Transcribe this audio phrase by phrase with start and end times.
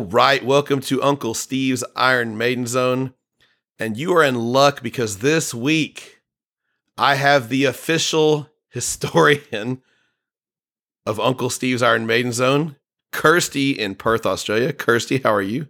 [0.00, 3.12] All right, welcome to Uncle Steve's Iron Maiden Zone.
[3.78, 6.22] And you are in luck because this week
[6.96, 9.82] I have the official historian
[11.04, 12.76] of Uncle Steve's Iron Maiden Zone,
[13.12, 14.72] Kirsty in Perth, Australia.
[14.72, 15.68] Kirsty, how are you?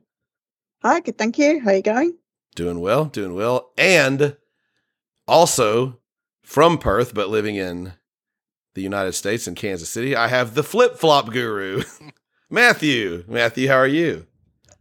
[0.84, 1.58] Hi, good, thank you.
[1.58, 2.16] How are you going?
[2.54, 3.72] Doing well, doing well.
[3.76, 4.36] And
[5.26, 5.98] also
[6.44, 7.94] from Perth, but living in
[8.74, 11.82] the United States in Kansas City, I have the flip flop guru,
[12.50, 13.24] Matthew.
[13.28, 14.26] Matthew, how are you?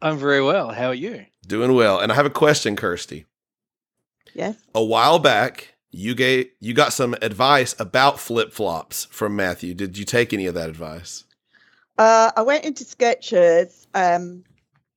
[0.02, 0.72] I'm very well.
[0.72, 1.26] How are you?
[1.46, 2.00] Doing well.
[2.00, 3.26] And I have a question, Kirsty.
[4.34, 4.56] Yes.
[4.74, 9.74] A while back, you gave you got some advice about flip flops from Matthew.
[9.74, 11.26] Did you take any of that advice?
[11.98, 14.44] Uh, I went into Skechers, um,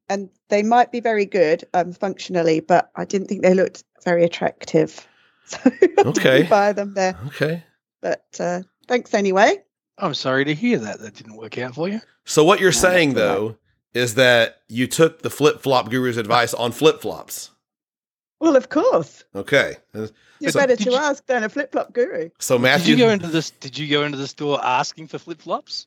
[0.09, 4.25] and they might be very good um, functionally, but I didn't think they looked very
[4.25, 5.07] attractive.
[5.45, 6.37] So I Okay.
[6.39, 7.19] didn't buy them there.
[7.27, 7.65] Okay.
[8.01, 9.57] But uh, thanks anyway.
[9.99, 11.01] I'm sorry to hear that.
[11.01, 12.01] That didn't work out for you.
[12.25, 13.57] So what you're No, saying though
[13.95, 17.51] is that you took the flip flop guru's advice on flip flops.
[18.41, 19.25] Well, of course.
[19.37, 19.77] Okay.
[19.95, 20.09] Uh,
[20.41, 22.31] you're So- better to you- ask than a flip flop guru.
[22.39, 23.51] So Matthew, Did you go into this?
[23.51, 25.87] Did you go into the store asking for flip flops,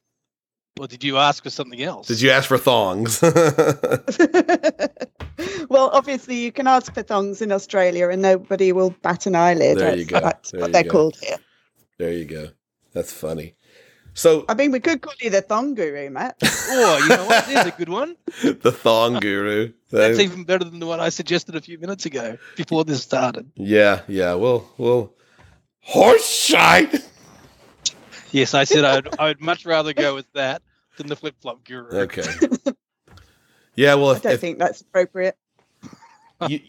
[0.80, 2.08] or did you ask for something else?
[2.08, 3.22] Did you ask for thongs?
[5.70, 9.78] well, obviously, you can ask for thongs in Australia and nobody will bat an eyelid.
[9.78, 10.20] There you go.
[10.22, 10.90] That's There what they're go.
[10.90, 11.38] called here.
[11.98, 12.50] there you go.
[12.94, 13.56] That's funny.
[14.16, 16.38] So I mean, we could call you the thong guru, Matt.
[16.68, 17.46] Oh, you know what?
[17.46, 18.16] There's a good one.
[18.44, 19.72] the thong guru.
[19.92, 23.52] That's even better than the one I suggested a few minutes ago before this started.
[23.56, 24.34] yeah, yeah.
[24.34, 25.14] Well, well,
[25.82, 27.08] horse shite.
[28.32, 30.64] Yes, I said I'd, I would much rather go with that
[30.98, 31.88] than the flip flop guru.
[31.92, 32.24] Okay.
[33.76, 35.38] Yeah, well, I don't if think that's appropriate.
[36.48, 36.62] you,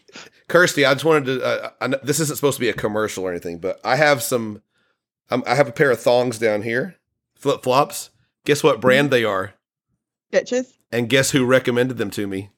[0.47, 1.43] Kirsty, I just wanted to.
[1.43, 4.21] Uh, I know, this isn't supposed to be a commercial or anything, but I have
[4.21, 4.61] some.
[5.29, 6.95] Um, I have a pair of thongs down here,
[7.37, 8.09] flip flops.
[8.45, 9.53] Guess what brand they are,
[10.31, 12.49] Skechers, and guess who recommended them to me?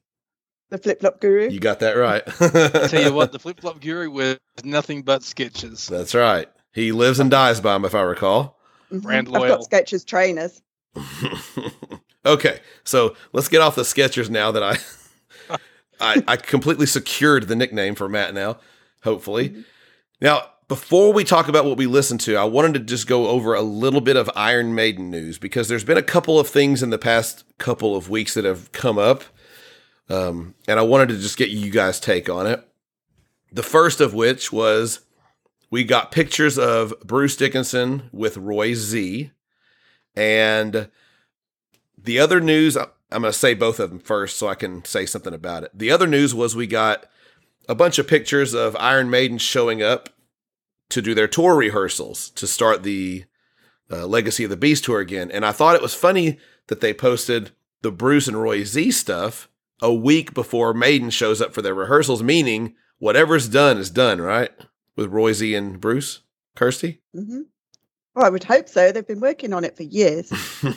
[0.69, 1.49] the flip flop guru.
[1.49, 2.21] You got that right.
[2.39, 5.87] I tell you what, the flip flop guru wears nothing but Skechers.
[5.89, 6.47] That's right.
[6.73, 8.59] He lives and dies by them, if I recall.
[8.91, 9.01] Mhm.
[9.01, 10.61] brand I've got Skechers trainers.
[12.25, 14.77] okay, so let's get off the Skechers now that I,
[15.99, 18.59] I I completely secured the nickname for Matt now.
[19.03, 19.65] Hopefully, Mhm.
[20.21, 23.55] now before we talk about what we listened to, I wanted to just go over
[23.55, 26.91] a little bit of Iron Maiden news because there's been a couple of things in
[26.91, 29.23] the past couple of weeks that have come up,
[30.09, 32.65] um, and I wanted to just get you guys' take on it.
[33.51, 34.99] The first of which was
[35.71, 39.31] we got pictures of Bruce Dickinson with Roy Z.
[40.15, 40.89] And
[41.97, 45.07] the other news, I'm going to say both of them first so I can say
[45.07, 45.71] something about it.
[45.73, 47.05] The other news was we got
[47.67, 50.09] a bunch of pictures of Iron Maiden showing up
[50.89, 53.25] to do their tour rehearsals to start the
[53.91, 55.31] uh, Legacy of the Beast tour again.
[55.31, 57.51] And I thought it was funny that they posted
[57.81, 59.49] the Bruce and Roy Z stuff
[59.81, 64.51] a week before Maiden shows up for their rehearsals, meaning whatever's done is done, right?
[64.95, 66.21] With Roy Z and Bruce,
[66.55, 67.01] Kirsty.
[67.13, 67.41] hmm
[68.13, 68.91] Well, I would hope so.
[68.91, 70.31] They've been working on it for years.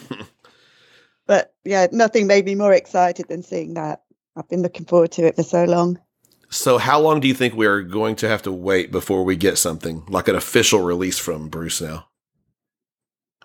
[1.25, 4.03] But yeah, nothing made me more excited than seeing that.
[4.35, 5.99] I've been looking forward to it for so long.
[6.53, 9.57] So, how long do you think we're going to have to wait before we get
[9.57, 12.07] something like an official release from Bruce now?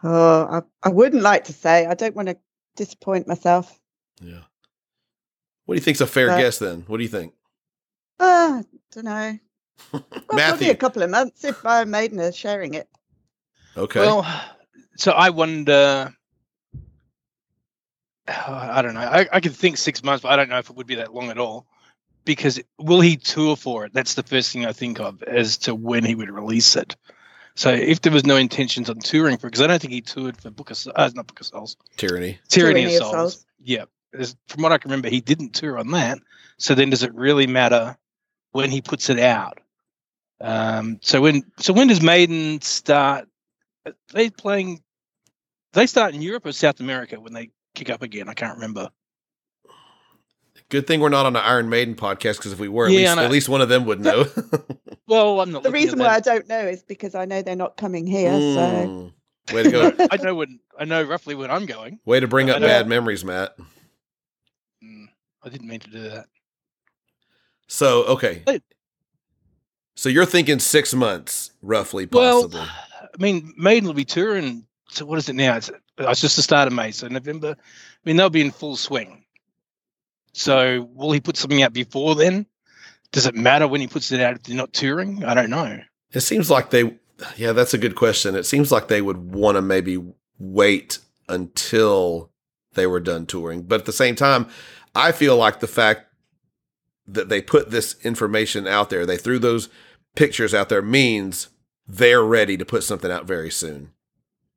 [0.02, 1.86] Oh, I, I wouldn't like to say.
[1.86, 2.36] I don't want to
[2.76, 3.78] disappoint myself.
[4.20, 4.42] Yeah.
[5.64, 6.84] What do you think's a fair Uh, guess then?
[6.86, 7.34] What do you think?
[8.20, 9.38] Ah, don't know.
[9.92, 10.70] Well, probably Matthew.
[10.70, 12.88] a couple of months if Iron Maiden are sharing it.
[13.76, 14.00] Okay.
[14.00, 14.26] Well,
[14.96, 16.12] so I wonder.
[18.28, 19.00] I don't know.
[19.00, 21.14] I, I could think six months, but I don't know if it would be that
[21.14, 21.66] long at all.
[22.28, 23.94] Because will he tour for it?
[23.94, 26.94] That's the first thing I think of as to when he would release it.
[27.54, 30.36] So if there was no intentions on touring for, because I don't think he toured
[30.36, 32.38] for Book of Souls, uh, not Book of Souls, Tyranny.
[32.48, 33.32] Tyranny, Tyranny of of Souls.
[33.32, 33.46] Souls.
[33.64, 36.18] Yeah, As- from what I can remember, he didn't tour on that.
[36.58, 37.96] So then, does it really matter
[38.52, 39.60] when he puts it out?
[40.38, 43.26] Um, so when so when does Maiden start?
[43.86, 44.82] Are they playing?
[45.72, 48.28] They start in Europe or South America when they kick up again.
[48.28, 48.90] I can't remember.
[50.70, 53.16] Good thing we're not on an Iron Maiden podcast because if we were, at, least,
[53.16, 54.26] I at least one of them would know.
[55.08, 55.62] Well, I'm not.
[55.62, 58.30] The reason why I don't know is because I know they're not coming here.
[58.30, 59.12] So
[59.48, 59.54] Mm.
[59.54, 60.06] Way to go.
[60.10, 61.98] I know when I know roughly when I'm going.
[62.04, 63.56] Way to bring up bad memories, Matt.
[64.84, 65.06] Mm,
[65.42, 66.26] I didn't mean to do that.
[67.68, 68.42] So, okay.
[68.46, 68.60] Hey.
[69.96, 72.60] So you're thinking six months, roughly, Well, possibly.
[72.60, 74.66] I mean, Maiden will be touring.
[74.90, 75.56] So what is it now?
[75.56, 77.56] It's, it's just the start of May, so November.
[77.58, 79.24] I mean, they'll be in full swing.
[80.32, 82.46] So will he put something out before then?
[83.12, 85.24] Does it matter when he puts it out if they're not touring?
[85.24, 85.80] I don't know.
[86.12, 86.94] It seems like they,
[87.36, 88.34] yeah, that's a good question.
[88.34, 90.02] It seems like they would want to maybe
[90.38, 90.98] wait
[91.28, 92.30] until
[92.74, 93.62] they were done touring.
[93.62, 94.46] But at the same time,
[94.94, 96.06] I feel like the fact
[97.06, 99.68] that they put this information out there, they threw those
[100.14, 101.48] pictures out there means
[101.86, 103.92] they're ready to put something out very soon.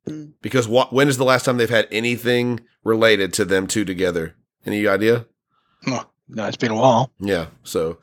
[0.06, 0.32] Mm.
[0.42, 4.34] Because what when is the last time they've had anything related to them two together?
[4.66, 5.26] Any idea?
[5.86, 7.10] No, it's been a while.
[7.20, 7.46] Yeah.
[7.62, 7.98] So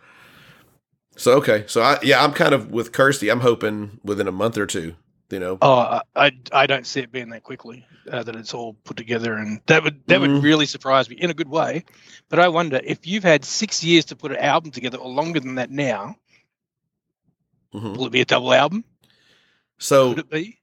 [1.15, 1.63] so okay.
[1.67, 3.29] So I yeah, I'm kind of with Kirsty.
[3.29, 4.95] I'm hoping within a month or two,
[5.29, 5.57] you know.
[5.61, 9.33] Oh, I I, don't see it being that quickly uh, that it's all put together,
[9.33, 10.33] and that would that Mhm.
[10.35, 11.85] would really surprise me in a good way.
[12.29, 15.39] But I wonder if you've had six years to put an album together, or longer
[15.39, 16.15] than that now,
[17.73, 17.97] Mhm.
[17.97, 18.83] will it be a double album?
[19.79, 20.59] So Could it be?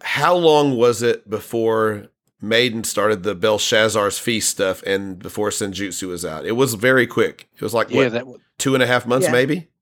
[0.00, 2.06] how long was it before
[2.40, 6.46] Maiden started the Belshazzar's feast stuff and before Senjutsu was out?
[6.46, 7.48] It was very quick.
[7.54, 8.40] It was like Yeah, what, that would.
[8.58, 9.32] two and a half months, Yeah.
[9.32, 9.68] maybe.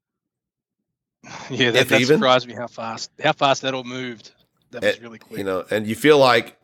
[1.51, 2.19] Yeah, that, that even?
[2.19, 4.31] surprised me how fast how fast that all moved.
[4.71, 5.39] That was Eh, really quick.
[5.39, 6.57] You know, and you feel like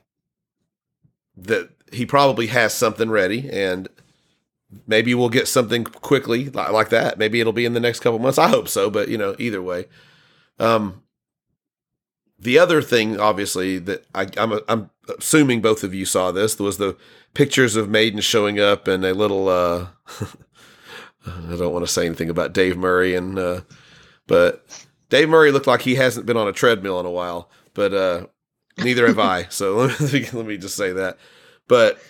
[1.36, 3.88] that he probably has something ready, and
[4.86, 7.18] maybe we'll get something quickly like, like that.
[7.18, 8.38] Maybe it'll be in the next couple months.
[8.38, 9.86] I hope so, but you know, either way.
[10.60, 11.02] Um,
[12.38, 16.64] the other thing, obviously, that I, I'm I'm assuming both of you saw this there
[16.64, 16.96] was the
[17.34, 19.48] pictures of Maiden showing up and a little.
[19.48, 19.88] Uh,
[21.26, 23.60] I don't want to say anything about Dave Murray and, uh,
[24.26, 24.66] but
[25.08, 27.48] Dave Murray looked like he hasn't been on a treadmill in a while.
[27.74, 28.26] But uh,
[28.78, 29.44] neither have I.
[29.44, 31.18] So let me, let me just say that.
[31.68, 32.00] But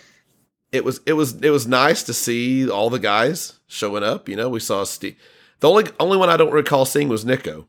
[0.71, 4.27] it was it was it was nice to see all the guys showing up.
[4.27, 5.15] You know, we saw Steve.
[5.59, 7.67] The only only one I don't recall seeing was Nicko.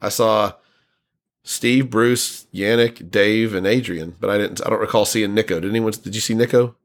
[0.00, 0.52] I saw
[1.48, 4.60] Steve, Bruce, Yannick, Dave, and Adrian, but I didn't.
[4.66, 5.60] I don't recall seeing Nicko.
[5.60, 5.92] Did anyone?
[5.92, 6.76] Did you see Nicko?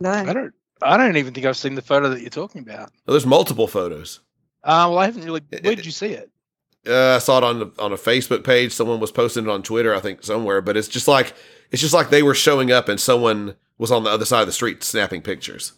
[0.00, 0.10] No.
[0.10, 0.54] I don't.
[0.80, 2.90] I don't even think I've seen the photo that you're talking about.
[3.06, 4.20] Oh, there's multiple photos.
[4.64, 5.42] Uh, well, I haven't really.
[5.60, 6.30] Where did you see it?
[6.88, 8.72] Uh, I saw it on the, on a Facebook page.
[8.72, 10.62] Someone was posting it on Twitter, I think somewhere.
[10.62, 11.34] But it's just like
[11.70, 14.46] it's just like they were showing up and someone was on the other side of
[14.46, 15.74] the street snapping pictures.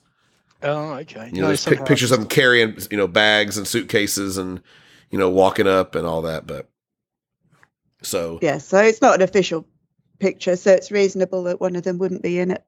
[0.63, 1.27] Oh, okay.
[1.33, 4.63] You know, No, there's pic- pictures of them carrying you know bags and suitcases and
[5.11, 6.47] you know walking up and all that.
[6.47, 6.69] But
[8.03, 9.67] so Yeah, so it's not an official
[10.19, 12.65] picture, so it's reasonable that one of them wouldn't be in it.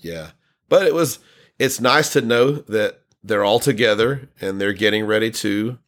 [0.00, 0.30] yeah,
[0.68, 1.18] but it was
[1.58, 5.78] it's nice to know that they're all together and they're getting ready to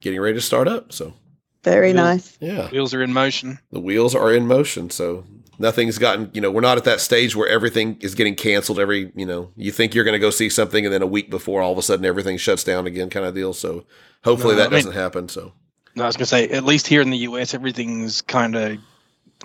[0.00, 0.92] getting ready to start up.
[0.92, 1.14] So
[1.64, 1.94] Very Yeah.
[1.94, 2.36] nice.
[2.40, 3.58] yeah, Wheels are in motion.
[3.72, 4.90] the wheels are in motion.
[4.90, 5.24] So
[5.58, 9.10] nothing's gotten, you know, we're not at that stage where everything is getting canceled every,
[9.16, 11.60] you know, you think you're going to go see something and then a week before
[11.62, 13.52] all of a sudden everything shuts down again kind of deal.
[13.52, 13.84] So
[14.22, 15.28] hopefully No, that I doesn't happen.
[15.28, 15.52] So
[15.98, 18.78] No, I was going to say, at least here in the US, everything's kind of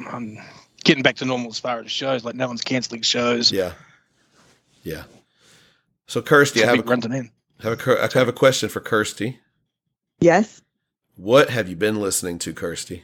[0.07, 0.37] um,
[0.83, 2.23] getting back to normal as far as shows.
[2.23, 3.51] Like no one's canceling shows.
[3.51, 3.73] yeah.
[4.83, 5.03] Yeah.
[6.07, 7.31] So Kirsty, I have Big a, running in.
[7.61, 9.39] have a, Kir- I have a question for Kirsty.
[10.19, 10.61] Yes.
[11.15, 13.03] What have you been listening to, Kirsty?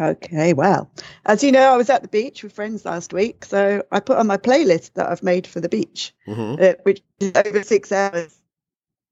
[0.00, 0.90] Okay, well,
[1.26, 4.16] as you know, I was at the beach with friends last week, so I put
[4.18, 7.92] on my playlist that I've made for the beach, hmm uh, which is over six
[7.92, 8.40] hours.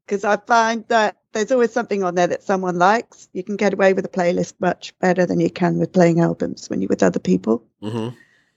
[0.06, 3.28] Because I find that there's always something on there that someone likes.
[3.32, 6.68] You can get away with a playlist much better than you can with playing albums
[6.68, 7.64] when you're with other people.
[7.80, 8.08] hmm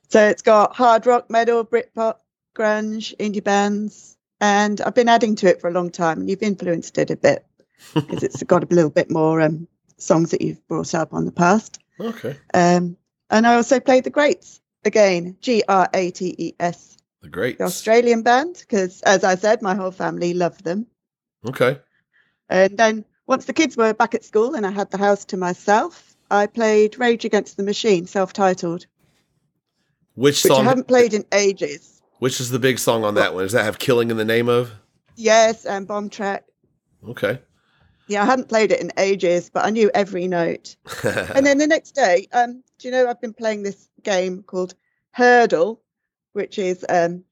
[0.09, 2.17] So it's got hard rock, metal, Britpop,
[2.55, 6.43] grunge, indie bands, and I've been adding to it for a long time, and you've
[6.43, 7.45] influenced it a bit
[7.93, 11.31] because it's got a little bit more um, songs that you've brought up on the
[11.31, 11.79] past.
[11.99, 12.37] Okay.
[12.53, 12.97] Um,
[13.29, 17.57] and I also played the Grates again, G R A T E S, The great.
[17.57, 20.87] the Australian band, because as I said, my whole family loved them.
[21.47, 21.79] Okay.
[22.49, 25.37] And then once the kids were back at school and I had the house to
[25.37, 28.85] myself, I played Rage Against the Machine, self-titled,
[30.15, 32.01] Which which I haven't played in ages.
[32.19, 33.43] Which is the big song on that one?
[33.43, 34.71] Does that have "Killing" in the name of?
[35.15, 36.45] Yes, and Bomb Track.
[37.07, 37.39] Okay.
[38.07, 40.75] Yeah, I hadn't played it in ages, but I knew every note.
[41.03, 44.75] And then the next day, um, do you know I've been playing this game called
[45.11, 45.79] Heardle,
[46.33, 47.23] which is um,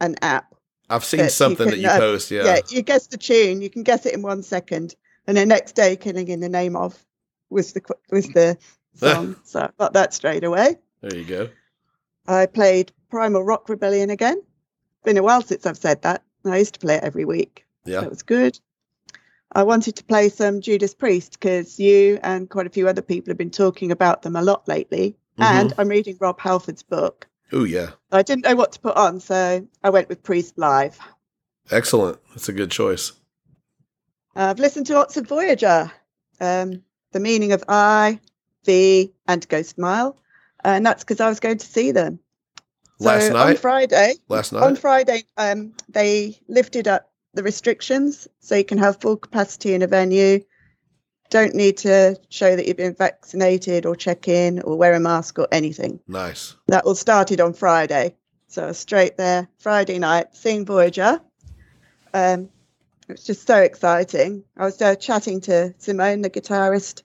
[0.00, 0.54] an app.
[0.88, 2.30] I've seen that you something that you uh, post.
[2.30, 2.44] Yeah.
[2.44, 2.60] Yeah.
[2.68, 4.94] you guess the tune, you can guess it in one second,
[5.26, 6.96] and the next day, killing in the name of
[7.50, 8.56] was the was the
[8.94, 9.36] song.
[9.44, 10.76] so I got that straight away.
[11.02, 11.48] There you go.
[12.28, 14.40] I played Primal Rock Rebellion again.
[15.04, 16.22] Been a while since I've said that.
[16.44, 17.64] I used to play it every week.
[17.84, 18.00] Yeah.
[18.00, 18.58] That was good.
[19.52, 23.30] I wanted to play some Judas Priest because you and quite a few other people
[23.30, 25.16] have been talking about them a lot lately.
[25.38, 27.28] And I'm reading Rob Halford's book.
[27.52, 27.90] Oh yeah.
[28.10, 30.98] I didn't know what to put on, so I went with Priest Live.
[31.70, 32.18] Excellent.
[32.30, 33.12] That's a good choice.
[34.34, 35.90] I've listened to lots of Voyager,
[36.40, 38.20] um, The Meaning of I,
[38.64, 40.16] V, and Ghost Mile.
[40.62, 42.18] And that's because I was going to see them.
[42.98, 43.50] Last so night?
[43.50, 44.62] On Friday, Last night?
[44.62, 44.76] on.
[44.76, 49.86] Friday, um, they lifted up the restrictions so you can have full capacity in a
[49.86, 50.40] venue.
[51.30, 55.38] Don't need to show that you've been vaccinated or check in or wear a mask
[55.38, 56.00] or anything.
[56.06, 56.56] Nice.
[56.68, 58.14] That all started on Friday.
[58.48, 61.20] So I was straight there Friday night, seeing Voyager.
[62.14, 62.48] Um,
[63.08, 64.44] it was just so exciting.
[64.56, 67.02] I was uh, chatting to Simone, the guitarist,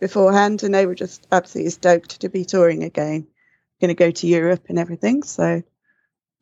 [0.00, 3.26] beforehand, and they were just absolutely stoked to be touring again.
[3.80, 5.22] Going to go to Europe and everything.
[5.22, 5.62] So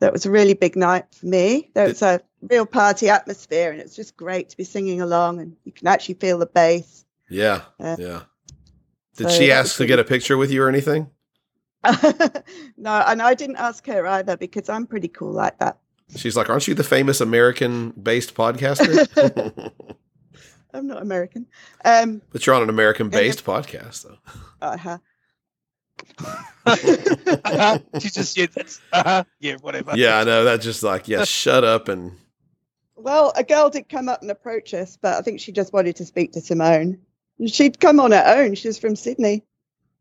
[0.00, 1.70] that was a really big night for me.
[1.74, 5.56] There was a real party atmosphere, and it's just great to be singing along, and
[5.64, 7.04] you can actually feel the bass.
[7.28, 7.62] Yeah.
[7.78, 8.22] Uh, yeah.
[9.16, 11.10] Did so she ask to get a picture with you or anything?
[12.76, 15.78] no, and I didn't ask her either because I'm pretty cool like that.
[16.16, 19.72] She's like, "Aren't you the famous American-based podcaster?"
[20.74, 21.46] I'm not American.
[21.84, 24.18] Um, but you're on an American-based podcast, though.
[24.62, 24.98] uh-huh.
[26.66, 27.78] Uh-huh.
[27.98, 29.24] she just yeah, that's uh-huh.
[29.40, 29.96] yeah, whatever.
[29.96, 30.44] Yeah, I know.
[30.44, 32.12] That's just like, yeah, shut up and
[32.94, 35.96] Well, a girl did come up and approach us, but I think she just wanted
[35.96, 37.00] to speak to Simone.
[37.46, 38.54] She'd come on her own.
[38.54, 39.44] She was from Sydney.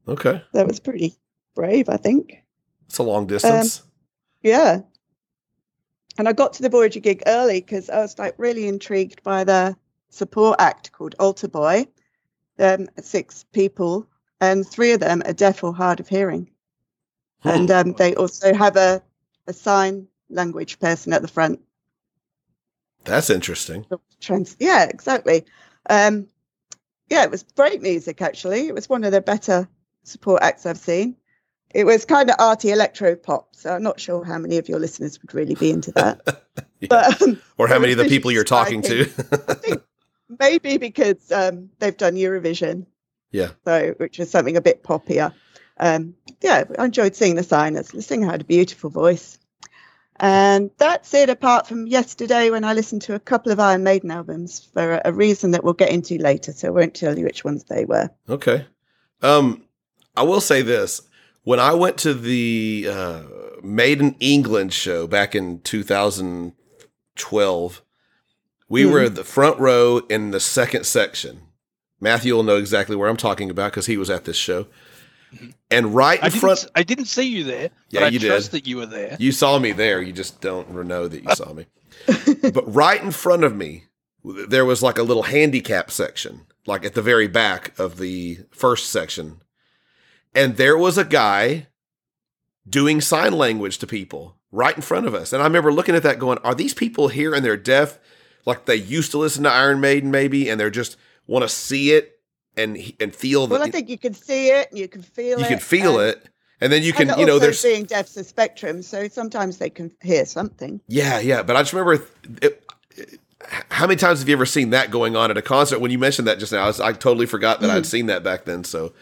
[0.08, 0.44] okay.
[0.54, 1.16] That was pretty
[1.56, 2.44] brave, I think.
[2.88, 3.84] It's a long distance.
[4.42, 4.82] Yeah.
[6.18, 9.44] And I got to the Voyager gig early because I was like really intrigued by
[9.44, 9.76] the
[10.10, 11.88] support act called Altar Boy.
[12.60, 14.08] Um, six people,
[14.42, 16.50] and three of them are deaf or hard of hearing.
[17.42, 17.50] Hmm.
[17.50, 19.04] And um, they also have a,
[19.46, 21.60] a sign language person at the front.
[23.04, 23.86] That's interesting.
[24.20, 25.46] Trans- yeah, exactly.
[25.88, 26.28] Um,
[27.10, 28.68] yeah, it was great music actually.
[28.68, 29.68] It was one of the better
[30.04, 31.16] support acts I've seen.
[31.74, 34.80] It was kind of arty electro pop, so I'm not sure how many of your
[34.80, 36.44] listeners would really be into that.
[36.80, 36.88] Yeah.
[36.92, 39.06] But um, or how many of the people you're talking to?
[39.06, 39.82] striking.
[40.40, 42.86] maybe because um, they've done Eurovision,
[43.32, 43.50] yeah.
[43.66, 45.34] so which is something a bit poppier.
[45.80, 47.90] Um, yeah, I enjoyed seeing the signers.
[47.90, 49.40] The singer had a beautiful voice.
[50.20, 54.10] And that's it, apart from yesterday when I listened to a couple of Iron Maiden
[54.10, 57.26] albums for a, a reason that we'll get into later, so I won't tell you
[57.26, 58.10] which ones they were.
[58.28, 58.66] Okay.
[59.22, 59.64] Um,
[60.16, 61.02] I will say this:
[61.44, 63.22] when I went to the uh,
[63.64, 67.82] Maiden England show back in 2012,
[68.70, 68.92] we Hmm.
[68.92, 71.42] were at the front row in the second section.
[72.00, 74.68] Matthew will know exactly where I'm talking about because he was at this show.
[75.70, 77.70] And right I in front, I didn't see you there.
[77.90, 78.42] Yeah, but I you did.
[78.44, 79.18] that you were there.
[79.20, 80.02] you saw me there.
[80.02, 81.66] You just don't know that you saw me.
[82.54, 83.84] but right in front of me,
[84.24, 88.90] there was like a little handicap section, like at the very back of the first
[88.90, 89.42] section.
[90.34, 91.68] And there was a guy
[92.70, 95.34] doing sign language to people right in front of us.
[95.34, 98.00] And I remember looking at that going, are these people here and they're deaf?
[98.46, 101.92] Like they used to listen to Iron Maiden maybe, and they're just want to see
[101.92, 102.17] it
[102.58, 105.38] and and feel the Well, I think you can see it, and you can feel
[105.38, 105.42] it.
[105.42, 105.50] you it.
[105.50, 106.30] can feel and- it.
[106.60, 109.70] And then you can, you know, also there's being deaf's a spectrum, so sometimes they
[109.70, 110.82] can hear something.
[110.88, 111.44] Yeah, yeah.
[111.44, 112.64] But I just remember it, it-
[113.70, 115.80] how many times have you ever seen that going on at a concert?
[115.80, 118.24] When you mentioned that just now, I, was, I totally forgot that I'd seen that
[118.24, 118.64] back then.
[118.64, 118.94] So,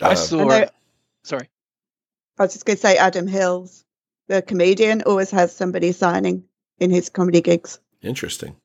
[0.00, 0.48] I uh, saw.
[0.48, 0.68] I
[1.24, 1.48] Sorry.
[2.38, 3.84] I was just going to say Adam Hills,
[4.28, 6.44] the comedian, always has somebody signing
[6.78, 7.80] in his comedy gigs.
[8.02, 8.56] interesting.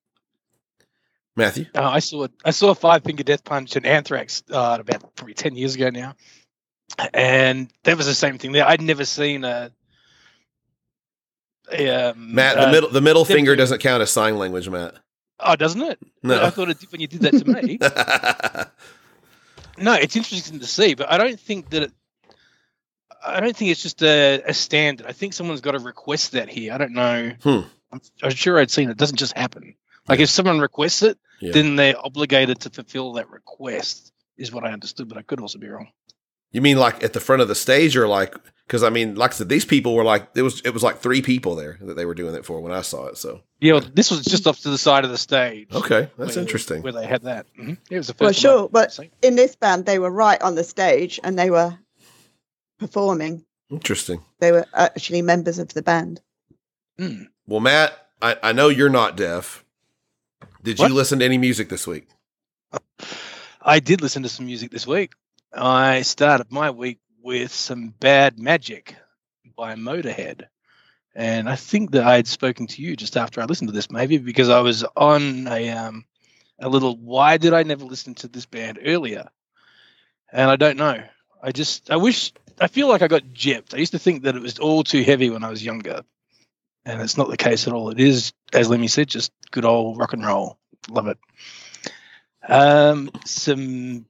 [1.38, 5.15] Matthew, Uh, I saw I saw a Five Finger Death Punch and Anthrax uh, about
[5.15, 6.15] probably ten years ago now,
[7.13, 8.65] and that was the same thing there.
[8.65, 9.72] I'd never seen a.
[11.72, 14.70] a um, Matt, uh, the middle the middle finger do- doesn't count as sign language,
[14.70, 14.96] Matt.
[15.39, 16.00] Oh, doesn't it?
[16.24, 17.77] No, I thought it did when you did that to me.
[19.84, 21.92] no, it's interesting to see, but I don't think that it.
[23.25, 25.08] I don't think it's just a, a standard.
[25.08, 26.72] I think someone's got to request that here.
[26.72, 27.32] I don't know.
[27.44, 27.62] Hmm.
[27.92, 28.94] I'm, I'm sure I'd seen it.
[28.94, 29.75] It doesn't just happen.
[30.08, 31.51] Like if someone requests it, Yeah.
[31.54, 34.12] then they're obligated to fulfill that request.
[34.38, 35.88] Is what I understood, but I could also be wrong.
[36.51, 38.36] you mean like at the front of the stage, or like
[38.68, 41.00] because I mean, like I said, these people were like it was it was like
[41.00, 43.18] three people there that they were doing it for when I saw it.
[43.18, 45.70] So Yeah, well, this was just off to the side of the stage.
[45.74, 46.82] okay, that's where- interesting.
[46.82, 47.46] Where they had that.
[47.58, 47.77] Mhm.
[47.89, 48.22] It was the first.
[48.22, 51.39] Well, sure, I've but seen in this band, they were right on the stage and
[51.39, 51.77] they were
[52.80, 53.46] performing.
[53.70, 54.22] Interesting.
[54.39, 56.22] They were actually members of the band.
[57.00, 57.27] Mm.
[57.48, 59.64] Well, Matt, I, I know you're not deaf.
[60.65, 60.89] Did What?
[60.89, 62.07] you listen to any music this week?
[63.62, 65.13] I did listen to some music this week.
[65.53, 68.95] I started my week with some Bad Magic
[69.55, 70.45] by Motorhead.
[71.15, 73.91] And I think that I had spoken to you just after I listened to this,
[73.91, 76.05] maybe because I was on a um
[76.60, 79.29] a little why did I never listen to this band earlier?
[80.34, 81.01] And I don't know.
[81.43, 83.75] I just I wish I feel like I got gypped.
[83.75, 86.01] I used to think that it was all too heavy when I was younger.
[86.86, 87.89] And it's not the case at all.
[87.91, 90.58] It is, as Lemmy said, just good old rock and roll.
[90.90, 91.18] Love it.
[92.48, 94.06] Um, some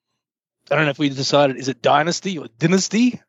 [0.70, 3.22] I don't know if we decided is it dynasty or dynasty.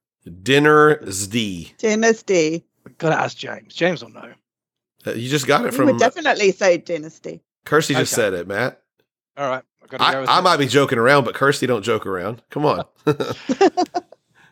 [0.42, 1.76] Dinner SD.
[1.78, 2.64] Dynasty.
[2.98, 3.74] Got to ask James.
[3.74, 4.32] James will know.
[5.06, 7.42] Uh, You just got it We from would definitely say dynasty.
[7.64, 7.94] Kirsty.
[7.94, 8.22] Just Okay.
[8.22, 8.80] said it, Matt.
[9.36, 12.42] All right, gotta I, go I might be joking around, but Kirsty don't joke around.
[12.50, 12.84] Come on.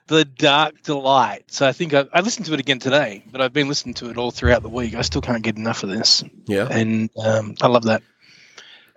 [0.06, 1.44] the Dark Delight.
[1.50, 4.10] So I think I, I listened to it again today, but I've been listening to
[4.10, 4.94] it all throughout the week.
[4.94, 6.68] I still can't get enough of this, yeah.
[6.70, 8.02] and um, I love that.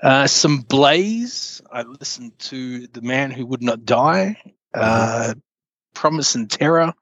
[0.01, 1.61] Uh, some Blaze.
[1.71, 4.41] I listened to The Man Who Would Not Die,
[4.73, 5.33] uh,
[5.93, 6.93] Promise and Terror,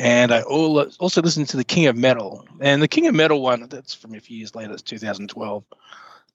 [0.00, 2.46] and I all, also listened to The King of Metal.
[2.60, 5.64] And the King of Metal one, that's from a few years later, it's 2012.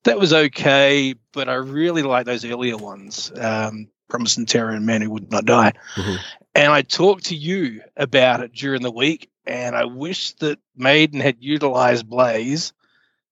[0.04, 4.86] That was okay, but I really like those earlier ones, um, Promise and Terror and
[4.86, 5.74] Man Who Would Not Die.
[5.96, 6.18] Mhm.
[6.54, 11.20] And I talked to you about it during the week, and I wish that Maiden
[11.20, 12.74] had utilized Blaze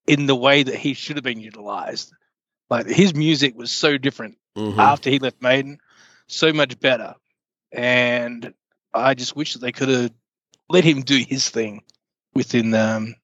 [0.08, 2.12] in the way that he should have been utilized.
[2.70, 4.78] Like his music was so different Mhm.
[4.78, 5.78] after he left Maiden,
[6.28, 7.16] so much better.
[7.72, 8.54] And
[8.94, 10.12] I just wish that they could have
[10.70, 11.84] let him do his thing
[12.34, 13.16] within um,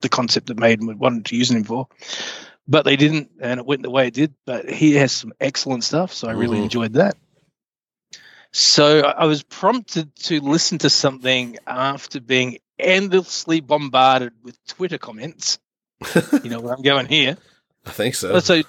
[0.00, 1.88] the concept that Maiden wanted to use him for.
[2.68, 4.34] But they didn't, and it went the way it did.
[4.44, 6.64] But he has some excellent stuff, so I really Mhm.
[6.64, 7.16] enjoyed that.
[8.52, 14.98] So I I was prompted to listen to something after being endlessly bombarded with Twitter
[14.98, 15.58] comments.
[16.42, 17.36] you know where I'm going here.
[17.86, 18.38] I think so.
[18.40, 18.62] So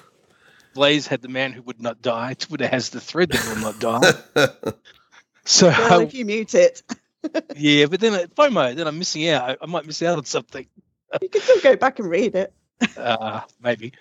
[0.74, 2.34] Blaze had the man who would not die.
[2.36, 4.74] Twitter has the thread that will not die.
[5.46, 6.84] So Well, if you mute it,
[7.56, 9.50] yeah, but then uh, FOMO, then I'm missing out.
[9.50, 10.68] I, I might miss out on something.
[11.22, 12.53] you can still go back and read it.
[12.98, 13.93] Uh, maybe.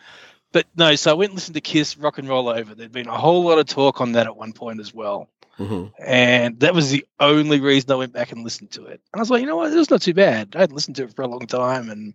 [0.53, 2.75] But no, so I went and listened to Kiss Rock and Roll Over.
[2.75, 5.29] There'd been a whole lot of talk on that at one point as well.
[5.59, 5.93] Mhm.
[5.99, 9.01] And that was the only reason I went back and listened to it.
[9.13, 10.55] And I was like, you know what, it was not too bad.
[10.55, 11.91] I hadn't listened to it for a long time.
[11.91, 12.15] And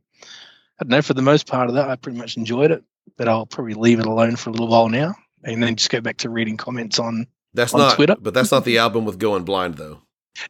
[0.79, 2.84] I don't know, for the most part of that, I pretty much enjoyed it.
[3.17, 6.00] But I'll probably leave it alone for a little while now and then just go
[6.01, 7.27] back to reading comments on.
[7.53, 8.15] That's On not Twitter?
[8.19, 9.99] but that's not the album with Going Blind though.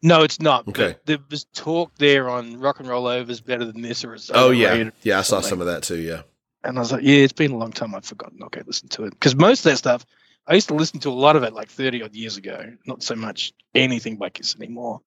[0.02, 0.68] No, it's not.
[0.68, 0.96] Okay.
[1.06, 4.32] There was talk there on Rock and Roll Over is better than this or it's
[4.34, 4.90] Oh yeah.
[5.02, 6.22] Yeah, I saw some of that too, yeah.
[6.64, 7.94] And I was like, yeah, it's been a long time.
[7.94, 8.42] I've forgotten.
[8.44, 9.12] Okay, listen to it.
[9.12, 10.06] Because most of that stuff,
[10.48, 12.72] I used to listen to a lot of it like 30 odd years ago.
[12.86, 15.02] Not so much anything by Kiss anymore.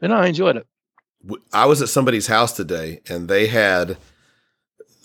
[0.00, 0.66] But no, I enjoyed it.
[1.52, 3.96] I was at somebody's house today and they had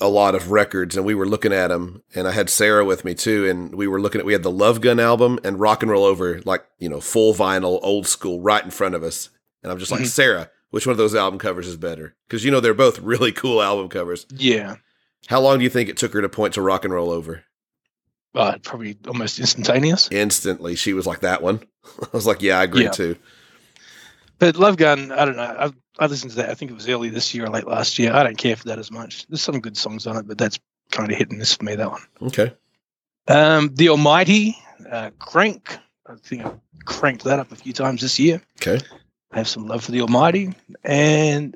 [0.02, 3.04] a lot of records and we were looking at them and I had Sarah with
[3.04, 5.82] me too and we were looking at we had the Love Gun album and Rock
[5.84, 9.30] and Roll Over like, you know, full vinyl, old school right in front of us.
[9.62, 10.08] And I'm just like, Mhm.
[10.08, 13.32] "Sarah, which one of those album covers is better?" Cuz you know they're both really
[13.34, 14.26] cool album covers.
[14.34, 14.76] Yeah.
[15.28, 17.44] How long do you think it took her to point to Rock and Roll Over?
[18.34, 20.08] Uh, probably almost instantaneous.
[20.12, 21.60] Instantly, she was like, "That one."
[22.02, 22.92] I was like, "Yeah, I agree Yeah.
[22.92, 23.16] too."
[24.38, 25.44] But Love Gun, I don't know.
[25.44, 26.50] I, I listened to that.
[26.50, 28.14] I think it was early this year or late last year.
[28.14, 29.28] I don't care for that as much.
[29.28, 30.60] There's some good songs on it, but that's
[30.92, 32.02] kind of hit and miss for me, that one.
[32.22, 32.54] Okay.
[33.28, 34.58] Um, the Almighty,
[34.90, 35.78] uh, Crank.
[36.08, 36.52] I think I
[36.86, 38.42] cranked that up a few times this year.
[38.62, 38.80] Okay.
[39.32, 40.54] I have some love for the Almighty.
[40.84, 41.56] And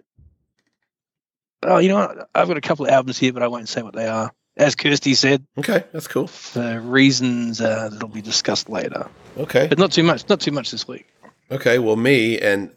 [1.64, 2.30] oh, you know what?
[2.36, 4.32] I've got a couple of albums here, but I won't say what they are.
[4.56, 6.28] As Kirsty said, Okay, that's cool.
[6.28, 9.10] for reasons uh, that'll be discussed later.
[9.36, 9.66] Okay.
[9.68, 10.30] But not too much.
[10.30, 11.08] Not too much this week.
[11.50, 12.70] Okay, well, me and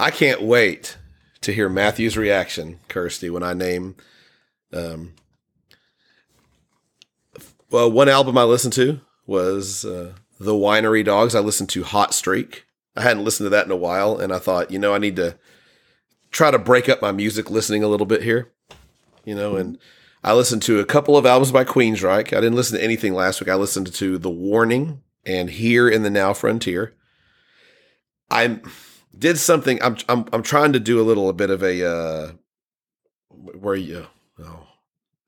[0.00, 0.96] I can't wait
[1.42, 3.96] to hear Matthew's reaction, Kirsty, when I name.
[4.72, 5.14] Um,
[7.70, 11.34] well, one album I listened to was uh, The Winery Dogs.
[11.34, 12.66] I listened to Hot Streak.
[12.96, 15.16] I hadn't listened to that in a while, and I thought, you know, I need
[15.16, 15.38] to
[16.30, 18.52] try to break up my music listening a little bit here,
[19.24, 19.78] you know, and
[20.22, 22.36] I listened to a couple of albums by Queensryche.
[22.36, 23.48] I didn't listen to anything last week.
[23.48, 26.94] I listened to The Warning and Here in the Now Frontier.
[28.30, 28.60] I
[29.16, 29.82] did something.
[29.82, 32.32] I'm I'm I'm trying to do a little a bit of a uh,
[33.28, 34.06] where you
[34.38, 34.66] oh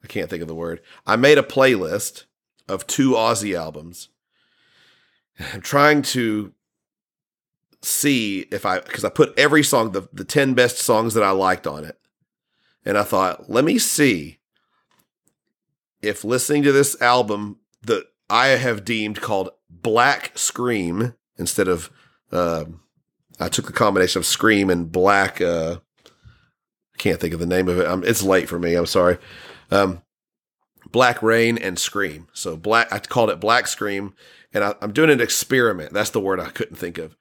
[0.03, 0.81] I can't think of the word.
[1.07, 2.25] I made a playlist
[2.69, 4.09] of two Ozzy albums.
[5.53, 6.53] I'm trying to
[7.81, 11.31] see if I because I put every song the the ten best songs that I
[11.31, 11.99] liked on it,
[12.85, 14.39] and I thought let me see
[16.01, 21.91] if listening to this album that I have deemed called Black Scream instead of
[22.31, 22.82] um,
[23.43, 25.41] I took the combination of Scream and Black.
[25.41, 27.87] Uh, I can't think of the name of it.
[27.87, 28.75] Um, it's late for me.
[28.75, 29.19] I'm sorry.
[29.71, 30.03] Um,
[30.91, 32.29] Black Rain and Scream.
[32.33, 32.93] So black.
[32.93, 34.15] I called it Black Scream,
[34.53, 35.93] and I, I'm doing an experiment.
[35.93, 37.17] That's the word I couldn't think of.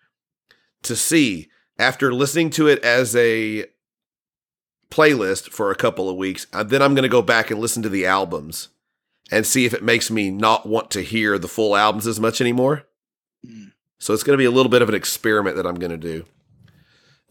[0.83, 3.65] To see after listening to it as a
[4.91, 7.81] playlist for a couple of weeks, and then I'm going to go back and listen
[7.83, 8.69] to the albums
[9.31, 12.41] and see if it makes me not want to hear the full albums as much
[12.41, 12.83] anymore.
[13.47, 13.70] Mm.
[14.01, 15.95] So it's going to be a little bit of an experiment that I'm going to
[15.97, 16.25] do,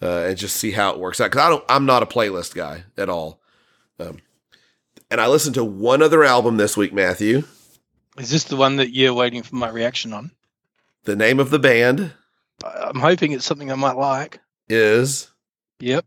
[0.00, 1.30] uh, and just see how it works out.
[1.32, 3.40] Because I don't, I'm not a playlist guy at all.
[3.98, 4.18] Um,
[5.10, 7.42] and I listened to one other album this week, Matthew.
[8.18, 10.30] Is this the one that you're waiting for my reaction on?
[11.04, 12.12] The name of the band
[12.64, 14.38] I- I'm hoping it's something I might like.
[14.68, 15.28] is
[15.80, 16.04] Yep.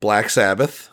[0.00, 0.88] Black Sabbath.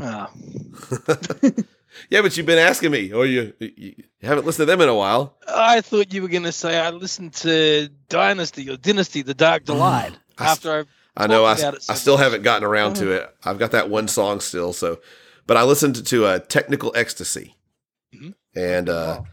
[0.00, 0.30] Ah,
[2.10, 4.94] Yeah, but you've been asking me, or you, you haven't listened to them in a
[4.94, 5.36] while.
[5.48, 9.64] I thought you were going to say I listened to Dynasty or Dynasty: The Dark
[9.64, 10.72] Delight I s- after
[11.16, 11.24] I.
[11.24, 11.44] I know.
[11.44, 12.24] I, so I still much.
[12.24, 13.32] haven't gotten around to it.
[13.44, 14.72] I've got that one song still.
[14.72, 14.98] So,
[15.46, 17.54] but I listened to, to uh, Technical Ecstasy,
[18.14, 18.34] Mhm.
[18.56, 19.26] and uh, Wow.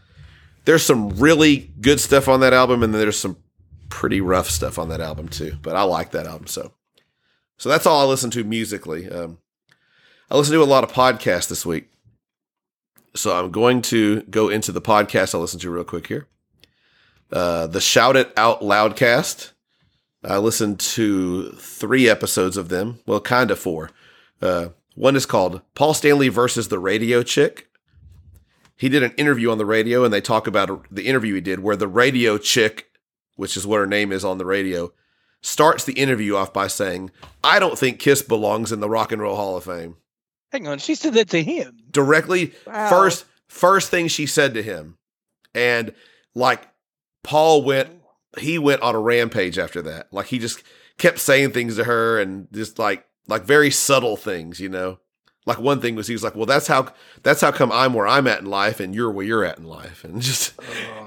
[0.64, 3.36] there's some really good stuff on that album, and then there's some
[3.88, 5.56] pretty rough stuff on that album too.
[5.60, 6.72] But I like that album so.
[7.58, 9.10] So that's all I listen to musically.
[9.10, 9.38] Um,
[10.30, 11.88] I listen to a lot of podcasts this week,
[13.14, 16.28] so I'm going to go into the podcast I listen to real quick here.
[17.32, 19.52] Uh, the Shout It Out Loudcast.
[20.24, 23.00] I listened to three episodes of them.
[23.06, 23.90] Well, kind of four.
[24.40, 27.68] Uh, one is called Paul Stanley versus the Radio Chick.
[28.76, 31.60] He did an interview on the radio, and they talk about the interview he did
[31.60, 32.90] where the radio chick,
[33.36, 34.92] which is what her name is on the radio,
[35.40, 37.10] starts the interview off by saying,
[37.44, 39.96] I don't think Kiss belongs in the Rock and Roll Hall of Fame.
[40.52, 41.78] Hang on, she said that to him.
[41.90, 42.88] Directly, Wow.
[42.90, 44.98] first, first thing she said to him.
[45.54, 45.92] And
[46.34, 46.68] like
[47.24, 47.90] Paul went
[48.38, 50.12] he went on a rampage after that.
[50.12, 50.62] Like he just
[50.98, 54.98] kept saying things to her and just like like very subtle things, you know.
[55.44, 56.92] Like one thing was he was like, "Well, that's how
[57.24, 59.64] that's how come I'm where I'm at in life and you're where you're at in
[59.64, 60.54] life." And just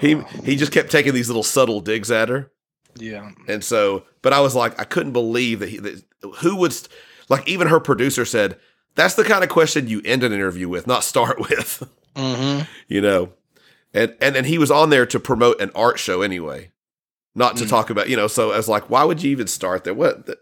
[0.02, 2.52] he he just kept taking these little subtle digs at her.
[2.98, 3.32] Yeah.
[3.48, 6.04] And so, but I was like, I couldn't believe that he that
[6.40, 6.76] who would
[7.30, 8.60] like even her producer said,
[8.96, 12.62] "That's the kind of question you end an interview with, not start with." Mm-hmm.
[12.88, 13.34] you know
[13.94, 16.72] and and and he was on there to promote an art show anyway
[17.36, 17.70] not to Mm.
[17.70, 20.26] talk about you know so i was like why would you even start there what
[20.26, 20.38] the,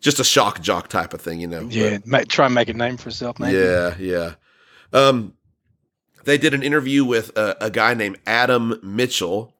[0.00, 1.98] just a shock jock type of thing you know Yeah.
[2.04, 3.56] ma- try and make a name for But- maybe.
[3.56, 4.34] yeah yeah
[4.92, 5.34] um
[6.24, 9.54] they did an interview with a, a guy named adam mitchell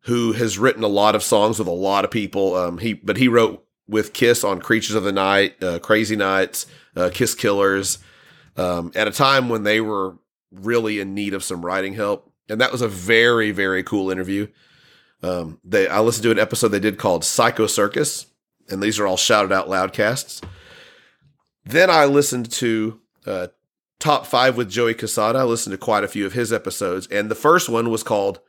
[0.00, 3.16] who has written a lot of songs with a lot of people um he but
[3.18, 7.98] he wrote with kiss on creatures of the night uh, crazy nights uh, kiss killers
[8.56, 10.18] um, at a time when they were
[10.50, 12.32] really in need of some writing help.
[12.48, 14.48] And that was a very, very cool interview.
[15.22, 18.26] Um, they I listened to an episode they did called Psycho Circus,
[18.68, 20.42] and these are all Shout It Out Loudcasts.
[21.64, 23.48] Then I listened to uh,
[23.98, 25.36] Top Five with Joey Cassata.
[25.36, 28.40] I listened to quite a few of his episodes, and the first one was called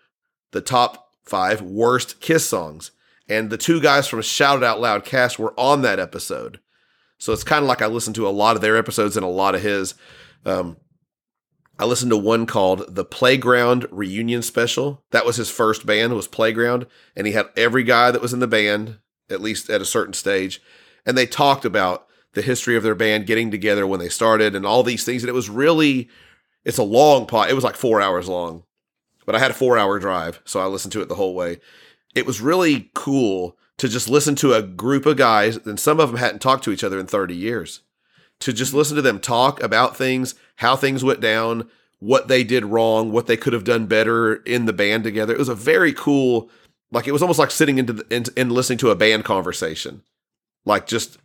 [0.52, 2.92] The Top Five Worst Kiss Songs.
[3.30, 6.60] And the two guys from Shout It Out Loud cast were on that episode.
[7.20, 9.30] So it's kind of like I listened to a lot of their episodes and a
[9.30, 9.94] lot of his.
[10.46, 10.78] Um,
[11.78, 15.04] I listened to one called the Playground Reunion Special.
[15.12, 18.40] That was his first band was Playground, and he had every guy that was in
[18.40, 20.62] the band at least at a certain stage,
[21.06, 24.66] and they talked about the history of their band getting together when they started and
[24.66, 25.24] all these things.
[25.24, 26.10] And it was really,
[26.64, 27.50] it's a long pot.
[27.50, 28.64] It was like four hours long,
[29.26, 31.60] but I had a four hour drive, so I listened to it the whole way.
[32.16, 36.10] It was really cool to just listen to a group of guys, and some of
[36.10, 37.82] them hadn't talked to each other in 30 years.
[38.42, 41.70] To just listen to them talk about things, how things went down,
[42.00, 45.34] what they did wrong, what they could have done better in the band together.
[45.34, 46.50] It was a very cool,
[46.92, 50.04] like it was almost like sitting into the, in, and listening to a band conversation,
[50.66, 51.18] like just,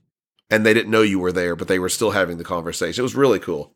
[0.50, 3.00] and they didn't know you were there, but they were still having the conversation.
[3.00, 3.74] It was really cool.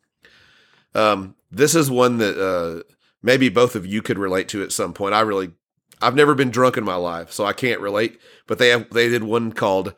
[0.94, 2.82] Um, this is one that uh,
[3.22, 5.14] maybe both of you could relate to at some point.
[5.14, 5.52] I really,
[6.00, 8.20] I've never been drunk in my life, so I can't relate.
[8.46, 9.94] But they have, they did one called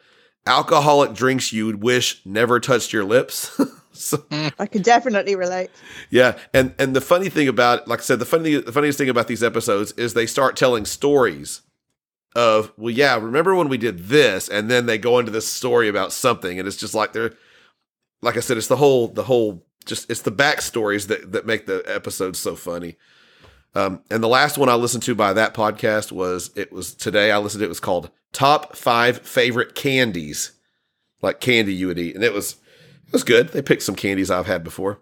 [0.47, 3.61] "Alcoholic Drinks You'd Wish Never Touched Your Lips."
[3.93, 4.25] so,
[4.59, 5.71] I can definitely relate.
[6.11, 9.09] yeah, and and the funny thing about, like I said, the funny the funniest thing
[9.09, 11.63] about these episodes is they start telling stories
[12.37, 15.89] of, well, yeah, remember when we did this, and then they go into this story
[15.89, 17.35] about something, and it's just like they're,
[18.23, 21.67] like I said, it's the whole the whole just it's the backstories that that make
[21.67, 22.97] the episodes so funny.
[23.75, 27.31] Um, and the last one I listened to by that podcast was it was today
[27.31, 30.53] I listened to it was called Top Five Favorite Candies,
[31.23, 32.57] like candy you would eat, and it was
[33.07, 33.49] it was good.
[33.51, 35.01] They picked some candies I've had before.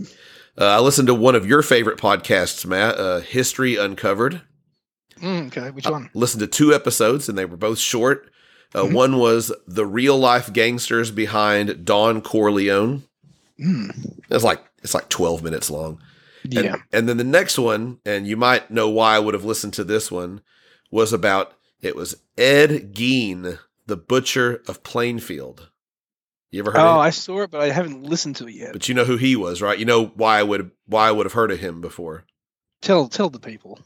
[0.00, 4.42] Uh, I listened to one of your favorite podcasts, Matt, uh, History Uncovered.
[5.20, 6.10] Mm, okay, which I one?
[6.14, 8.30] listened to two episodes, and they were both short.
[8.74, 8.92] Uh, Mhm.
[8.92, 13.04] One was the real life gangsters behind Don Corleone.
[13.58, 16.00] Mm, It's like it's like twelve minutes long.
[16.44, 16.76] And, yeah.
[16.92, 19.84] and then the next one, and you might know why I would have listened to
[19.84, 20.40] this one,
[20.90, 25.70] was about it was Ed Gein, the butcher of Plainfield.
[26.50, 26.80] You ever heard?
[26.80, 28.72] Oh, I saw it, but I haven't listened to it yet.
[28.72, 29.78] But you know who he was, right?
[29.78, 32.24] You know why I would why I would have heard of him before.
[32.80, 33.78] Tell tell the people.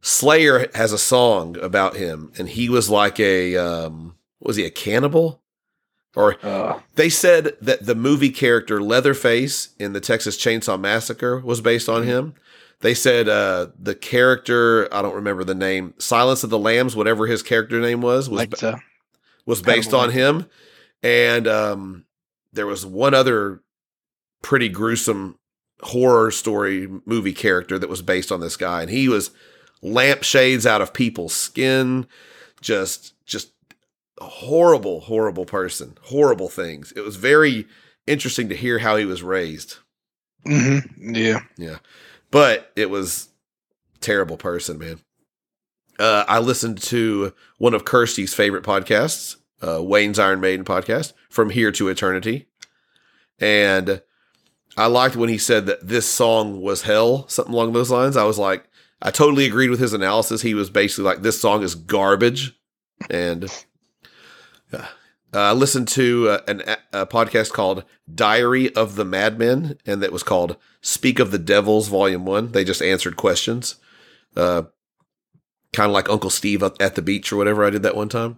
[0.00, 4.70] Slayer has a song about him, and he was like a um, was he a
[4.70, 5.41] cannibal?
[6.14, 11.60] Or Uh, they said that the movie character Leatherface in the Texas Chainsaw Massacre was
[11.60, 12.34] based on him.
[12.80, 17.26] They said uh, the character I don't remember the name Silence of the Lambs, whatever
[17.26, 18.76] his character name was, was like uh,
[19.46, 20.46] was based on him.
[21.02, 22.04] And um,
[22.52, 23.62] there was one other
[24.42, 25.38] pretty gruesome
[25.80, 29.30] horror story movie character that was based on this guy, and he was
[29.80, 32.06] lampshades out of people's skin,
[32.60, 33.52] just just
[34.22, 36.92] horrible, horrible person, horrible things.
[36.96, 37.66] It was very
[38.06, 39.76] interesting to hear how he was raised,
[40.46, 41.14] Mm-hmm.
[41.14, 41.40] Yeah.
[41.56, 41.78] Yeah.
[42.30, 43.28] But it was
[44.00, 45.00] terrible person, man.
[45.98, 51.50] Uh, I listened to one of Kirsty's favorite podcasts, uh, Wayne's Iron Maiden podcast, From
[51.50, 52.48] Here to Eternity.
[53.38, 54.02] And
[54.76, 58.16] I liked when he said that this song was hell, something along those lines.
[58.16, 58.64] I was like,
[59.00, 60.42] I totally agreed with his analysis.
[60.42, 62.58] He was basically like, this song is garbage.
[63.10, 63.48] And
[65.34, 66.60] I listened to uh, an,
[66.92, 71.88] a podcast called Diary of the Madmen, and that was called Speak of the Devils,
[71.88, 72.52] Volume 1.
[72.52, 73.76] They just answered questions.
[74.36, 74.64] Uh,
[75.72, 78.36] kind of like Uncle Steve at the beach or whatever I did that one time.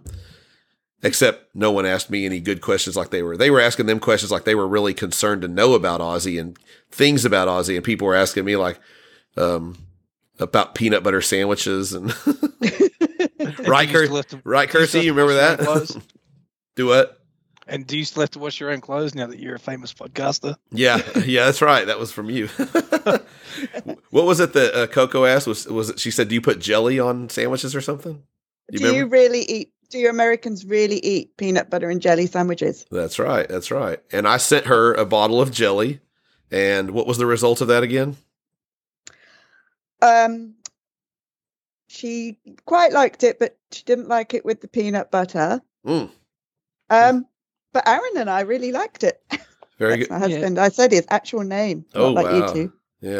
[1.03, 3.35] Except no one asked me any good questions like they were.
[3.37, 6.57] They were asking them questions like they were really concerned to know about Ozzy and
[6.89, 8.79] things about Ozzy, and people were asking me like
[9.37, 9.77] um,
[10.39, 12.15] about peanut butter sandwiches and
[13.67, 15.59] Right, do you Kir- still have to- right, do you still Kirsty, you remember wash
[15.59, 16.03] your own that?
[16.75, 16.87] clothes?
[16.87, 17.21] Do what?
[17.67, 19.93] and do you still have to wash your own clothes now that you're a famous
[19.93, 20.55] podcaster?
[20.71, 21.85] Yeah, yeah, that's right.
[21.87, 22.47] That was from you.
[24.11, 25.47] what was it that uh, Coco asked?
[25.47, 25.99] Was was it?
[25.99, 28.23] She said, "Do you put jelly on sandwiches or something?"
[28.71, 29.71] You do you really eat?
[29.89, 32.85] Do you Americans really eat peanut butter and jelly sandwiches?
[32.89, 33.47] That's right.
[33.47, 33.99] That's right.
[34.11, 36.01] And I sent her a bottle of jelly.
[36.51, 38.17] And what was the result of that again?
[40.01, 40.55] Um,
[41.87, 45.61] she quite liked it, but she didn't like it with the peanut butter.
[45.85, 46.09] Mm,
[46.89, 47.25] Um,
[47.73, 49.21] but Aaron and I really liked it.
[49.79, 50.09] very That's good.
[50.11, 50.59] my husband.
[50.59, 52.47] I said his actual name, Oh, not like wow.
[52.53, 52.73] you two.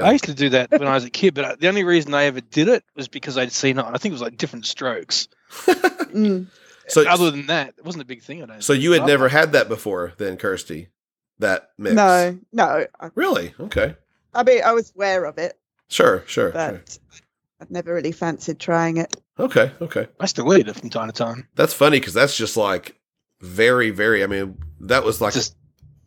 [0.04, 2.23] I used to do that when I was a kid, but the only reason I
[2.23, 3.86] ever did it was because I'd seen it.
[3.86, 5.28] I think it was like different strokes.
[6.15, 6.47] Mm.
[6.88, 8.41] So, Other than that, it wasn't a big thing.
[8.41, 8.63] I don't.
[8.63, 8.84] so think.
[8.84, 10.88] you had Oh, never had that before, then, Kirsty?
[11.39, 11.93] That mix?
[11.95, 12.86] No, no.
[13.01, 13.54] I, Really?
[13.60, 13.95] Okay.
[14.34, 16.23] I mean, I was aware of it, Sure.
[16.28, 16.51] Sure.
[16.51, 16.51] sure.
[16.51, 16.97] but
[17.60, 19.13] I've never really fancied trying it.
[19.38, 19.71] Okay.
[19.82, 20.08] Okay.
[20.21, 21.47] I still eat it from time to time.
[21.56, 22.95] That's funny because that's just like
[23.41, 24.24] very, very.
[24.24, 25.56] I mean, that was like Just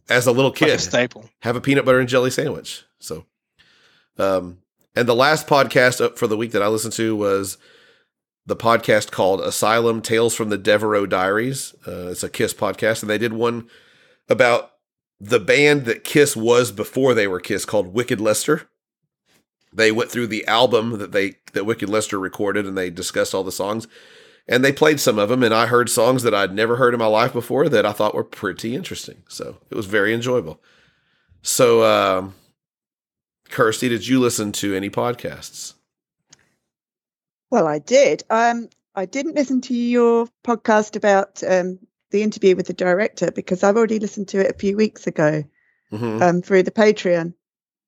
[0.09, 0.81] as a little like a kid.
[0.81, 1.29] staple.
[1.43, 2.85] have a peanut butter and jelly sandwich.
[2.99, 3.27] So,
[4.19, 4.59] um,
[4.97, 7.59] and the last podcast up for the week that I listened to was
[8.47, 11.75] the podcast called Asylum Tales from the Devereaux Diaries.
[11.87, 13.69] Uh, it's a Kiss podcast, and they did one
[14.29, 14.73] about
[15.21, 18.69] the band that Kiss was before they were Kiss called Wicked Lester.
[19.73, 23.45] They went through the album that they that Wicked Lester recorded, and they discussed all
[23.45, 23.87] the songs.
[24.49, 26.99] And they played some of them, and I heard songs that I'd never heard in
[27.01, 29.23] my life before that I thought were pretty interesting.
[29.29, 30.61] So it was very enjoyable.
[31.43, 32.35] So, um,
[33.51, 35.75] Kirsty, did you listen to any podcasts?
[37.51, 38.23] Well, I did.
[38.31, 41.79] Um, I didn't listen to your podcast about um,
[42.11, 45.45] the interview with the director because I've already listened to it a few weeks ago
[45.91, 46.23] Mm-hmm.
[46.23, 47.33] um, through the Patreon,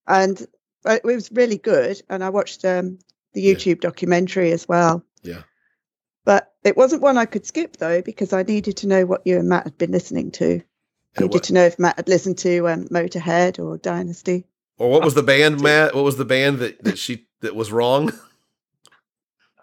[0.07, 0.47] and
[0.87, 2.01] uh, it was really good.
[2.09, 2.99] And I watched um,
[3.35, 3.53] the Yeah.
[3.55, 5.05] YouTube documentary as well.
[5.23, 5.43] Yeah.
[6.63, 9.39] But it wasn't one I could skip though because I needed to know what you
[9.39, 10.61] and Matt had been listening to.
[11.17, 14.45] And needed to know if Matt had listened to um, Motorhead or Dynasty.
[14.79, 15.95] or what was the band, Matt?
[15.95, 18.13] What was the band that, that she that was wrong?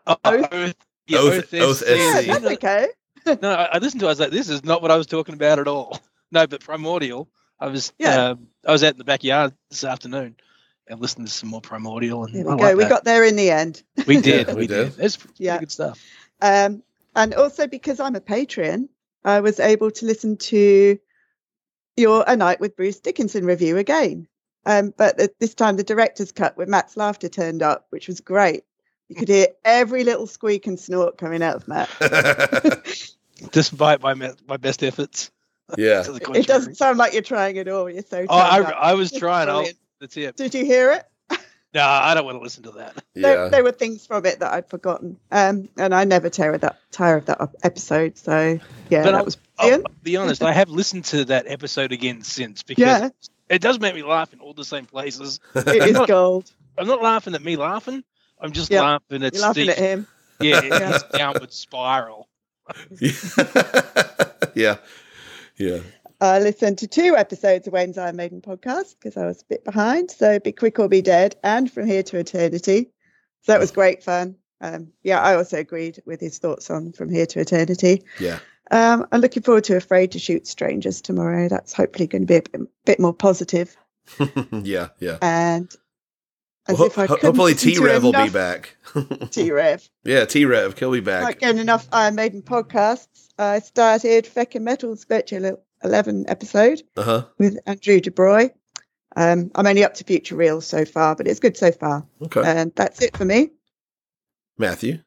[0.05, 0.75] Oh, Oath- Oath,
[1.07, 1.87] yeah, Oath- Oath Oath SC.
[1.87, 2.87] Yeah, that's okay.
[3.41, 4.05] No, I, I listened to.
[4.05, 4.09] it.
[4.09, 5.99] I was like, "This is not what I was talking about at all."
[6.31, 7.29] No, but Primordial.
[7.59, 7.93] I was.
[7.97, 8.31] Yeah.
[8.31, 10.35] um, I was out in the backyard this afternoon
[10.87, 12.77] and listened to some more Primordial, and There I we like go.
[12.77, 12.89] We that.
[12.89, 13.81] got there in the end.
[14.05, 14.47] We did.
[14.47, 14.95] Yeah, we we did.
[14.95, 15.05] did.
[15.05, 15.57] It's Yeah.
[15.59, 16.01] good stuff.
[16.41, 16.83] Um,
[17.17, 18.87] and also because I'm a Patreon,
[19.25, 20.97] I was able to listen to
[21.97, 24.27] your A Night with Bruce Dickinson review again.
[24.65, 28.21] Um, but th- this time the director's cut with Matt's laughter turned up, which was
[28.21, 28.63] great.
[29.09, 31.89] You could hear every little squeak and snort coming out of Matt.
[33.51, 34.13] Despite my
[34.47, 35.31] my best efforts.
[35.77, 36.03] yeah.
[36.35, 37.89] It doesn't sound like you're trying at all.
[37.89, 38.25] You're so.
[38.29, 38.59] Oh, I.
[38.59, 39.47] I was trying.
[39.47, 39.77] I'll, brilliant.
[39.99, 40.35] that's it.
[40.35, 41.03] Did you hear it?
[41.73, 42.95] No, I don't want to listen to that.
[43.13, 43.49] There, Yeah.
[43.49, 46.77] there were things from it that I'd forgotten, um, and I never tire of that
[46.91, 48.17] tire of that episode.
[48.17, 50.41] So yeah, But that I'll- was I'll be honest.
[50.43, 53.09] I have listened to that episode again since because Yeah.
[53.49, 55.39] it does make me laugh in all the same places.
[55.55, 56.49] It is gold.
[56.77, 58.03] I'm not laughing at me laughing.
[58.39, 58.81] I'm just Yeah.
[58.83, 59.69] laughing at You're laughing Steve.
[59.69, 60.07] at him.
[60.39, 60.99] Yeah, Yeah.
[61.11, 62.27] downward spiral.
[64.53, 64.77] yeah.
[65.57, 65.79] Yeah.
[66.19, 69.63] I listened to two episodes of Wayne's Iron Maiden podcast because I was a bit
[69.63, 70.09] behind.
[70.09, 72.89] So Be Quick or Be Dead and From Here to Eternity.
[73.43, 74.35] So that was great fun.
[74.59, 78.03] Um, yeah, I also agreed with his thoughts on From Here to Eternity.
[78.19, 78.39] Yeah.
[78.71, 81.47] Um, I'm looking forward to Afraid to Shoot Strangers tomorrow.
[81.47, 83.77] That's hopefully going to be a bit, bit more positive.
[84.51, 84.89] yeah.
[84.99, 85.19] Yeah.
[85.21, 85.71] And
[86.67, 88.75] as Well, if I ho- hopefully T Rev will be back.
[89.31, 89.89] T-Rev.
[90.03, 91.21] yeah, T Rev, he'll be back.
[91.23, 93.27] Not getting enough Iron Maiden podcasts.
[93.37, 97.25] I started Feckin' Metal's Virtual 11 episode Uh huh.
[97.37, 98.51] with Andrew DeBroy.
[99.15, 102.05] Um, I'm only up to Futureal so far, but it's good so far.
[102.21, 102.41] Okay.
[102.45, 103.49] And that's it for me.
[104.57, 104.99] Matthew.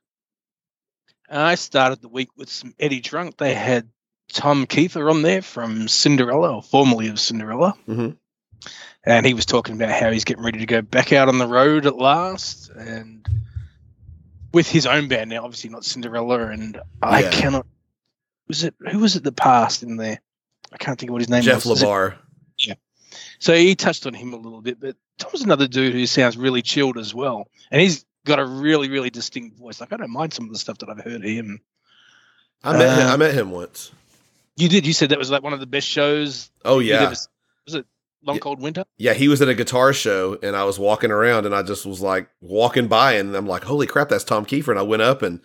[1.29, 3.37] I started the week with some Eddie Trunk.
[3.37, 3.89] They had
[4.33, 7.75] Tom Keifer on there from Cinderella, or formerly of Cinderella.
[7.89, 8.17] Mhm.
[9.05, 11.47] And he was talking about how he's getting ready to go back out on the
[11.47, 13.27] road at last and
[14.53, 16.49] with his own band now, obviously not Cinderella.
[16.49, 17.31] And I Yeah.
[17.31, 17.67] cannot.
[18.49, 20.21] Was it who was it that passed in there?
[20.73, 21.47] I can't think of what his name is.
[21.47, 21.83] Jeff was.
[21.83, 22.15] It- LaBar.
[23.41, 26.63] So he touched on him a little bit, but Tom's another dude who sounds really
[26.63, 27.49] chilled as well.
[27.71, 29.81] And he's got a really, really distinct voice.
[29.81, 31.61] Like I don't mind some of the stuff that I've heard of him.
[32.63, 33.91] I met him, Uh, I met him once.
[34.57, 34.87] You did.
[34.87, 36.51] You said that was like one of the best shows.
[36.65, 36.97] Oh yeah.
[37.03, 37.11] ever
[37.67, 37.87] was it
[38.23, 38.41] Long Yeah.
[38.41, 38.85] Cold Winter?
[38.99, 41.87] Yeah, he was at a guitar show and I was walking around and I just
[41.87, 44.69] was like walking by and I'm like, holy crap, that's Tom Keifer.
[44.69, 45.41] And I went up and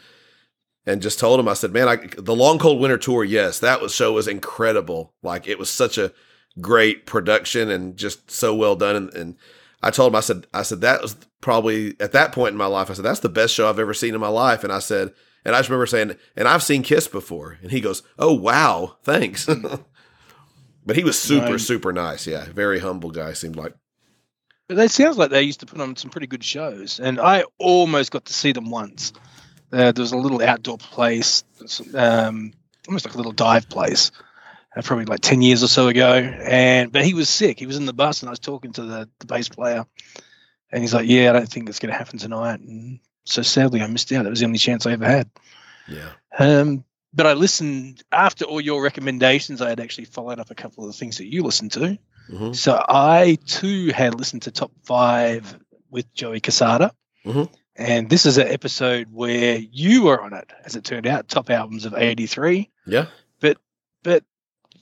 [0.86, 3.82] and just told him, I said, man, I, the Long Cold Winter Tour, yes, that
[3.82, 5.14] was show was incredible.
[5.24, 6.14] Like it was such a
[6.62, 8.96] great production and just so well done.
[8.96, 9.36] And, and
[9.82, 12.66] I told him, I said, I said, that was probably at that point in my
[12.68, 14.64] life, I said, that's the best show I've ever seen in my life.
[14.64, 17.58] And I said, and I just remember saying, and I've seen Kiss before.
[17.62, 19.46] And he goes, oh, wow, thanks.
[19.46, 19.66] Hmm.
[20.86, 22.26] but he was super, super nice.
[22.26, 22.46] Yeah.
[22.46, 23.74] Very humble guy, seemed like.
[24.68, 27.44] But it sounds like they used to put on some pretty good shows, and I
[27.60, 29.14] almost got to see them once.
[29.72, 31.44] Uh, there was a little outdoor place,
[31.94, 32.54] um,
[32.88, 34.12] almost like a little dive place,
[34.76, 36.14] uh, probably like ten years or so ago.
[36.14, 37.60] And but he was sick.
[37.60, 39.86] He was in the bus, and I was talking to the, the bass player,
[40.72, 43.82] and he's like, "Yeah, I don't think it's going to happen tonight." And so sadly,
[43.82, 44.26] I missed out.
[44.26, 45.30] It was the only chance I ever had.
[45.88, 46.10] Yeah.
[46.38, 49.62] Um, but I listened after all your recommendations.
[49.62, 51.98] I had actually followed up a couple of the things that you listened to.
[52.30, 55.58] hmm So I too had listened to Top Five
[55.90, 56.92] with Joey Cassata.
[57.26, 57.50] Mhm.
[57.78, 61.50] And this is an episode where you were on it, as it turned out, top
[61.50, 62.70] albums of 83.
[62.86, 63.08] Yeah.
[63.42, 63.58] But
[64.04, 64.24] but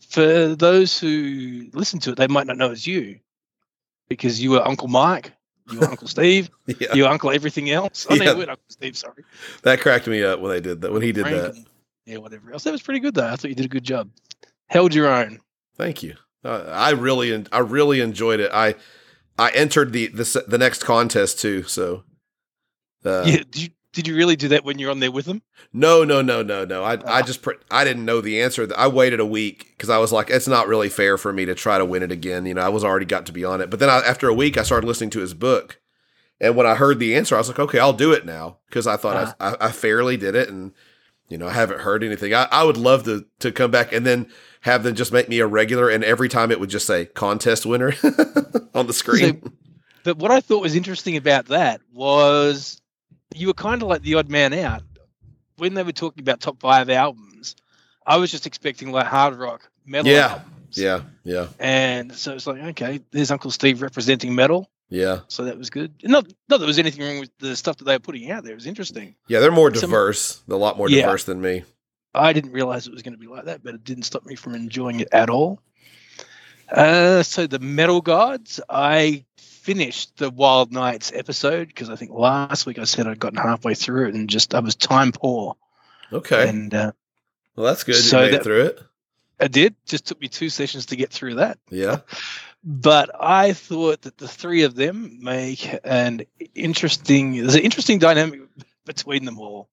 [0.10, 3.20] for those who listen to it, they might not know it's you
[4.10, 5.32] because you were Uncle Mike,
[5.72, 6.94] you were Uncle Steve, Yeah.
[6.94, 8.06] you were Uncle everything else.
[8.10, 8.34] Oh, no, Yeah.
[8.36, 9.24] you Uncle Steve, sorry.
[9.64, 10.92] That cracked me up when they did that.
[10.92, 11.66] When he did Frank that.
[12.06, 12.64] yeah, whatever else.
[12.66, 13.28] That was pretty good, though.
[13.28, 14.10] I thought you did a good job.
[14.68, 15.40] Held your own.
[15.78, 16.16] Thank you.
[16.46, 18.52] Uh, I really, I really enjoyed it.
[18.54, 18.76] I,
[19.40, 21.64] I entered the the, the next contest too.
[21.64, 22.04] So,
[23.06, 25.42] uh, yeah, did you, did you really do that when you're on there with them?
[25.72, 26.84] no, no, no, no, no.
[26.84, 27.22] I, I Ah.
[27.22, 28.68] just, pr- I didn't know the answer.
[28.78, 31.56] I waited a week because I was like, it's not really fair for me to
[31.56, 32.46] try to win it again.
[32.46, 33.70] You know, I was already got to be on it.
[33.70, 35.80] But then I, after a week, I started listening to his book,
[36.42, 38.88] and when I heard the answer, I was like, okay, I'll do it now because
[38.88, 40.74] I thought I, I, I fairly did it, and
[41.30, 42.34] you know, I haven't heard anything.
[42.34, 44.28] I, I would love to to come back and then
[44.62, 47.66] have them just make me a regular, and every time it would just say contest
[47.66, 47.94] winner
[48.76, 49.42] on the screen.
[50.04, 52.82] But what I thought was interesting about that was
[53.36, 54.84] you were kind of like the odd man out.
[55.58, 57.56] When they were talking about top five albums,
[58.06, 60.28] I was just expecting like hard rock, metal Yeah.
[60.28, 60.78] albums.
[60.78, 64.70] yeah, yeah, And so it's like, okay, there's Uncle Steve representing metal.
[64.90, 65.92] yeah, So that was good.
[66.04, 68.44] Not, not that there was anything wrong with the stuff that they were putting out
[68.44, 68.54] there.
[68.54, 69.16] It was interesting.
[69.28, 69.40] yeah.
[69.40, 71.04] They're more Some- diverse, a lot more Yeah.
[71.04, 71.64] diverse than me.
[72.16, 74.36] I didn't realize it was going to be like that, but it didn't stop me
[74.36, 75.60] from enjoying it at all.
[76.72, 79.26] Uh, so the Metal Gods, I
[79.64, 83.76] finished the Wild Nights episode because I think last week I said I'd gotten halfway
[83.76, 85.56] through it and just I was time poor,
[86.12, 86.92] Okay, and uh,
[87.56, 87.96] well, that's good.
[87.96, 88.80] so you made it that- through it.
[89.40, 89.76] I did.
[89.86, 91.58] Just took me two sessions to get through that.
[91.70, 92.00] Yeah,
[92.64, 96.22] But I thought that the three of them make an
[96.56, 97.36] interesting.
[97.38, 98.42] There's an interesting dynamic
[98.86, 99.70] between them all,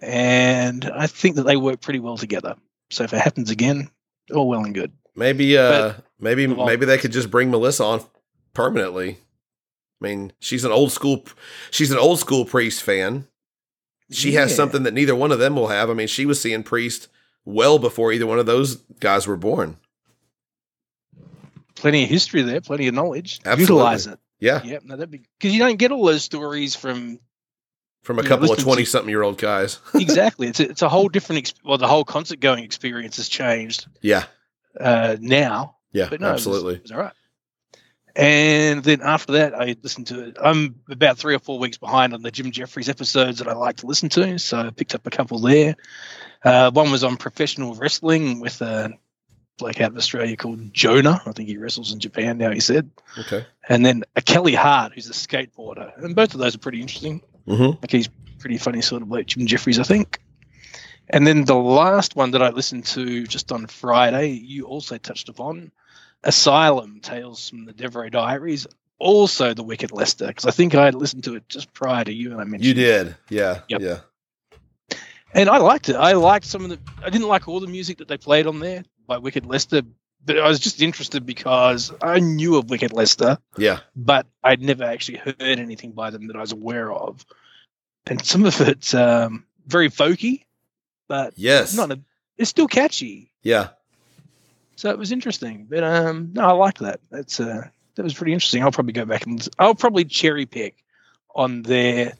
[0.00, 2.56] and I think that they work pretty well together.
[2.90, 3.90] So if it happens again,
[4.34, 4.92] all well and good.
[5.14, 8.00] maybe, uh, maybe, the maybe they could just bring Melissa on
[8.58, 9.18] permanently.
[10.00, 11.24] I mean, she's an old school,
[11.70, 13.26] she's an old school Priest fan.
[14.10, 15.90] She has something that neither one of them will have.
[15.90, 17.08] I mean, she was seeing Priest
[17.44, 19.76] well before either one of those guys were born.
[21.76, 23.38] Plenty of history there, plenty of knowledge.
[23.44, 23.62] Absolutely.
[23.62, 24.18] Utilize it.
[24.40, 27.18] Yeah, Yeah, no, that'd be because you don't get all those stories from
[28.02, 29.78] from a Yeah, couple of listen to- twenty something year old guys.
[29.94, 30.46] exactly.
[30.48, 31.38] it's a, it's a whole different.
[31.40, 34.24] Ex- well, the whole concert going experience has changed yeah,
[34.80, 35.76] uh, now.
[35.92, 36.74] yeah, But no, absolutely.
[36.76, 37.12] it was all right.
[38.18, 40.36] And then after that, I listened to it.
[40.42, 43.76] I'm about three or four weeks behind on the Jim Jefferies episodes that I like
[43.76, 45.76] to listen to, so I picked up a couple there.
[46.44, 48.92] Uh, one was on professional wrestling with a
[49.56, 51.22] bloke out of Australia called Jonah.
[51.26, 52.50] I think he wrestles in Japan now.
[52.50, 53.46] He said, Okay.
[53.68, 57.22] and then a Kelly Hart, who's a skateboarder, and both of those are pretty interesting.
[57.46, 57.78] Mm-hmm.
[57.80, 58.08] Like he's
[58.40, 60.18] pretty funny sort of like Jim Jefferies, I think.
[61.10, 65.28] And then the last one that I listened to just on Friday, you also touched
[65.28, 65.70] upon
[66.24, 68.66] Asylum Tales from the Devereaux Diaries,
[68.98, 72.12] also the Wicked Lester, because I think I had listened to it just prior to
[72.12, 73.16] you and I mentioned You did.
[73.28, 73.60] Yeah.
[73.68, 73.80] Yep.
[73.80, 73.98] Yeah.
[75.34, 75.96] And I liked it.
[75.96, 78.60] I liked some of the I didn't like all the music that they played on
[78.60, 79.82] there by Wicked Lester
[80.24, 83.78] but I was just interested because I knew of Wicked Lester, Yeah.
[83.96, 87.24] but I'd never actually heard anything by them that I was aware of.
[88.04, 90.44] And some of it's um, very folky,
[91.08, 91.74] but Yes.
[91.74, 92.00] not a,
[92.36, 93.32] it's still catchy.
[93.42, 93.68] yeah.
[94.78, 95.66] So it was interesting.
[95.68, 97.00] But um, no, I liked that.
[97.10, 97.66] That's uh,
[97.96, 98.62] that was pretty interesting.
[98.62, 100.76] I'll probably go back and I'll probably cherry pick
[101.34, 102.12] on their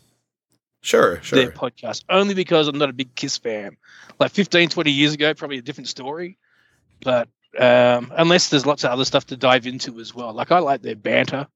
[0.81, 1.23] Sure.
[1.23, 1.39] Sure.
[1.39, 3.77] their podcast only because I'm not a big Kiss fan.
[4.19, 6.37] Like 15, 20 years ago, probably a different story.
[7.01, 10.33] But um, unless there's lots of other stuff to dive into as well.
[10.33, 11.47] Like I like their banter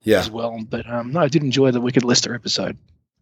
[0.00, 0.20] yeah.
[0.20, 0.58] as well.
[0.66, 2.78] But um, no, I did enjoy the Wicked Lester episode.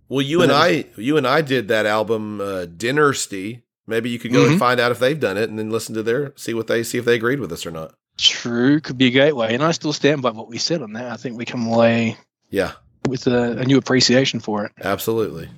[0.08, 3.64] Well, you and I, you and I did that album, uh, Dynasty.
[3.86, 4.58] Maybe you could go and Mhm.
[4.58, 6.98] find out if they've done it, and then listen to their, see what they, see
[6.98, 7.94] if they agreed with us or not.
[8.18, 9.54] True, could be a gateway.
[9.54, 11.12] And I still stand by what we said on that.
[11.12, 12.16] I think we come away
[12.50, 12.72] Yeah,
[13.06, 14.72] with a, a new appreciation for it.
[14.82, 15.48] absolutely,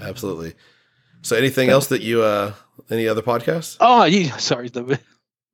[0.00, 0.54] absolutely.
[1.22, 2.52] So, anything else that you, uh,
[2.90, 3.76] any other podcasts?
[3.80, 4.36] Oh, yeah.
[4.36, 4.68] Sorry.
[4.68, 4.98] The,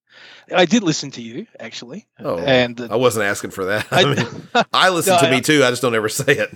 [0.55, 2.07] I did listen to you actually.
[2.19, 3.87] Oh, and I wasn't asking for that.
[3.91, 4.27] I, I, mean,
[4.73, 5.65] I listen No, to I- me too.
[5.65, 6.55] I just don't ever say it.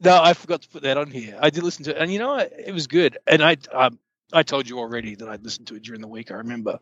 [0.00, 1.36] no, I forgot to put that on here.
[1.40, 2.52] I did listen to it, and you know what?
[2.58, 3.18] It was good.
[3.26, 3.98] And I, um,
[4.34, 6.30] I told you already that I'd listened to it during the week.
[6.30, 6.78] I remember,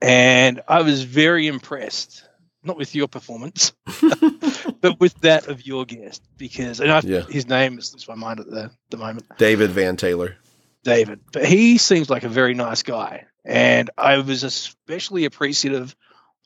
[0.00, 2.24] and I was very impressed.
[2.64, 3.72] Not with your performance,
[4.80, 7.22] but with that of your guest, because and I, Yeah.
[7.22, 9.26] his name slips my mind at the, the moment.
[9.38, 10.36] David Van Taylor.
[10.82, 13.26] David, but he seems like a very nice guy.
[13.44, 15.94] And I was especially appreciative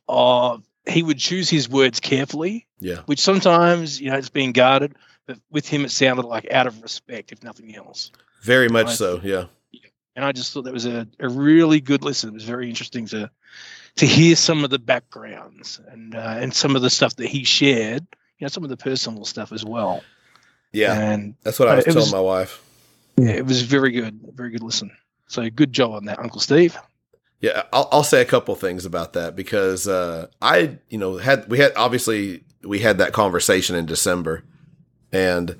[0.06, 4.94] of he would choose his words carefully, Yeah, which sometimes, you know, it's being guarded,
[5.26, 8.12] but with him it sounded like out of respect, if nothing else.
[8.42, 9.18] very much so.
[9.24, 9.46] Yeah,
[10.16, 12.30] And I just thought that was a, a really good listen.
[12.30, 13.30] It was very interesting to
[13.96, 17.44] to hear some of the backgrounds and uh, and some of the stuff that he
[17.44, 18.06] shared,
[18.38, 20.02] you know, some of the personal stuff as well.
[20.72, 20.98] yeah.
[20.98, 22.62] And That's what I was telling was- my wife.
[23.16, 24.90] yeah, it was very good, very good listen.
[25.28, 26.76] So good job on that, Uncle Steve.
[27.40, 31.48] Yeah, I'll, I'll say a couple things about that because uh, I, you know, had
[31.48, 34.44] we had obviously we had that conversation in December,
[35.10, 35.56] and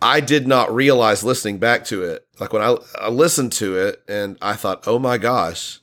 [0.00, 4.02] I did not realize listening back to it, like when I, I listened to it,
[4.08, 5.80] and I thought, oh my gosh,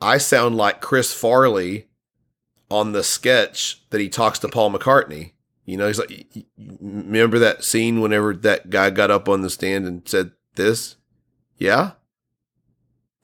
[0.00, 1.88] I sound like Chris Farley
[2.70, 5.32] on the sketch that he talks to Paul McCartney.
[5.64, 9.42] You know, he's like, "Y- y- remember that scene whenever that guy got up on
[9.42, 10.96] the stand and said this?
[11.56, 11.92] Yeah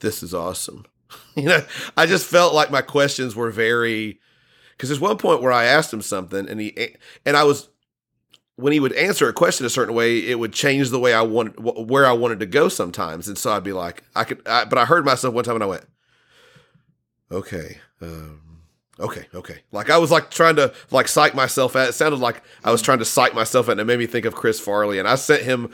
[0.01, 0.85] this is awesome.
[1.35, 1.64] you know,
[1.97, 4.20] I just felt like my questions were very
[4.76, 7.68] because there's one point where I asked him something and he and I was
[8.59, 11.22] when he would answer a question a certain way, it would change the way I
[11.22, 14.46] wanted wh- where I wanted to go sometimes, and so I'd be like, I could,
[14.46, 15.84] I, but I heard myself one time and I went,
[17.30, 17.78] okay.
[18.00, 18.42] Um,
[19.00, 19.59] Okay, okay.
[19.70, 21.88] Like I was like trying to like psych myself out.
[21.88, 24.24] It sounded like I was trying to psych myself out, and it made me think
[24.26, 24.98] of Chris Farley.
[24.98, 25.72] And I sent him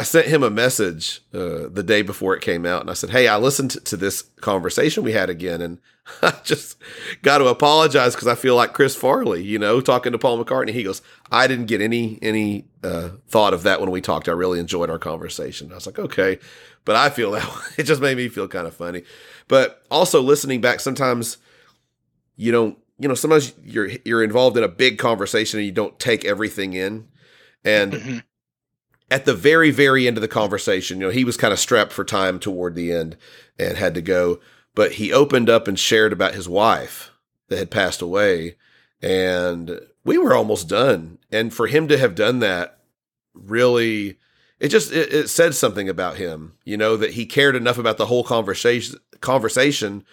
[0.00, 3.10] I sent him a message uh, the day before it came out, and I said,
[3.10, 5.78] "Hey, I listened to, this conversation we had again, and
[6.22, 6.78] I just
[7.20, 10.70] got to apologize because I feel like Chris Farley, you know, talking to Paul McCartney."
[10.70, 14.26] He goes, "I didn't get any any uh, thought of that when we talked.
[14.26, 16.38] I really enjoyed our conversation." I was like, "Okay,"
[16.86, 17.46] but I feel that
[17.76, 19.02] it just made me feel kind of funny.
[19.48, 21.36] But also listening back, sometimes
[22.36, 25.98] you don't, you know, sometimes you're you're involved in a big conversation and you don't
[25.98, 27.06] take everything in,
[27.66, 28.22] and Mhm.
[29.10, 31.92] At the very very end of the conversation you know he was kind of strapped
[31.92, 33.16] for time toward the end
[33.58, 34.40] and had to go
[34.74, 37.10] but he opened up and shared about his wife
[37.48, 38.56] that had passed away
[39.02, 41.18] and we were almost done.
[41.30, 42.78] And for him to have done that
[43.34, 44.18] really
[44.58, 47.96] it just it, it said something about him you know that he cared enough about
[47.96, 50.04] the whole conversation conversation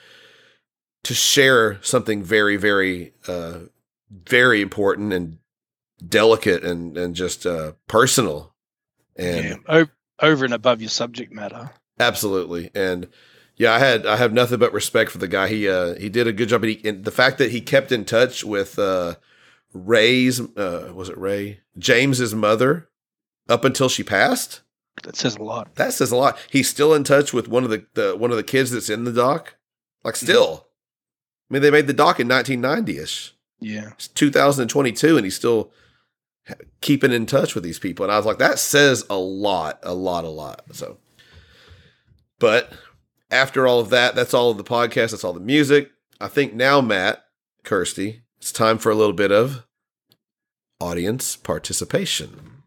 [1.03, 3.57] to share something very very uh
[4.11, 5.39] very important and
[6.07, 8.53] delicate and and just uh personal
[9.17, 9.83] and yeah,
[10.19, 11.71] over and above your subject matter.
[11.99, 12.71] absolutely.
[12.75, 13.07] And
[13.55, 15.47] yeah i had i have nothing but respect for the guy.
[15.47, 16.63] He uh he did a good job.
[16.63, 19.15] And, he, and the fact that he kept in touch with uh
[19.73, 21.59] ray's uh was it ray?
[21.77, 22.89] James's mother
[23.49, 24.61] up until she passed?
[25.03, 25.75] That says a lot.
[25.75, 26.37] that says a lot.
[26.49, 29.03] He's still in touch with one of the, the one of the kids that's in
[29.03, 29.55] the doc
[30.03, 30.67] like still.
[31.49, 33.89] I mean they made the doc in 1990ish Yeah.
[33.93, 35.71] it's 2022 and he's still
[36.81, 38.05] keeping in touch with these people.
[38.05, 40.63] And i was like that says a lot a lot a lot.
[40.71, 40.97] So
[42.39, 42.71] but
[43.31, 45.11] after all of that that's all of the podcast.
[45.11, 45.91] That's all the music.
[46.19, 47.25] I think now matt
[47.63, 49.65] kirsty it's time for a little bit of
[50.79, 52.63] audience participation.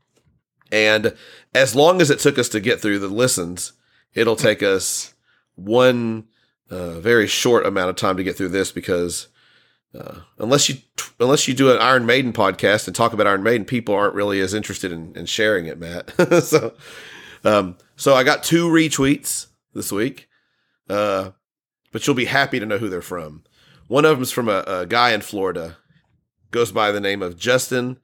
[0.73, 1.17] And
[1.55, 3.73] as long as it took us to get through the listens
[4.15, 5.15] it'll take us
[5.55, 6.27] one
[6.71, 9.29] uh, very short amount of time to get through this because
[9.99, 10.77] uh, unless you
[11.19, 14.41] unless you do an Iron Maiden podcast and talk about Iron Maiden, people aren't really
[14.41, 16.13] as interested in, in sharing it, Matt.
[16.43, 16.75] so,
[17.45, 20.29] um, so I got two retweets this week.
[20.89, 21.33] Uh,
[21.93, 23.45] but you'll be happy to know who they're from.
[23.87, 25.79] One of them's from a, a guy in Florida,
[26.51, 27.99] goes by the name of Justin.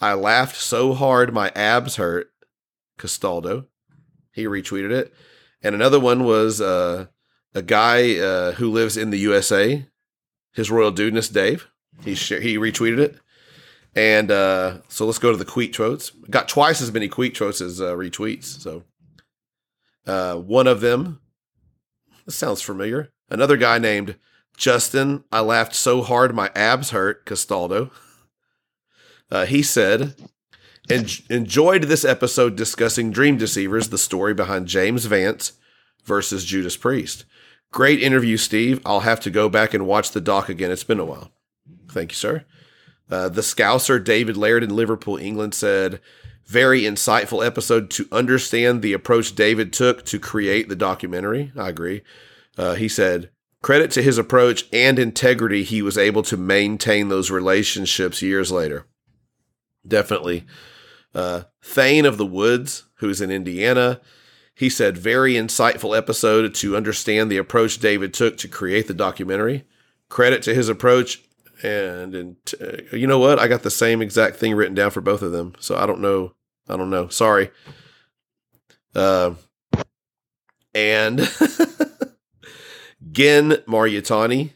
[0.00, 2.28] I laughed so hard my abs hurt.
[2.98, 3.66] Castaldo,
[4.32, 5.12] he retweeted it,
[5.62, 7.06] and another one was uh,
[7.54, 9.86] a guy uh, who lives in the USA.
[10.52, 11.68] His royal dudeness, Dave.
[12.04, 13.18] He sh- he retweeted it.
[13.94, 16.10] And uh, so let's go to the tweet quotes.
[16.10, 18.44] Got twice as many tweet quotes as uh, retweets.
[18.44, 18.84] So
[20.06, 21.20] uh, one of them,
[22.24, 23.10] this sounds familiar.
[23.28, 24.16] Another guy named
[24.56, 25.24] Justin.
[25.30, 27.26] I laughed so hard my abs hurt.
[27.26, 27.90] Castaldo.
[29.30, 30.14] Uh, he said,
[30.90, 35.52] En- enjoyed this episode discussing Dream Deceivers, the story behind James Vance
[36.04, 37.24] versus Judas Priest.
[37.72, 38.80] Great interview, Steve.
[38.84, 40.70] I'll have to go back and watch the doc again.
[40.70, 41.32] It's been a while.
[41.90, 42.44] Thank you, sir.
[43.10, 46.00] Uh, the Scouser David Laird in Liverpool, England said,
[46.46, 51.52] very insightful episode to understand the approach David took to create the documentary.
[51.56, 52.02] I agree.
[52.58, 53.30] Uh, he said,
[53.62, 58.86] credit to his approach and integrity, he was able to maintain those relationships years later.
[59.86, 60.46] Definitely.
[61.14, 64.00] Uh, Thane of the Woods, who's in Indiana,
[64.62, 69.64] he said, very insightful episode to understand the approach David took to create the documentary.
[70.08, 71.20] Credit to his approach
[71.64, 73.40] and and uh, you know what?
[73.40, 75.56] I got the same exact thing written down for both of them.
[75.58, 76.34] So I don't know.
[76.68, 77.08] I don't know.
[77.08, 77.50] Sorry.
[78.94, 79.34] Uh,
[80.72, 81.18] and
[83.10, 84.52] Gen Mariutani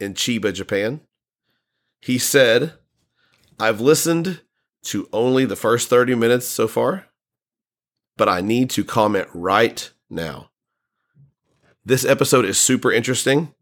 [0.00, 1.00] in Chiba, Japan.
[2.00, 2.72] He said,
[3.60, 4.40] "I've listened
[4.86, 7.06] to only the first 30 minutes so far,
[8.16, 10.50] but I need to comment right now.
[11.84, 13.54] This episode is super interesting.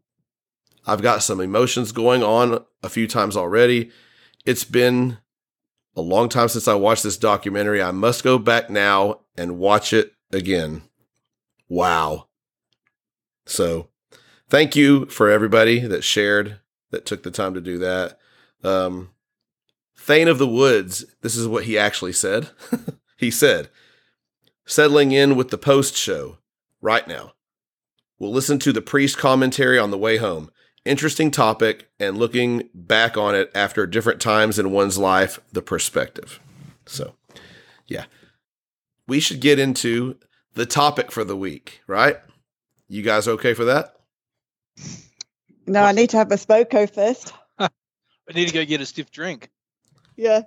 [0.85, 3.91] I've got some emotions going on a few times already.
[4.45, 5.17] It's been
[5.95, 7.81] a long time since I watched this documentary.
[7.81, 10.83] I must go back now and watch it again.
[11.69, 12.27] Wow.
[13.45, 13.89] So,
[14.49, 16.59] thank you for everybody that shared,
[16.91, 18.19] that took the time to do that.
[18.63, 19.09] Um,
[19.97, 22.49] Thane of the Woods, this is what he actually said.
[23.17, 23.69] he said,
[24.65, 26.37] settling in with the post show
[26.81, 27.33] right now.
[28.19, 30.49] We'll listen to the priest commentary on the way home.
[30.85, 36.39] Interesting topic and looking back on it after different times in one's life, the perspective.
[36.85, 37.15] So,
[37.87, 38.05] yeah.
[39.07, 40.17] We should get into
[40.53, 42.17] the topic for the week, right?
[42.87, 43.95] You guys okay for that?
[45.65, 47.33] No, I need to have a Spoko first.
[47.59, 47.69] I
[48.33, 49.49] need to go get a stiff drink.
[50.15, 50.43] Yeah.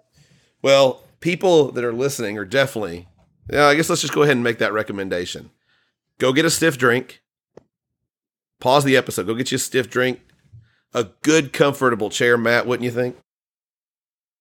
[0.62, 3.09] Well, people that are listening are definitely,
[3.51, 5.51] yeah, I guess let's just go ahead and make that recommendation.
[6.18, 7.22] Go get a stiff drink.
[8.61, 9.26] Pause the episode.
[9.26, 10.20] Go get you a stiff drink.
[10.94, 13.16] A good, comfortable chair, Matt, wouldn't you think?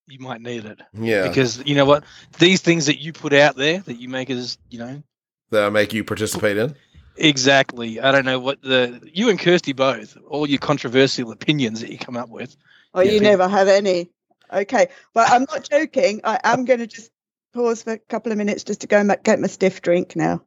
[0.07, 1.27] You might need it Yeah.
[1.27, 2.03] because you know what?
[2.39, 5.03] These things that you put out there that you make as you know
[5.49, 6.75] That'll make you participate in.
[7.17, 7.99] exactly.
[7.99, 11.97] I don't know what the you and Kirsty both all your controversial opinions that you
[11.97, 12.55] come up with.
[12.93, 14.09] Oh, Yeah, you never have any.
[14.53, 14.87] Okay.
[15.13, 16.21] But I'm not joking.
[16.23, 17.11] I am going to just
[17.55, 20.43] pause for a couple of minutes just to go and get my stiff drink now.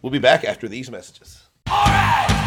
[0.00, 1.42] We'll be back after these messages.
[1.70, 2.41] Alright, now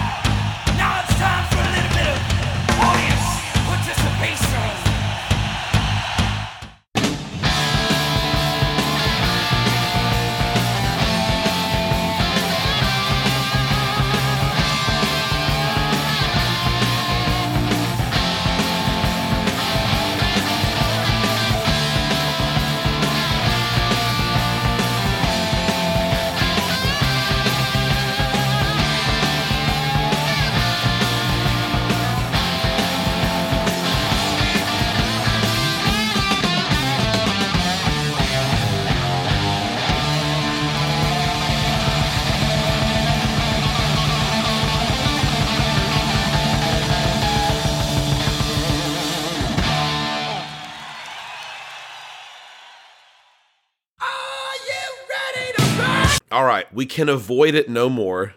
[56.76, 58.36] we can avoid it no more.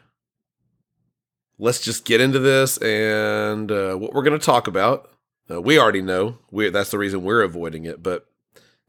[1.59, 5.11] Let's just get into this and uh, what we're going to talk about.
[5.51, 6.39] Uh, we already know.
[6.51, 8.27] We that's the reason we're avoiding it, but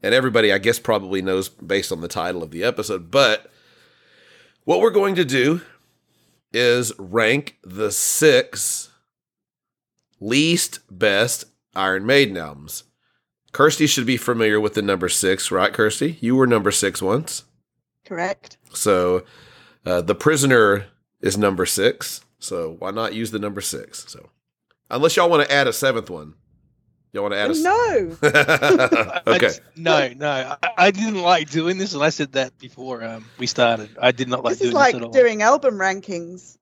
[0.02, 3.50] and everybody I guess probably knows based on the title of the episode, but
[4.64, 5.62] what we're going to do
[6.52, 8.90] is rank the 6
[10.20, 12.84] least best Iron Maiden albums.
[13.52, 16.18] Kirsty should be familiar with the number 6, right Kirsty?
[16.20, 17.44] You were number 6 once.
[18.04, 18.58] Correct.
[18.72, 19.24] So
[19.86, 20.86] uh, the prisoner
[21.20, 22.20] is number six.
[22.38, 24.04] So why not use the number six?
[24.08, 24.30] So
[24.90, 26.34] unless y'all want to add a seventh one,
[27.12, 28.16] y'all want to add a s- no.
[28.22, 29.38] I okay.
[29.38, 30.30] just- no, no,
[30.62, 33.90] I, I didn't like doing this, and I said that before um, we started.
[34.00, 35.12] I did not like this is doing like this at all.
[35.12, 36.56] doing album rankings.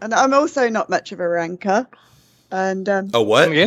[0.00, 1.88] And I'm also not much of a ranker.
[2.52, 3.52] And um, Oh, what?
[3.52, 3.66] Yeah.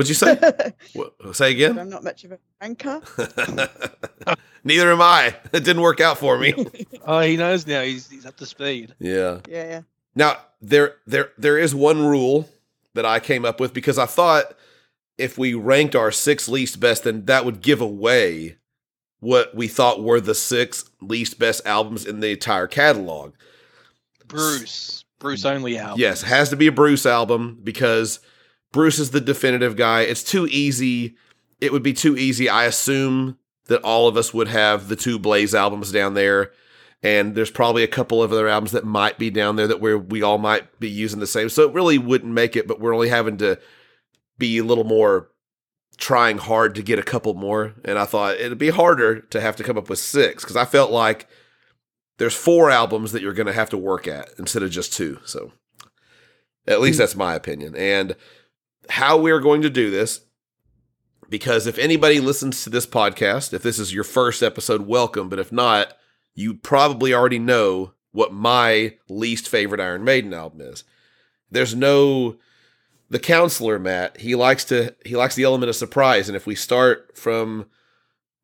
[0.00, 0.34] What'd you say?
[0.94, 1.78] what, uh, say again?
[1.78, 3.02] I'm not much of a ranker.
[4.64, 5.36] Neither am I.
[5.52, 6.54] It didn't work out for me.
[7.04, 7.82] Oh, he knows now.
[7.82, 8.94] He's he's up to speed.
[8.98, 9.40] yeah.
[9.46, 9.80] Yeah, yeah.
[10.14, 12.48] Now there there there is one rule
[12.94, 14.54] that I came up with because I thought
[15.18, 18.56] if we ranked our six least best, then that would give away
[19.18, 23.34] what we thought were the six least best albums in the entire catalog.
[24.26, 25.04] Bruce.
[25.18, 26.00] Bruce only album.
[26.00, 28.20] Yes, it has to be a Bruce album because
[28.72, 30.02] Bruce is the definitive guy.
[30.02, 31.16] It's too easy.
[31.60, 32.48] It would be too easy.
[32.48, 36.52] I assume that all of us would have the two Blaze albums down there.
[37.02, 39.96] And there's probably a couple of other albums that might be down there that where
[39.96, 41.48] we all might be using the same.
[41.48, 43.58] So it really wouldn't make it, but we're only having to
[44.38, 45.30] be a little more
[45.96, 47.74] trying hard to get a couple more.
[47.84, 50.64] And I thought it'd be harder to have to come up with six because I
[50.64, 51.26] felt like
[52.18, 55.18] there's four albums that you're going to have to work at instead of just two.
[55.24, 55.52] So
[56.66, 56.98] at least mm.
[56.98, 57.74] that's my opinion.
[57.76, 58.14] And
[58.90, 60.20] how we're going to do this,
[61.28, 65.28] because if anybody listens to this podcast, if this is your first episode, welcome.
[65.28, 65.94] But if not,
[66.34, 70.84] you probably already know what my least favorite Iron Maiden album is.
[71.50, 72.36] There's no
[73.08, 74.20] the counselor Matt.
[74.20, 77.66] He likes to he likes the element of surprise, and if we start from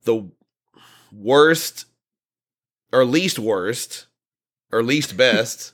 [0.05, 0.31] the
[1.13, 1.87] worst
[2.93, 4.07] or least worst
[4.71, 5.73] or least best,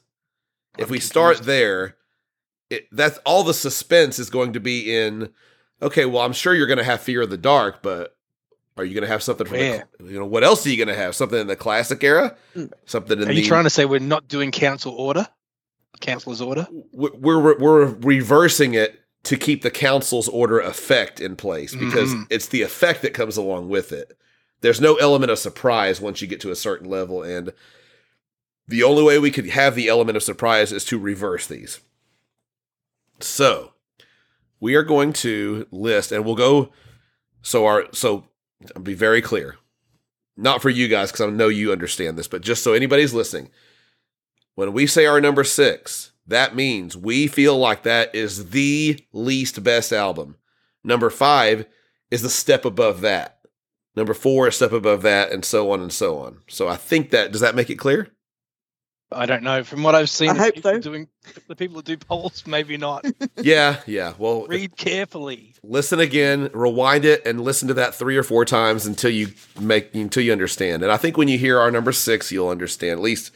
[0.78, 1.96] if we start there,
[2.72, 5.30] it, that's all the suspense is going to be in.
[5.80, 8.16] Okay, well, I'm sure you're going to have Fear of the Dark, but
[8.76, 9.88] are you going to have something from Where?
[9.98, 11.14] the, you know what else are you going to have?
[11.14, 12.72] Something in the classic era, Mm.
[12.86, 15.26] something in Are the you trying to say we're not doing council order?
[16.00, 16.66] council's order?
[16.92, 22.26] we're we're we're reversing it to keep the council's order effect in place because Mhm.
[22.28, 24.16] it's the effect that comes along with it.
[24.62, 27.52] There's no element of surprise once you get to a certain level, and
[28.66, 31.80] the only way we could have the element of surprise is to reverse these.
[33.22, 33.72] So
[34.60, 36.72] we are going to list, and we'll go.
[37.42, 38.24] So our so
[38.76, 39.56] I'll be very clear,
[40.36, 43.50] not for you guys because I know you understand this, but just so anybody's listening,
[44.54, 49.62] when we say our number six, that means we feel like that is the least
[49.64, 50.36] best album.
[50.84, 51.66] Number five
[52.10, 53.40] is the step above that.
[53.96, 56.38] Number four is step above that, and so on and so on.
[56.48, 58.08] So I think that does that make it clear?
[59.14, 59.62] I don't know.
[59.64, 60.78] From what I've seen, I the hope people so.
[60.80, 61.08] doing
[61.48, 63.04] the people that do polls, maybe not.
[63.36, 64.14] yeah, yeah.
[64.18, 65.54] Well, Read carefully.
[65.62, 69.28] listen again, rewind it, and listen to that three or four times until you
[69.60, 70.82] make until you understand.
[70.82, 72.92] And I think when you hear our number six, you'll understand.
[72.92, 73.32] At least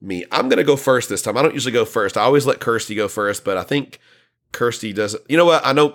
[0.00, 0.24] me.
[0.32, 1.36] I'm gonna go first this time.
[1.36, 2.16] I don't usually go first.
[2.16, 3.98] I always let Kirsty go first, but I think
[4.52, 5.22] Kirsty doesn't.
[5.30, 5.64] You know what?
[5.66, 5.94] I know.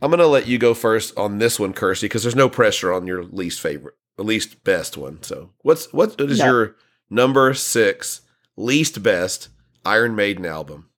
[0.00, 3.06] I'm gonna let you go first on this one, Kirsty, because there's no pressure on
[3.06, 5.22] your least favorite, or least best one.
[5.22, 6.44] So what's what is No.
[6.46, 6.76] your
[7.10, 8.22] number six
[8.56, 9.48] least best
[9.84, 10.88] Iron Maiden album?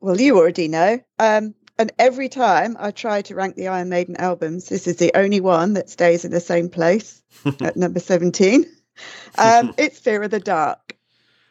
[0.00, 1.00] Well, you already know.
[1.18, 5.12] Um, and every time I try to rank the Iron Maiden albums, this is the
[5.16, 7.22] only one that stays in the same place
[7.60, 8.66] at number 17.
[9.38, 10.96] Um, it's Fear of the Dark.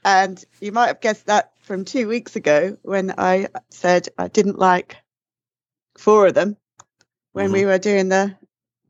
[0.06, 4.60] And you might have guessed that from two weeks ago when I said I didn't
[4.60, 4.98] like
[5.98, 6.58] four of them
[7.32, 8.36] when we were doing the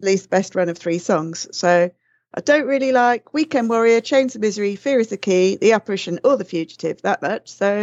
[0.01, 1.47] least best run of three songs.
[1.55, 1.91] So
[2.35, 6.19] I don't really like Weekend Warrior, Chains of Misery, Fear is the Key, The Apparition,
[6.23, 7.49] or The Fugitive that much.
[7.49, 7.81] So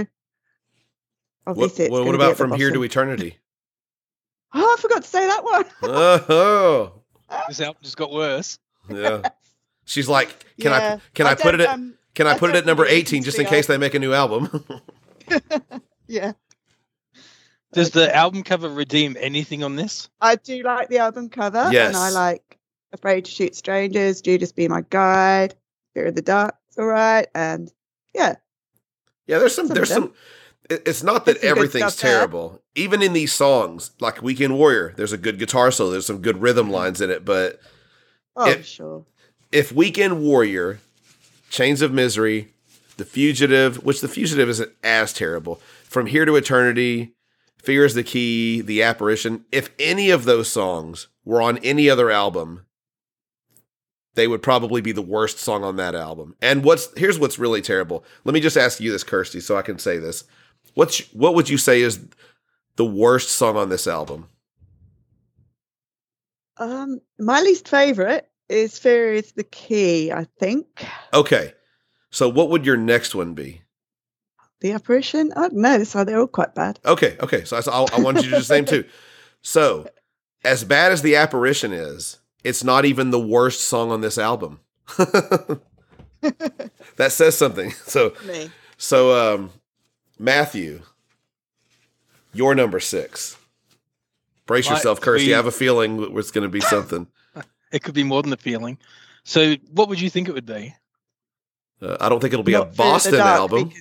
[1.45, 3.37] What, obviously what, gonna what be about at the from here to eternity?
[4.53, 5.65] Oh, I forgot to say that one.
[5.85, 6.93] oh,
[7.47, 8.59] This album just got worse.
[8.91, 9.23] yeah.
[9.85, 10.29] She's like,
[10.61, 10.97] can Yeah.
[10.97, 13.23] I can I, put it at um, can I I put it at number eighteen
[13.23, 14.65] just in case they make a new album?
[16.09, 16.33] yeah,
[17.73, 20.09] Does the album cover redeem anything on this?
[20.21, 21.87] I do like the album cover, Yes.
[21.89, 22.59] and I like
[22.93, 25.55] Afraid to Shoot Strangers, Judas Be My Guide,
[25.95, 26.55] Fear of the Dark.
[26.69, 27.73] It's all right, and
[28.15, 28.37] yeah,
[29.27, 30.13] yeah, there's some Some there's some.
[30.69, 32.19] It's not that everything's stuff there.
[32.19, 32.63] terrible.
[32.77, 35.91] Even in these songs, like Weekend Warrior, there's a good guitar solo.
[35.91, 36.75] There's some good rhythm mm-hmm.
[36.75, 37.25] lines in it.
[37.25, 37.61] But
[38.37, 39.05] oh It- sure,
[39.51, 40.79] if Weekend Warrior,
[41.49, 42.53] Chains of Misery,
[42.97, 47.15] The Fugitive, which The Fugitive isn't as terrible, From Here to Eternity,
[47.59, 52.11] Fear is the Key, The Apparition, if any of those songs were on any other
[52.11, 52.65] album,
[54.15, 56.35] they would probably be the worst song on that album.
[56.43, 58.05] And what's here's what's really terrible.
[58.25, 60.25] Let me just ask you this, Kirsty, so I can say this.
[60.75, 62.01] What's what would you say is
[62.77, 64.29] the worst song on this album?
[66.59, 70.13] um, my least favorite is Fear is the Key.
[70.13, 70.67] I think
[71.15, 71.55] Okay.
[72.11, 73.63] So what would your next one be?
[74.61, 75.33] the Apparition.
[75.37, 76.79] I don't know, so they're all quite bad.
[76.85, 77.45] Okay, okay.
[77.45, 78.85] So I, so I, I wanted you to do the same too.
[79.43, 79.89] So,
[80.45, 84.61] as bad as the apparition is, it's not even the worst song on this album.
[84.97, 85.61] that
[87.09, 87.73] says something.
[87.87, 88.51] So, Me.
[88.77, 89.51] so um,
[90.19, 90.83] Matthew,
[92.33, 93.37] your number six.
[94.47, 95.27] Brace Might yourself, Kirsty.
[95.29, 97.07] be- I have a feeling it's going to be something.
[97.73, 98.79] It could be more than a feeling.
[99.23, 100.75] So, what would you think it would be?
[101.81, 103.73] Uh, I don't think it'll be a Not Fear of the Boston album.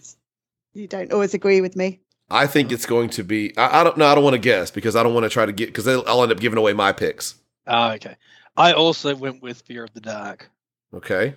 [0.75, 1.99] You don't always agree with me.
[2.29, 3.57] I think it's going to be.
[3.57, 4.05] I, I don't know.
[4.05, 6.21] I don't want to guess because I don't want to try to get because I'll
[6.21, 7.33] end up giving away my picks.
[7.65, 8.15] Oh, okay.
[8.59, 10.49] I also went with Fear of the Dark.
[10.93, 11.35] Okay.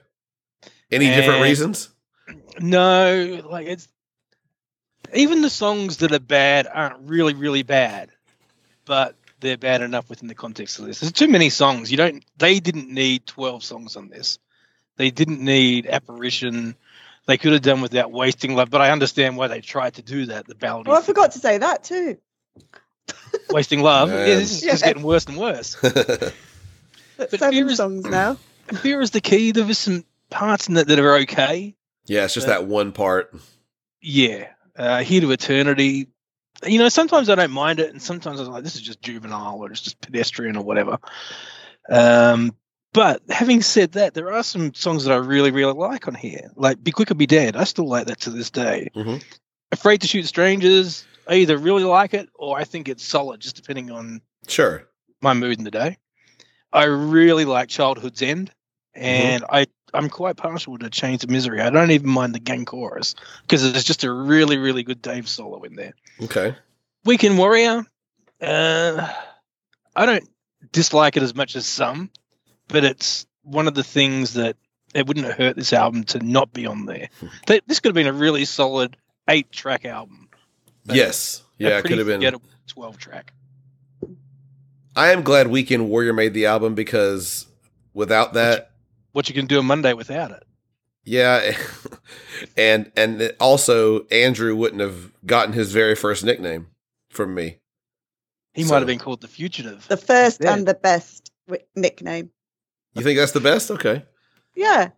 [0.90, 1.88] Any different reasons?
[2.60, 3.88] No, like it's
[5.14, 8.10] even the songs that are bad aren't really, really bad,
[8.84, 11.00] but they're bad enough within the context of this.
[11.00, 11.90] There's too many songs.
[11.90, 12.24] You don't.
[12.38, 14.38] They didn't need twelve songs on this.
[14.96, 16.74] They didn't need apparition.
[17.26, 20.26] They could have done without wasting love, but I understand why they tried to do
[20.26, 20.46] that.
[20.46, 22.18] The ballad, Oh, I forgot to say that too.
[23.50, 24.08] wasting love.
[24.08, 24.18] Man.
[24.28, 25.76] Yeah, this is just getting worse and worse.
[27.22, 28.36] That's But seven Fear is- songs now.
[28.82, 29.52] Fear is the key.
[29.52, 31.74] There was some parts in that that are okay.
[32.06, 32.54] yeah, it's just Yeah.
[32.54, 33.34] that one part.
[34.00, 36.08] Yeah, uh, here to eternity.
[36.66, 39.58] You know, sometimes I don't mind it, and sometimes I'm like, this is just juvenile
[39.58, 40.98] or it's just pedestrian or whatever.
[41.90, 42.54] Um,
[42.92, 46.50] but having said that, there are some songs that I really, really like on here.
[46.56, 48.90] Like "Be Quick or Be Dead." I still like that to this day.
[48.94, 49.22] Mhm.
[49.72, 53.54] "Afraid to Shoot Strangers." I either really like it or I think it's solid, just
[53.56, 54.88] depending on Sure.
[55.20, 55.98] my mood in the day.
[56.72, 58.50] I really like Childhood's End,
[58.96, 59.04] Mm-hmm.
[59.04, 61.60] and I I'm quite partial to Chains of Misery.
[61.62, 65.26] I don't even mind the gang chorus because there's just a really really good Dave
[65.28, 65.94] solo in there.
[66.22, 66.54] Okay.
[67.04, 67.84] Weekend Warrior,
[68.40, 69.12] uh,
[69.96, 70.28] I don't
[70.72, 72.10] dislike it as much as some,
[72.68, 74.56] but it's one of the things that
[74.94, 77.08] it wouldn't have hurt this album to not be on there.
[77.46, 78.96] Th- this could have been a really solid
[79.28, 80.28] eight track album.
[80.84, 81.42] Yes.
[81.58, 82.36] Yeah, it could have been.
[82.66, 83.32] twelve track.
[84.94, 87.46] I am glad Weekend Warrior made the album because
[87.94, 88.70] without that,
[89.12, 90.42] What you can do on Monday without it?
[91.04, 91.56] yeah,
[92.56, 96.68] and and it also Andrew wouldn't have gotten his very first nickname
[97.10, 97.58] from me.
[98.54, 99.86] He So- might have been called the fugitive.
[99.88, 100.52] The first Yeah.
[100.54, 102.30] and the best wi- nickname.
[102.94, 103.70] You think that's the best?
[103.70, 104.04] Okay.
[104.54, 104.90] Yeah.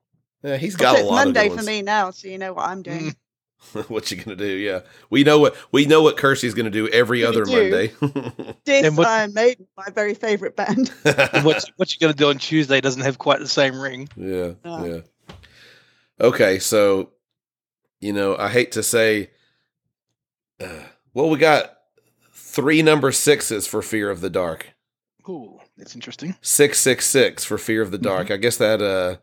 [0.43, 2.53] Yeah, he's So got a it's lot Monday of for me now, so you know
[2.53, 3.15] what I'm doing.
[3.89, 4.47] What you gonna do?
[4.47, 7.51] Yeah, we know what we know what Kirsty's gonna do every We other do.
[7.53, 7.93] Monday.
[8.65, 10.89] This And what- Iron Maiden, my very favourite band.
[11.45, 14.09] What what you going to do on Tuesday doesn't have quite the same ring.
[14.17, 15.01] Yeah, yeah.
[16.21, 17.11] Okay, so
[18.01, 19.31] you know, I hate to say,
[20.61, 20.85] uh,
[21.15, 21.77] well, we got
[22.33, 24.67] three number sixes for Fear of the Dark.
[25.29, 26.37] Ooh, that's interesting.
[26.41, 28.31] Six six six for Fear of the Dark.
[28.31, 29.17] I guess that uh,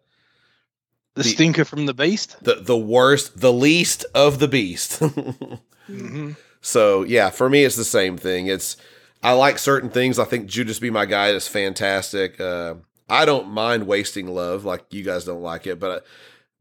[1.15, 2.37] The, The- stinker from the beast.
[2.43, 4.99] the the worst, the least of the beast.
[5.87, 6.31] hmm
[6.61, 8.47] So yeah, for me, it's the same thing.
[8.47, 8.77] It's
[9.23, 10.17] I like certain things.
[10.19, 12.39] I think Judas Be My Guide is fantastic.
[12.39, 12.75] Uh,
[13.09, 15.99] I don't mind wasting love like you guys don't like it, but uh,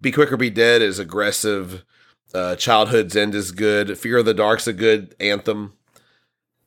[0.00, 1.84] Be Quick or Be Dead is aggressive.
[2.34, 3.96] Uh, Childhood's End is good.
[3.98, 5.74] Fear of the Dark's a good anthem,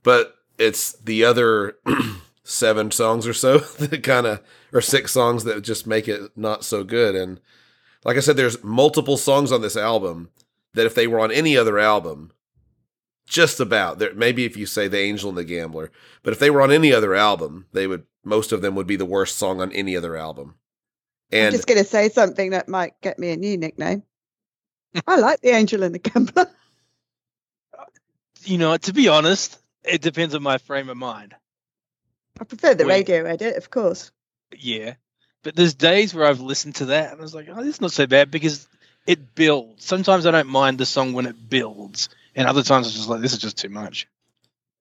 [0.04, 1.78] but it's the other
[2.44, 6.64] seven songs or so that kind of or six songs that just make it not
[6.64, 7.16] so good.
[7.16, 7.40] And
[8.06, 10.30] like I said, there's multiple songs on this album
[10.74, 12.32] that if they were on any other album,
[13.26, 15.90] just about there maybe if you say the angel and the gambler
[16.24, 18.98] but if they were on any other album they would most of them would be
[18.98, 20.56] the worst song on any other album
[21.42, 24.04] I'm just going to say something that might get me a new nickname.
[25.08, 26.48] I like the Angel and the Gambler.
[28.44, 31.34] You know, to be honest, it depends on my frame of mind.
[32.40, 33.10] I prefer the Wait.
[33.10, 34.12] radio edit, of course.
[34.56, 34.96] Yeah,
[35.44, 37.82] but there's days where I've listened to that and I was like, oh, this is
[37.82, 38.68] not so bad because
[39.06, 39.86] it builds.
[39.86, 43.22] Sometimes I don't mind the song when it builds, and other times it's just like
[43.22, 44.08] this is just too much.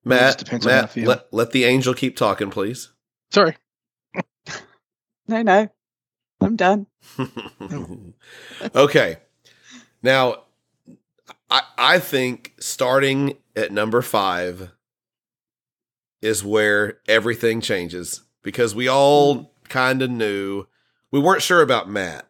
[0.07, 1.09] just matt, on how I matt feel.
[1.09, 2.91] let, let the angel keep talking please
[3.31, 3.57] Sorry.
[5.29, 5.69] No, no.
[6.41, 6.87] I'm done.
[8.75, 9.19] okay
[10.03, 10.43] now
[11.49, 14.73] I, I think starting at number five
[16.21, 19.45] is where everything changes because we all hmm.
[19.73, 20.66] Kind of knew
[21.11, 22.29] we weren't sure about Matt.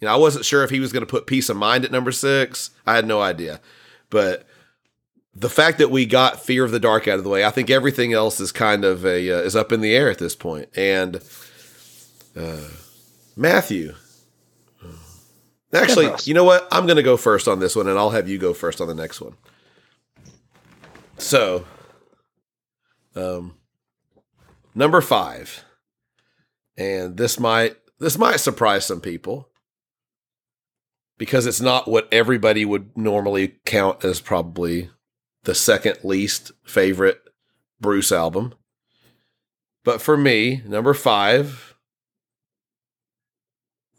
[0.00, 1.90] You know, I wasn't sure if he was going to put peace of mind at
[1.90, 2.70] number six.
[2.86, 3.60] I had no idea,
[4.10, 4.46] but
[5.34, 7.68] the fact that we got fear of the dark out of the way, I think
[7.70, 10.68] everything else is kind of a uh, is up in the air at this point.
[10.76, 11.22] And
[12.36, 12.68] uh,
[13.36, 13.94] Matthew,
[15.72, 16.66] actually, you know what?
[16.70, 18.88] I'm going to go first on this one, and I'll have you go first on
[18.88, 19.34] the next one.
[21.18, 21.66] So,
[23.14, 23.56] um,
[24.74, 25.64] number five,
[26.76, 29.48] and this might this might surprise some people
[31.18, 34.90] because it's not what everybody would normally count as probably
[35.44, 37.22] the second least favorite
[37.80, 38.54] Bruce album.
[39.84, 41.76] But for me, number five,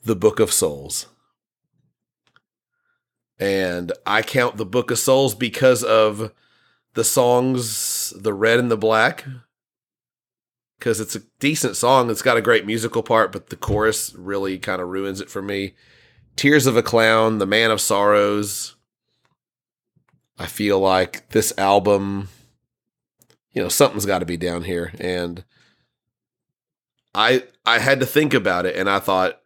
[0.03, 1.07] The Book of Souls.
[3.39, 6.31] And I count The Book of Souls because of
[6.93, 9.25] the songs "The Red and the Black"
[10.77, 12.09] because it's a decent song.
[12.09, 15.41] It's got a great musical part, but the chorus really kind of ruins it for
[15.41, 15.73] me.
[16.35, 18.75] "Tears of a Clown," "The Man of Sorrows."
[20.39, 22.29] I feel like this album,
[23.51, 25.43] you know, something's got to be down here, and
[27.15, 29.41] I I had to think about it, and I thought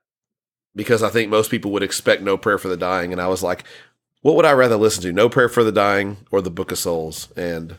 [0.76, 3.42] because I think most people would expect "No Prayer for the Dying," and I was
[3.42, 3.64] like,
[4.22, 6.78] what would I rather listen to, "No Prayer for the Dying" or "The Book of
[6.78, 7.30] Souls"?
[7.38, 7.78] And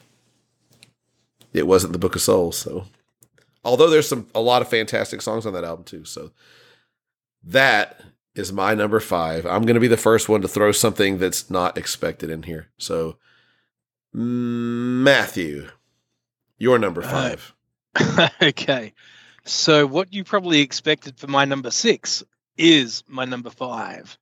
[1.53, 2.87] it wasn't "The Book of Souls," so
[3.65, 6.33] although there's some a lot of fantastic songs on that album too, so
[7.45, 8.01] that
[8.35, 9.45] is my number five.
[9.47, 12.69] I'm going to be the first one to throw something that's not expected in here.
[12.79, 13.17] So,
[14.13, 15.69] Matthew,
[16.59, 17.37] your number Uh,
[17.97, 18.31] five.
[18.43, 18.95] okay.
[19.45, 22.23] So what you probably expected for my number six
[22.57, 24.17] is my number five.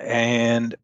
[0.00, 0.74] And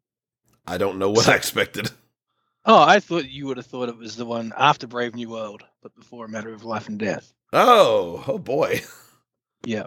[0.67, 1.89] I don't know what I expected.
[2.65, 5.63] oh, I thought you would have thought it was the one after Brave New World,
[5.81, 7.33] but before a matter of life and death.
[7.53, 8.81] Oh, oh boy.
[9.65, 9.85] Yeah.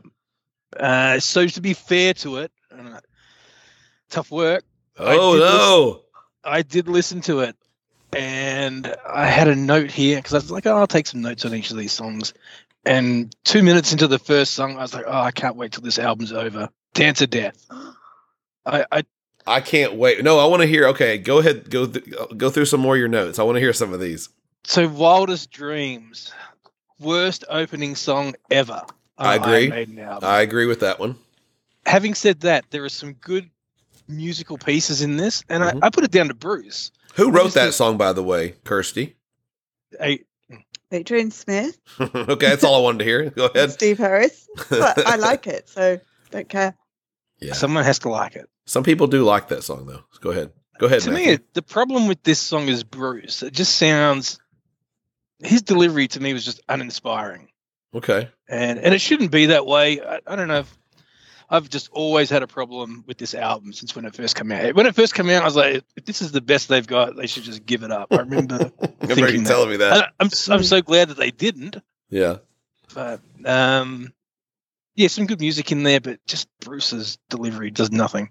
[0.78, 3.00] Uh, so to be fair to it, uh,
[4.08, 4.64] tough work.
[4.98, 6.00] I Oh did no.
[6.44, 7.56] I did listen to it,
[8.14, 11.44] and I had a note here because I was like, oh, I'll take some notes
[11.44, 12.32] on each of these songs.
[12.84, 15.82] And two minutes into the first song, I was like, oh, I can't wait till
[15.82, 16.68] this album's over.
[16.94, 17.66] Dance of Death.
[18.64, 19.02] I, I
[19.46, 20.22] I can't wait.
[20.24, 20.86] No, I want to hear.
[20.88, 21.68] Okay, go ahead.
[21.70, 22.04] Go th-
[22.36, 23.38] go through some more of your notes.
[23.38, 24.28] I want to hear some of these.
[24.64, 26.32] so Wildest Dreams,
[27.00, 28.82] worst opening song ever.
[29.18, 29.54] I agree.
[29.54, 30.28] Iron Maiden album.
[30.28, 31.16] I agree with that one.
[31.86, 33.48] Having said that, there are some good
[34.08, 35.82] musical pieces in this, and Mhm.
[35.82, 36.90] I, I put it down to Bruce.
[37.14, 38.54] Who wrote that think- song, by the way?
[38.64, 39.16] Kirsty.
[40.00, 40.20] I,
[40.92, 43.30] Adrian Smith, okay, that's all I wanted to hear.
[43.30, 43.72] Go ahead.
[43.72, 44.48] Steve Harris.
[44.70, 45.98] But I like it, so
[46.30, 46.74] don't care.
[47.40, 47.54] Yeah.
[47.54, 48.48] Someone has to like it.
[48.66, 50.02] Some people do like that song, though.
[50.20, 50.52] Go ahead.
[50.78, 51.00] Go ahead.
[51.02, 51.32] to Matthew.
[51.32, 53.42] me, the problem with this song is Bruce.
[53.42, 54.38] It just sounds.
[55.40, 57.48] His delivery to me was just uninspiring,
[57.94, 58.30] okay.
[58.48, 60.00] and and it shouldn't be that way.
[60.00, 60.60] I, I don't know.
[60.60, 60.78] If,
[61.48, 64.74] I've just always had a problem with this album since when it first came out.
[64.74, 67.16] When it first came out, I was like, if this is the best they've got,
[67.16, 68.08] they should just give it up.
[68.12, 68.58] I remember.
[69.00, 69.48] Thinking that.
[69.48, 69.92] telling me that.
[69.92, 71.76] I, I'm I'm so glad that they didn't.
[72.08, 72.38] Yeah.
[72.94, 74.12] But um,
[74.94, 78.30] yeah, some good music in there, but just Bruce's delivery does nothing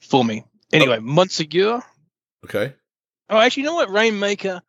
[0.00, 0.44] for me.
[0.72, 1.82] Anyway, Montségur.
[2.44, 2.74] Okay.
[3.30, 3.90] Oh, actually, you know what?
[3.90, 4.62] Rainmaker.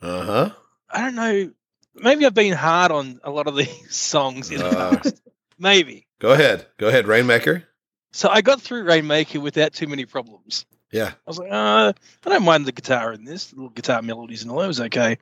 [0.00, 0.50] Uh huh.
[0.90, 1.50] I don't know.
[1.94, 4.96] Maybe I've been hard on a lot of these songs in the Uh.
[4.96, 5.20] past.
[5.58, 6.06] Maybe.
[6.18, 6.66] Go ahead.
[6.78, 7.06] Go ahead.
[7.06, 7.64] Rainmaker.
[8.12, 10.66] So I got through Rainmaker without too many problems.
[10.92, 11.08] Yeah.
[11.08, 11.92] I was like, uh,
[12.24, 14.80] I don't mind the guitar in this, the little guitar melodies and all that was
[14.80, 15.18] okay.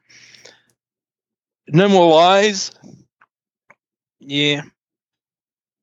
[1.68, 2.72] No More Lies.
[4.20, 4.62] Yeah.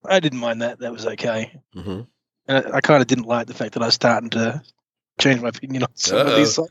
[0.06, 0.80] I didn't mind that.
[0.80, 1.60] That was okay.
[1.74, 2.02] hmm
[2.48, 4.62] And I, I kind of didn't like the fact that I was starting to
[5.20, 6.38] change my opinion on some of Uh-oh.
[6.38, 6.70] these songs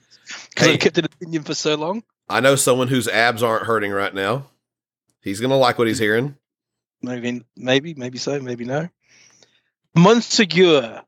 [0.51, 0.75] because Hey.
[0.75, 2.03] I've kept an opinion for so long.
[2.31, 4.47] I know someone whose abs aren't hurting right now.
[5.22, 6.37] He's gonna like what he's hearing.
[7.03, 8.89] Maybe, maybe, maybe so, maybe no.
[9.97, 11.03] Montségur.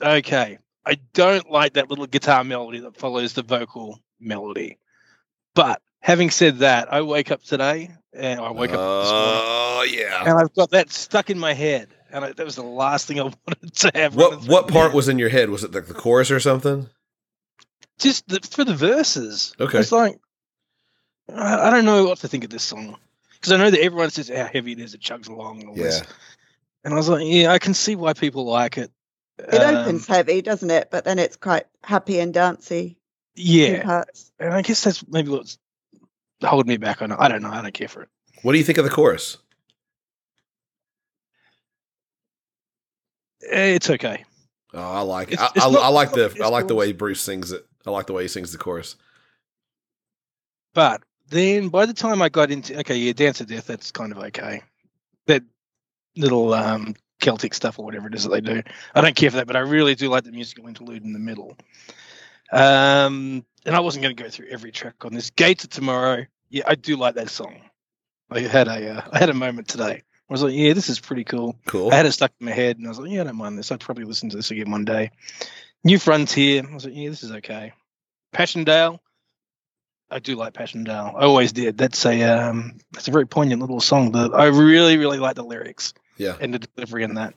[0.00, 0.58] Okay.
[0.86, 4.78] I don't like that little guitar melody that follows the vocal melody.
[5.54, 9.86] But having said that, I wake up today and I wake up this morning Oh
[9.90, 10.24] yeah.
[10.26, 11.88] and I've got that stuck in my head.
[12.12, 14.16] And I, that was the last thing I wanted to have.
[14.16, 14.96] What what part head.
[14.96, 15.50] was in your head?
[15.50, 16.88] Was it like the chorus or something?
[18.02, 19.54] Just the, for the verses?
[19.60, 19.78] Okay.
[19.78, 20.18] It's like,
[21.32, 22.96] I, I don't know what to think of this song.
[23.34, 25.74] Because I know that everyone says how heavy it is, it chugs along and all
[25.74, 26.00] this.
[26.00, 26.06] Yeah.
[26.84, 28.90] And I was like, yeah, I can see why people like it.
[29.38, 30.88] It Um, opens heavy, doesn't it?
[30.90, 32.98] But then it's quite happy and dancey.
[33.34, 34.04] Yeah.
[34.38, 35.56] And I guess that's maybe what's
[36.42, 37.16] holding me back on it.
[37.18, 37.50] I don't know.
[37.50, 38.08] I don't care for it.
[38.42, 39.38] What do you think of the chorus?
[43.48, 44.24] Eh, It's okay.
[44.74, 45.34] Oh, I like it.
[45.34, 47.66] It's- I, it's I, not- I like the I like the way Bruce sings it.
[47.86, 48.96] I like the way he sings the chorus.
[50.74, 54.12] But then by the time I got into, okay, yeah, Dance of Death, that's kind
[54.12, 54.62] of okay.
[55.26, 55.42] That
[56.16, 58.62] little um, Celtic stuff or whatever it is that they do.
[58.94, 61.18] I don't care for that, but I really do like the musical interlude in the
[61.18, 61.56] middle.
[62.52, 65.30] Um, and I wasn't going to go through every track on this.
[65.30, 67.60] Gates of Tomorrow, yeah, I do like that song.
[68.30, 70.02] I had a, uh, I had a moment today.
[70.02, 71.56] I was like, yeah, this is pretty cool.
[71.66, 71.90] Cool.
[71.90, 73.58] I had it stuck in my head, and I was like, yeah, I don't mind
[73.58, 73.72] this.
[73.72, 75.10] I'd probably listen to this again one day.
[75.84, 77.72] New Frontier, I was like, yeah, this is okay.
[78.32, 79.00] Passchendaele,
[80.10, 81.14] I do like Passchendaele.
[81.16, 81.78] I always did.
[81.78, 84.12] That's a um, that's a very poignant little song.
[84.12, 87.34] That I really, really like the lyrics Yeah, and the delivery in that.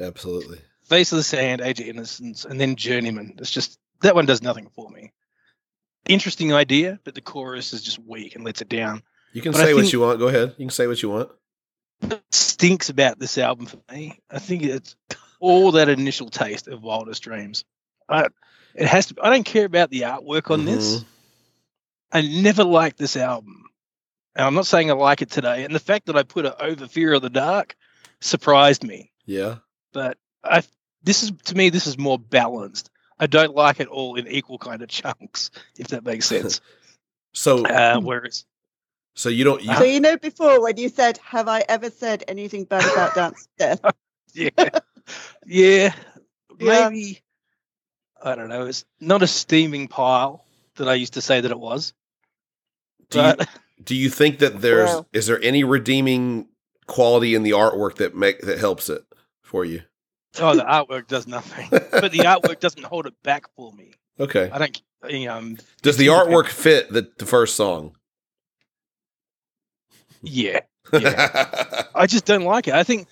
[0.00, 0.58] absolutely.
[0.84, 3.36] Face of the Sand, Age of Innocence, and then Journeyman.
[3.38, 5.12] It's just that one does nothing for me.
[6.08, 9.02] Interesting idea, but the chorus is just weak and lets it down.
[9.32, 10.18] You can But say what you want.
[10.18, 10.54] Go ahead.
[10.58, 11.30] You can say what you want.
[12.00, 14.96] What stinks about this album for me, I think it's
[15.40, 17.64] all that initial taste of Wildest Dreams.
[18.08, 18.28] I,
[18.74, 19.14] it has to.
[19.22, 21.00] I don't care about the artwork on this.
[21.00, 21.04] Mhm.
[22.12, 23.64] I never liked this album.
[24.34, 25.64] And I'm not saying I like it today.
[25.64, 27.76] And the fact that I put it over Fear of the Dark
[28.20, 29.10] surprised me.
[29.26, 29.56] Yeah.
[29.92, 30.62] But I
[31.02, 32.90] this is to me this is more balanced.
[33.18, 36.60] I don't like it all in equal kind of chunks, if that makes sense.
[37.32, 38.44] So Uh, whereas
[39.14, 42.24] so you don't you, So you know before when you said, "Have I ever said
[42.28, 43.80] anything bad about Dance Death?"
[44.32, 44.50] yeah,
[45.46, 45.92] yeah,
[46.58, 46.88] Yeah.
[46.88, 47.20] maybe
[48.22, 48.66] I don't know.
[48.66, 50.44] It's not a steaming pile
[50.76, 51.92] that I used to say that it was.
[53.10, 53.34] do you,
[53.82, 56.48] do you think that there's Well- is there any redeeming
[56.86, 59.02] quality in the artwork that make that helps it
[59.42, 59.82] for you?
[60.38, 61.66] oh, the artwork does nothing.
[61.70, 63.92] But the artwork doesn't hold it back for me.
[64.18, 64.50] okay.
[64.52, 64.82] I don't.
[65.08, 67.96] You know, um, Does the artwork fit the, the first song?
[70.22, 70.60] Yeah,
[70.92, 72.74] yeah, I just don't like it.
[72.74, 73.08] I think,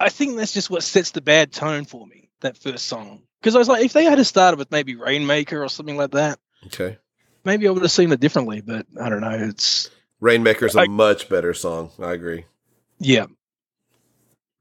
[0.00, 2.30] I think that's just what sets the bad tone for me.
[2.40, 5.68] That first song, because I was like, if they had started with maybe Rainmaker or
[5.68, 6.96] something like that, okay.
[7.44, 8.60] maybe I would have seen it differently.
[8.60, 9.30] But I don't know.
[9.30, 9.90] It's
[10.20, 11.90] Rainmaker's a I- much better song.
[11.98, 12.44] I agree.
[13.00, 13.26] yeah.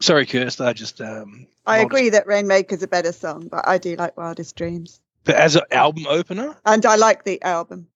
[0.02, 0.64] Sorry, Kirst.
[0.64, 1.46] I just um.
[1.68, 5.36] I I'll agree that Rainmaker's a better song, but I do like Wildest Dreams, But
[5.36, 7.88] as an album opener, and I like the album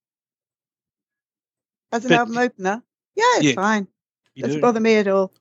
[1.92, 2.82] as an But- album opener.
[3.14, 3.88] Yeah, it's Yeah, fine.
[4.36, 4.60] Doesn't do.
[4.62, 5.32] bother me at all.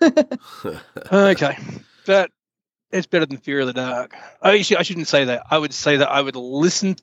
[1.12, 1.56] Okay,
[2.06, 2.30] but
[2.90, 4.14] it's better than Fear of the Dark.
[4.42, 5.44] I actually I shouldn't say that.
[5.50, 6.96] I would say that I would listen.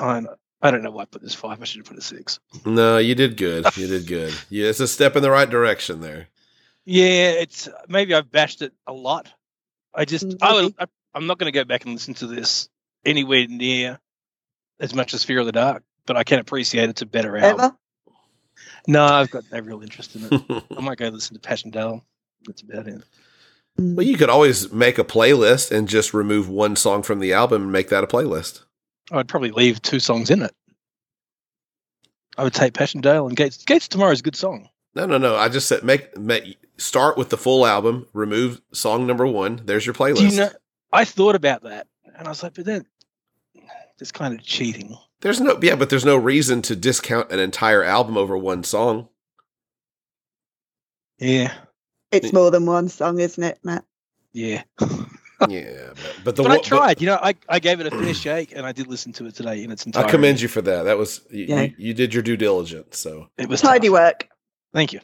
[0.00, 0.28] I don't,
[0.62, 1.60] I don't know why I put this five.
[1.60, 2.38] I should have put a six.
[2.64, 3.66] no, you did good.
[3.76, 4.34] You did good.
[4.50, 6.28] Yeah, it's a step in the right direction there.
[6.84, 9.28] Yeah, it's maybe I've bashed it a lot.
[9.94, 12.26] I just Mm, I would, I, I'm not going to go back and listen to
[12.26, 12.68] this
[13.04, 13.98] anywhere near
[14.78, 17.60] as much as Fear of the Dark, but I can appreciate it's a better album.
[17.64, 17.76] Ever?
[18.86, 20.64] No, I've got no real interest in it.
[20.76, 22.02] I might go listen to Passchendaele.
[22.46, 23.02] That's about it.
[23.76, 27.62] Well, you could always make a playlist and just remove one song from the album
[27.62, 28.62] and make that a playlist.
[29.10, 30.54] I'd probably leave two songs in it.
[32.36, 33.64] I would take Passchendaele and Gates.
[33.64, 34.68] Gates Tomorrow is a good song.
[34.94, 35.36] No, no, no.
[35.36, 39.60] I just said make, make start with the full album, remove song number one.
[39.64, 40.30] There's your playlist.
[40.30, 40.50] You know?
[40.92, 41.86] I thought about that,
[42.16, 42.84] and I was like, but then
[44.00, 44.96] it's kind of cheating.
[45.20, 49.08] There's no yeah, but there's no reason to discount an entire album over one song.
[51.18, 51.52] Yeah,
[52.12, 53.84] It's more than one song, isn't it, Matt?
[54.32, 54.62] yeah.
[55.48, 57.00] yeah, but, but the but I one- tried.
[57.00, 59.34] you know, I, I gave it a fair shake, and I did listen to it
[59.34, 60.08] today in its entirety.
[60.08, 60.82] I commend you for that.
[60.82, 61.62] That was you, Yeah.
[61.62, 62.98] you, you did your due diligence.
[62.98, 63.92] So It was Tidy tough.
[63.94, 64.28] work.
[64.74, 65.00] Thank you.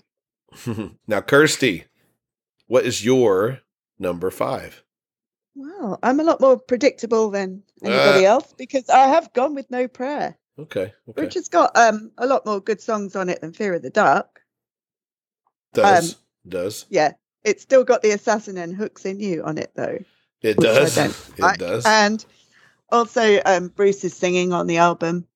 [1.07, 1.84] now, Kirsty,
[2.66, 3.61] what is your
[3.98, 4.82] number five?
[5.54, 8.30] Well, I'm a lot more predictable than anybody Uh.
[8.32, 11.22] else because I have gone with No Prayer, Okay, okay.
[11.22, 13.90] which has got um a lot more good songs on it than Fear of the
[13.90, 14.42] Dark.
[15.72, 16.18] does um,
[16.49, 17.12] does Yeah,
[17.44, 19.99] it's still got the Assassin and Hooks in You on it though,
[20.42, 21.59] it does it like.
[21.59, 22.24] does and
[22.90, 25.26] also um Bruce is singing on the album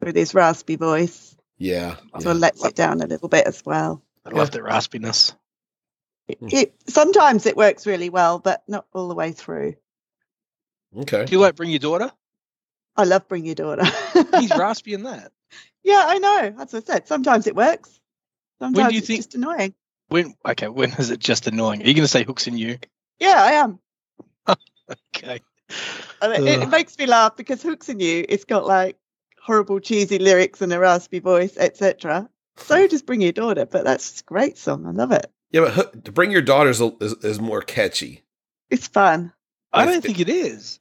[0.00, 2.30] with his raspy voice, yeah, so yeah.
[2.32, 4.02] it lets it down a little bit as well.
[4.26, 5.34] I love the raspiness.
[6.38, 6.48] Hmm.
[6.50, 9.74] It, sometimes it works really well, but not all the way through.
[11.00, 11.24] okay.
[11.24, 12.10] Do you like Bring Your Daughter?
[12.96, 13.84] I love Bring Your Daughter.
[14.38, 15.32] He's raspy in that.
[15.82, 16.54] yeah, I know.
[16.60, 18.00] As I said, sometimes it works.
[18.60, 19.74] Sometimes you it's think- just annoying.
[20.08, 21.82] When okay, when is it just annoying?
[21.82, 22.78] Are you going to say hooks in you?
[23.18, 23.78] Yeah, I am.
[25.16, 25.40] Okay.
[26.20, 28.98] I mean, it, it makes me laugh because Hooks in You, it's got like
[29.40, 32.28] horrible cheesy lyrics and a raspy voice, etc.
[32.58, 34.84] So just Bring Your Daughter, but that's a great song.
[34.86, 35.30] I love it.
[35.50, 38.22] Yeah, but Hook- to bring your daughters a- is, is more catchy.
[38.68, 39.32] It's fun.
[39.72, 40.78] I It's- don't think it is.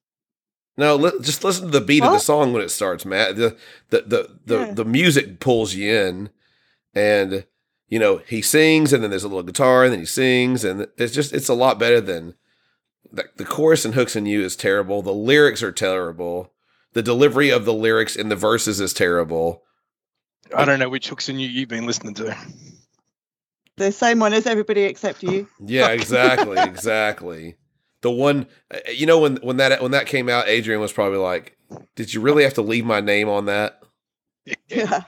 [0.78, 3.36] No, li- just listen to the beat of the song when it starts, Matt.
[3.38, 3.56] The
[3.92, 4.74] the the the, Yeah.
[4.74, 6.30] the music pulls you in,
[6.94, 7.46] and
[7.92, 10.88] you know he sings, and then there's a little guitar, and then he sings, and
[10.98, 12.34] it's just it's a lot better than
[13.12, 15.04] the, the chorus and hooks and you is terrible.
[15.04, 16.54] The lyrics are terrible.
[16.94, 19.64] The delivery of the lyrics in the verses is terrible.
[20.56, 22.36] I don't know which hooks in you you've been listening to.
[23.78, 25.48] The same one as everybody except you.
[25.60, 27.56] Yeah, exactly, exactly.
[28.02, 31.20] The one, uh, you know, when when that when that came out, Adrian was probably
[31.20, 31.58] like,
[31.96, 33.82] "Did you really have to leave my name on that?"
[34.68, 35.04] Yeah.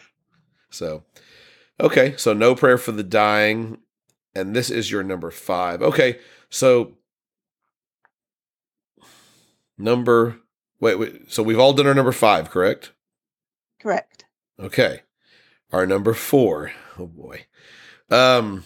[0.70, 1.04] So,
[1.80, 3.80] okay, so no prayer for the dying,
[4.36, 5.82] and this is your number five.
[5.82, 6.20] Okay,
[6.50, 6.94] so
[9.78, 10.38] number
[10.80, 11.32] wait, wait.
[11.32, 12.92] So we've all done our number five, correct?
[13.82, 14.26] Correct.
[14.60, 15.02] Okay,
[15.72, 16.72] our number four.
[16.98, 17.46] Oh boy,
[18.10, 18.64] um,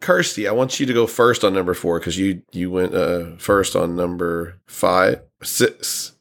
[0.00, 3.36] Kirsty, I want you to go first on number four because you you went uh
[3.36, 6.14] first on number five, six.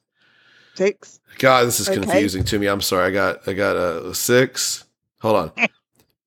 [0.75, 1.19] Six.
[1.39, 1.99] God, this is Okay.
[2.01, 2.67] confusing to me.
[2.67, 3.05] I'm sorry.
[3.07, 4.83] I got I got a six.
[5.21, 5.51] Hold on.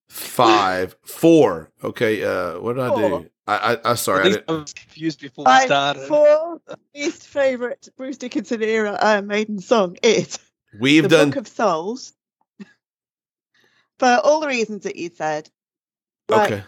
[0.09, 1.71] Five, four.
[1.85, 2.23] Okay.
[2.25, 3.31] Uh, what did I do?
[3.47, 4.21] I I, I sorry.
[4.21, 6.07] At I least did, I was confused before we My started.
[6.09, 6.61] four
[6.95, 10.39] least favourite Bruce Dickinson era Iron Maiden song is
[10.81, 12.13] We've the done Book of Souls
[13.99, 15.49] for all the reasons that you said.
[16.29, 16.63] Like, okay.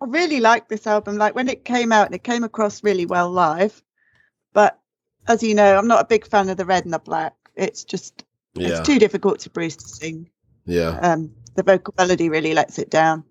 [0.00, 1.16] I really like this album.
[1.18, 3.82] Like when it came out, it came across really well live.
[4.52, 4.78] But
[5.28, 7.34] as you know, I'm not a big fan of the red and the black.
[7.56, 8.68] It's just Yeah.
[8.78, 10.30] it's too difficult for Bruce to sing.
[10.70, 10.98] Yeah.
[11.00, 13.24] Um, the vocal melody really lets it down.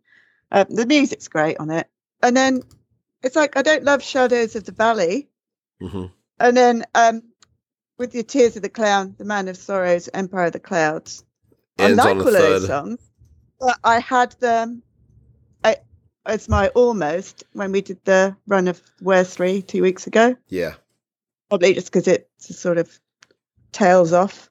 [0.52, 1.88] Um, the music's great on it,
[2.22, 2.62] and then
[3.24, 5.30] it's like I don't love Shadows of the Valley,
[5.80, 6.06] hmm
[6.40, 7.22] and then um,
[7.98, 11.24] with your Tears of the Clown, The Man of Sorrows, Empire of the Clouds.
[11.78, 13.00] I like all those songs,
[13.60, 14.84] but I had them
[15.64, 15.78] I,
[16.26, 20.36] as my almost when we did the run of Where's Three two weeks ago.
[20.48, 20.76] Yeah.
[21.50, 23.00] Probably just because it sort of
[23.72, 24.49] tails off.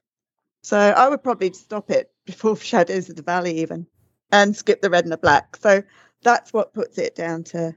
[0.69, 3.87] So I would probably stop it before Shadows of the Valley even,
[4.31, 5.57] and skip the red and the black.
[5.57, 5.83] So
[6.23, 7.75] that's what puts it down to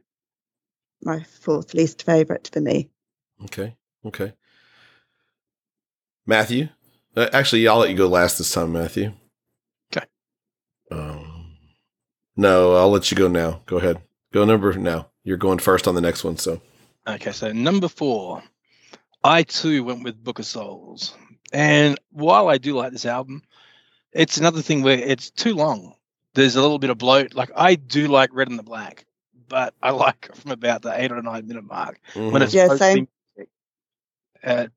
[1.02, 2.90] my fourth least favorite for me.
[3.46, 3.78] Okay.
[4.06, 4.34] Okay.
[6.26, 6.68] Matthew,
[7.16, 9.14] uh, actually, I'll let you go last this time, Matthew.
[9.92, 10.04] 'Kay.
[10.92, 11.56] Um,
[12.36, 13.62] no, I'll let you go now.
[13.68, 14.02] Go ahead.
[14.34, 15.12] Go number now.
[15.24, 16.36] You're going first on the next one.
[16.36, 16.62] So
[17.08, 18.44] Okay, so number four,
[19.24, 21.16] I too went with Book of Souls.
[21.52, 23.44] And while I do like this album,
[24.12, 25.96] it's another thing where it's too long.
[26.34, 27.34] There's a little bit of bloat.
[27.34, 29.06] Like I do like Red and the Black,
[29.48, 32.42] but I like it from about the eight or nine minute mark when mhm.
[32.42, 33.08] it's Yeah, same.
[33.36, 33.50] music.
[34.44, 34.68] Uh,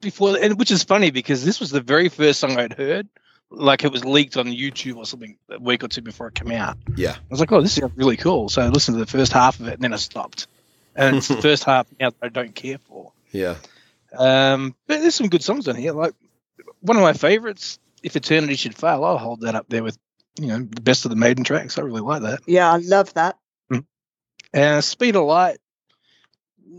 [0.00, 3.08] before, and which is funny because this was the very first song I'd heard.
[3.50, 6.50] Like it was leaked on YouTube or something a week or two before it came
[6.50, 6.76] out.
[6.96, 8.48] yeah, I was like, oh, this is really cool.
[8.48, 10.48] So I listened to the first half of it and then I stopped.
[10.96, 13.12] And it's the first half now that I don't care for.
[13.30, 13.54] yeah,
[14.18, 15.92] Um, but there's some good songs on here.
[15.92, 16.14] Like
[16.80, 19.98] one of my favorites, If Eternity Should Fail, I'll hold that up there with,
[20.40, 21.78] you know, the best of the Maiden tracks.
[21.78, 22.40] I really like that.
[22.46, 23.38] Yeah, I love that.
[24.52, 25.58] And Speed of Light,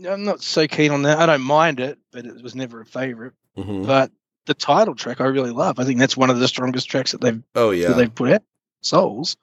[0.08, 1.18] I'm not so keen on that.
[1.18, 3.34] I don't mind it, but it was never a favorite.
[3.56, 4.10] hmm But
[4.46, 5.78] the title track I really love.
[5.78, 8.32] I think that's one of the strongest tracks that they've oh that yeah, they've put
[8.32, 8.42] out.
[8.80, 9.36] Souls.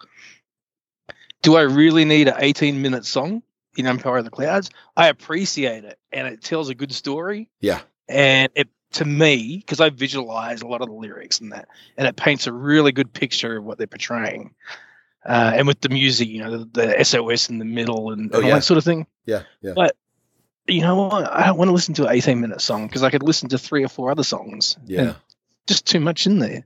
[1.42, 3.44] Do I really need an 18 minute song
[3.78, 4.70] in Empire of the Clouds?
[4.96, 7.50] I appreciate it, and it tells a good story.
[7.62, 11.68] yeah, And it, to me, because I visualize a lot of the lyrics and that,
[11.98, 14.54] and it paints a really good picture of what they're portraying.
[15.26, 16.66] Uh, and with the music, you know, the,
[16.98, 19.08] the SOS in the middle and, Oh, and all that sort of thing.
[19.26, 19.74] yeah, yeah.
[19.76, 19.96] But
[20.68, 21.32] you know what?
[21.32, 23.58] I don't want to listen to an 18 minute song because I could listen to
[23.58, 24.78] three or four other songs.
[24.86, 25.14] Yeah.
[25.68, 26.66] Just too much in there.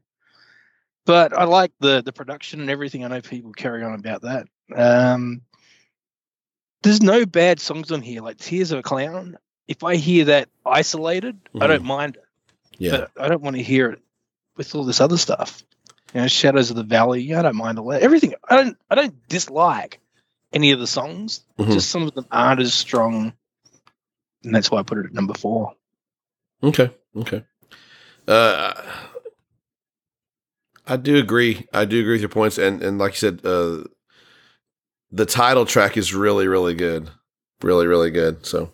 [1.05, 3.03] But I like the the production and everything.
[3.03, 4.47] I know people carry on about that.
[4.75, 5.41] Um,
[6.83, 9.37] there's no bad songs on here, like Tears of a Clown.
[9.67, 12.23] If I hear that isolated, I don't mind it.
[12.77, 12.91] Yeah.
[12.91, 13.99] But I don't want to hear it
[14.57, 15.63] with all this other stuff.
[16.13, 17.33] You know, Shadows of the Valley.
[17.35, 18.01] I don't mind all that.
[18.01, 18.33] Everything.
[18.49, 18.77] I don't.
[18.89, 19.99] I don't dislike
[20.51, 21.43] any of the songs.
[21.59, 21.73] Mhm.
[21.73, 23.33] Just some of them aren't as strong,
[24.43, 25.73] and that's why I put it at number four.
[26.63, 26.89] Okay.
[27.15, 27.43] Okay.
[28.27, 28.73] Uh,
[30.87, 31.67] I do agree.
[31.71, 33.83] I do agree with your points, and and like you said, uh,
[35.11, 37.09] the title track is really, really good,
[37.61, 38.45] really, really good.
[38.45, 38.71] So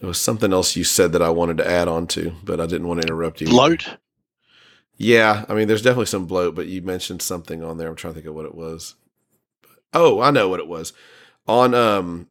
[0.00, 2.66] there was something else you said that I wanted to add on to, but I
[2.66, 3.48] didn't want to interrupt you.
[3.48, 3.98] Bloat.
[4.96, 7.88] Yeah, I mean, there's definitely some bloat, but you mentioned something on there.
[7.88, 8.96] I'm trying to think of what it was.
[9.92, 10.92] Oh, I know what it was.
[11.46, 12.28] On um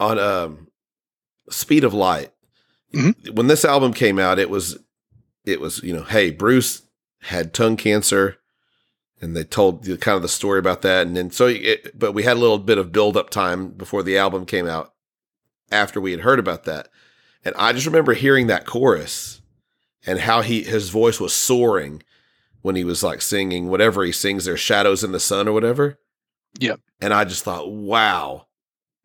[0.00, 0.68] on um
[1.50, 2.32] Speed of Light.
[3.32, 4.78] When this album came out, it was
[5.44, 6.82] it was, you know, hey, Bruce
[7.20, 8.38] had tongue cancer
[9.20, 12.12] and they told the kind of the story about that and then so it, but
[12.12, 14.92] we had a little bit of build up time before the album came out
[15.70, 16.88] after we had heard about that.
[17.44, 19.40] And I just remember hearing that chorus
[20.06, 22.02] and how he his voice was soaring
[22.62, 25.98] when he was like singing whatever he sings there shadows in the sun or whatever
[26.58, 26.80] Yep.
[27.00, 28.46] and i just thought wow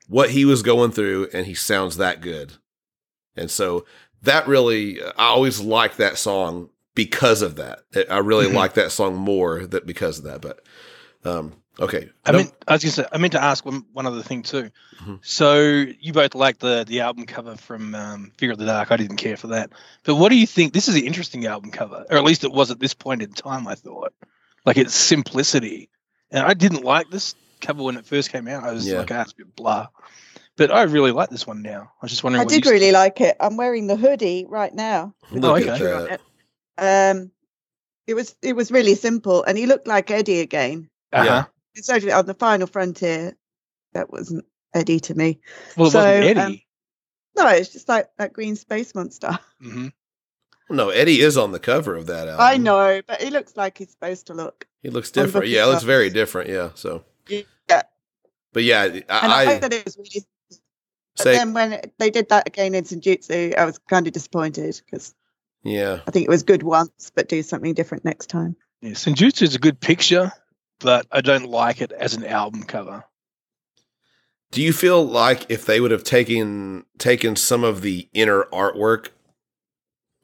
[0.08, 2.54] what he was going through and he sounds that good
[3.36, 3.86] and so
[4.22, 8.54] that really i always liked that song because of that i really Mhm.
[8.54, 10.62] like that song more that because of that but
[11.26, 14.06] um okay I No- mean, I was gonna say, I meant to ask one, one
[14.06, 14.70] other thing too.
[15.04, 15.20] Mhm.
[15.24, 15.62] So
[16.00, 18.92] you both like the the album cover from um, Fear of the Dark.
[18.92, 19.72] I didn't care for that.
[20.04, 20.74] But what do you think?
[20.74, 23.32] This is an interesting album cover, or at least it was at this point in
[23.32, 23.68] time.
[23.68, 24.14] I thought,
[24.66, 25.90] like its simplicity,
[26.30, 28.64] and I didn't like this cover when it first came out.
[28.64, 29.00] I was Yeah.
[29.00, 29.88] like, ah, it's a bit blah.
[30.58, 31.92] But I really like this one now.
[32.02, 32.42] I was just wondering.
[32.42, 33.38] I what did you really like it.
[33.40, 35.14] I'm wearing the hoodie right now.
[35.32, 36.22] with Look the at
[36.82, 37.32] Um,
[38.08, 40.90] it was it was really simple, and he looked like Eddie again.
[41.14, 41.24] Uh-huh.
[41.26, 41.46] Yeah.
[41.76, 43.38] It's actually on the final frontier.
[43.94, 44.44] That wasn't
[44.74, 45.40] Eddie to me.
[45.78, 46.68] Well, it So, wasn't um, Eddie.
[47.38, 49.40] No, it's just like that green space monster.
[49.62, 49.88] hmm
[50.70, 53.78] no eddie is on the cover of that album I know, but he looks like
[53.78, 54.66] he's supposed to look.
[54.82, 57.82] he looks different yeah it looks very different yeah so Yeah,
[58.54, 60.26] but yeah and I, i, I thought it was really.
[61.18, 64.82] But say then when they did that again in Senjutsu, I was kind of disappointed
[64.86, 65.14] because
[65.64, 66.00] Yeah.
[66.08, 68.56] I think it was good once, but do something different next time.
[68.82, 70.32] Yeah, Senjutsu is a good picture,
[70.80, 73.04] but I don't like it as an album cover.
[74.52, 79.10] Do you feel like if they would have taken taken some of the inner artwork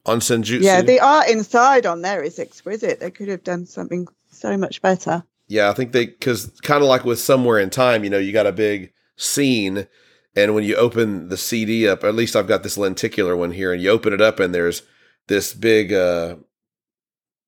[0.05, 0.63] on Senjutsu?
[0.63, 2.99] Yeah, the art inside on there is exquisite.
[2.99, 5.23] They could have done something so much better.
[5.47, 8.33] Yeah, I think they because kind of like with somewhere in time, you know, you
[8.33, 9.87] got a big scene,
[10.35, 13.71] and when you open the CD up, at least I've got this lenticular one here,
[13.71, 14.81] and you open it up, and there's
[15.27, 16.35] this big, uh,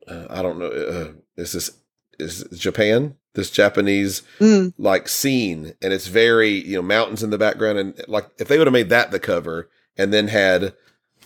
[0.07, 1.71] uh I don't know, uh, is this
[2.19, 3.15] is Japan?
[3.35, 4.73] This Japanese Mm.
[4.77, 8.57] like scene, and it's very you know mountains in the background, and like if they
[8.57, 10.73] would have made that the cover, and then had,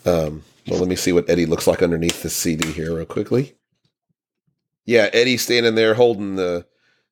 [0.05, 3.55] um, well, let me see what Eddie looks like underneath the CD here, real quickly.
[4.85, 6.65] Yeah, Eddie standing there holding the,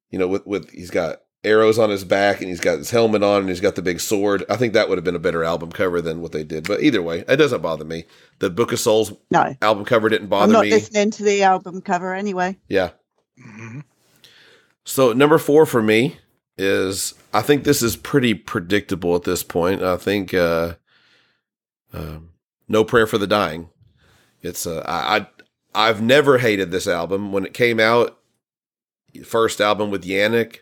[0.10, 3.24] you know, with with he's got arrows on his back and he's got his helmet
[3.24, 4.44] on and he's got the big sword.
[4.50, 6.68] I think that would have been a better album cover than what they did.
[6.68, 8.06] But either way, it doesn't bother me.
[8.40, 10.72] The Book of Souls No, album cover didn't bother I'm bother not me.
[10.72, 12.58] listening to the album cover anyway.
[12.68, 12.92] Yeah.
[13.40, 13.84] Mhm.
[14.86, 16.18] So number four for me
[16.58, 19.82] is I think this is pretty predictable at this point.
[19.82, 20.74] I think uh,
[21.94, 22.30] um,
[22.68, 23.70] No Prayer for the Dying.
[24.42, 25.28] It's uh, I, I
[25.74, 28.18] I've never hated this album when it came out.
[29.26, 30.60] First album with Janick,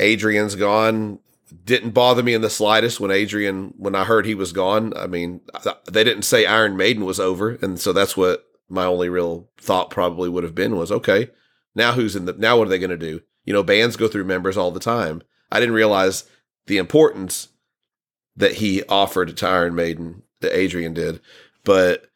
[0.00, 1.20] Adrian's gone.
[1.64, 4.92] Didn't bother me in the slightest when Adrian when I heard he was gone.
[4.96, 5.40] I mean,
[5.90, 9.90] they didn't say Iron Maiden was over, and so that's what my only real thought
[9.90, 11.30] probably would have been was okay.
[11.74, 13.20] Now who's in the now what are they going to do?
[13.44, 15.22] You know, bands go through members all the time.
[15.50, 16.24] I didn't realize
[16.66, 17.48] the importance
[18.36, 21.20] that he offered to Iron Maiden that Adrian did.
[21.64, 22.06] But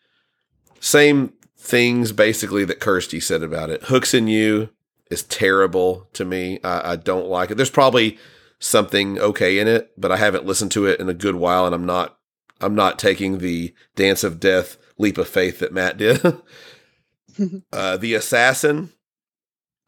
[0.81, 3.85] same things basically that Kirsty said about it.
[3.85, 4.71] Hooks in You
[5.15, 6.61] is terrible to me.
[6.63, 7.55] I, I don't like it.
[7.55, 8.19] There's probably
[8.59, 11.75] something okay in it, but I haven't listened to it in a good while and
[11.75, 12.19] I'm not
[12.61, 16.23] I'm not taking the dance of death leap of faith that Matt did.
[17.73, 18.93] uh, the assassin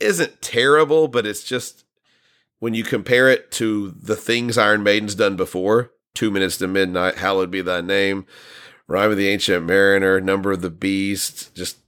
[0.01, 1.85] isn't terrible, but it's just
[2.59, 7.16] when you compare it to the things Iron Maiden's done before, Two Minutes to Midnight,
[7.16, 8.27] Hallowed Be Thy Name,
[8.89, 11.78] Rime of the Ancient Mariner, Number of the Beast, just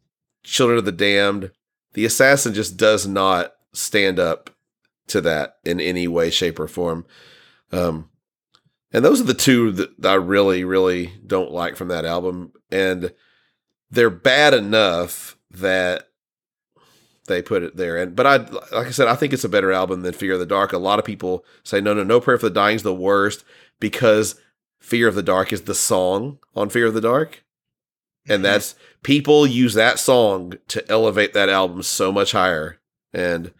[0.44, 1.50] Children of the Damned.
[1.98, 4.50] The Assassin just does not stand up
[5.08, 7.04] to that in any way, shape, or form.
[7.72, 8.08] Um,
[8.92, 12.52] and those are the two that I really, really don't like from that album.
[12.70, 13.12] And
[13.90, 16.06] they're bad enough that
[17.26, 17.96] they put it there.
[17.96, 20.38] And but I like I said, I think it's a better album than Fear of
[20.38, 20.72] the Dark.
[20.72, 23.44] A lot of people say no, no, no prayer for the dying is the worst
[23.80, 24.40] because
[24.78, 27.42] Fear of the Dark is the song on Fear of the Dark.
[28.28, 28.44] And Mhm.
[28.44, 32.78] that's people use that song to elevate that album so much higher.
[33.12, 33.52] And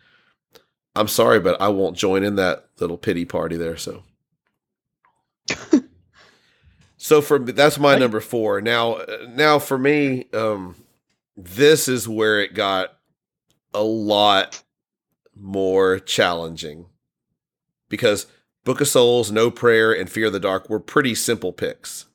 [0.95, 3.77] I'm sorry, but I won't join in that little pity party there.
[3.77, 4.03] So,
[6.97, 8.61] so for that's my number four.
[8.61, 10.77] Now, now for me, um,
[11.37, 12.99] this is where it got
[13.73, 14.63] a lot
[15.37, 16.87] more challenging
[17.89, 18.27] because
[18.65, 22.07] Book of Souls, No Prayer, and Fear of the Dark were pretty simple picks.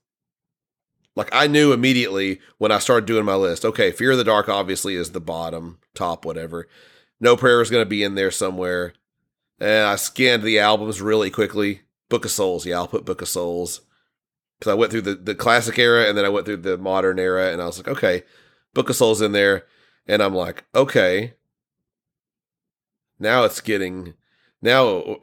[1.16, 3.66] Like I knew immediately when I started doing my list.
[3.66, 6.68] Okay, Fear of the Dark obviously is the bottom, top, whatever.
[7.20, 8.94] No Prayer is going to be in there somewhere.
[9.60, 11.82] And I scanned the albums really quickly.
[12.10, 13.82] Book of Souls, yeah, I'll put Book of Souls
[14.60, 17.20] because I went through the the classic era and then I went through the modern
[17.20, 18.24] era, and I was like, okay,
[18.74, 19.66] Book of Souls in there,
[20.08, 21.34] and I'm like, okay,
[23.20, 24.14] now it's getting
[24.62, 25.18] now.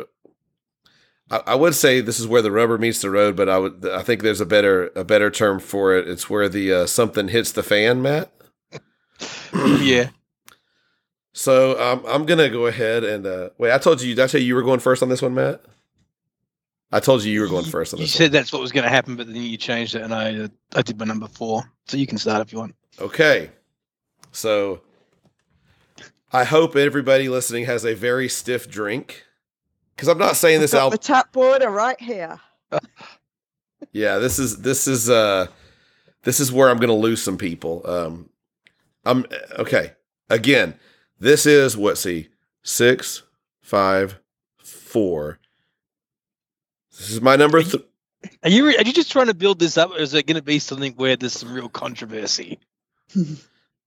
[1.30, 3.86] I, I would say this is where the rubber meets the road, but I would
[3.88, 6.08] I think there's a better a better term for it.
[6.08, 8.32] It's where the uh, something hits the fan, Matt.
[9.80, 10.10] yeah.
[11.32, 13.72] So um, I'm gonna go ahead and uh, wait.
[13.72, 14.14] I told you.
[14.14, 15.62] Did I tell you you were going first on this one, Matt?
[16.92, 18.14] I told you you were going first on You this.
[18.14, 20.48] said that's what was going to happen, but then you changed it, and I uh,
[20.74, 21.62] I did my number four.
[21.86, 22.74] So you can start if you want.
[23.00, 23.50] Okay.
[24.32, 24.82] So
[26.32, 29.24] I hope everybody listening has a very stiff drink
[30.00, 30.96] because I'm not saying this Got album.
[30.96, 32.40] the tap water right here.
[33.92, 35.46] Yeah, this is this is uh
[36.22, 37.82] this is where I'm gonna lose some people.
[37.84, 38.28] Um
[39.04, 39.24] I'm
[39.58, 39.92] okay.
[40.28, 40.74] Again,
[41.18, 42.28] this is what see
[42.62, 43.22] six,
[43.62, 44.20] five,
[44.62, 45.38] four.
[46.92, 47.84] This is my number th-
[48.44, 50.42] Are you are you just trying to build this up, or is it going to
[50.42, 52.60] be something where there's some real controversy?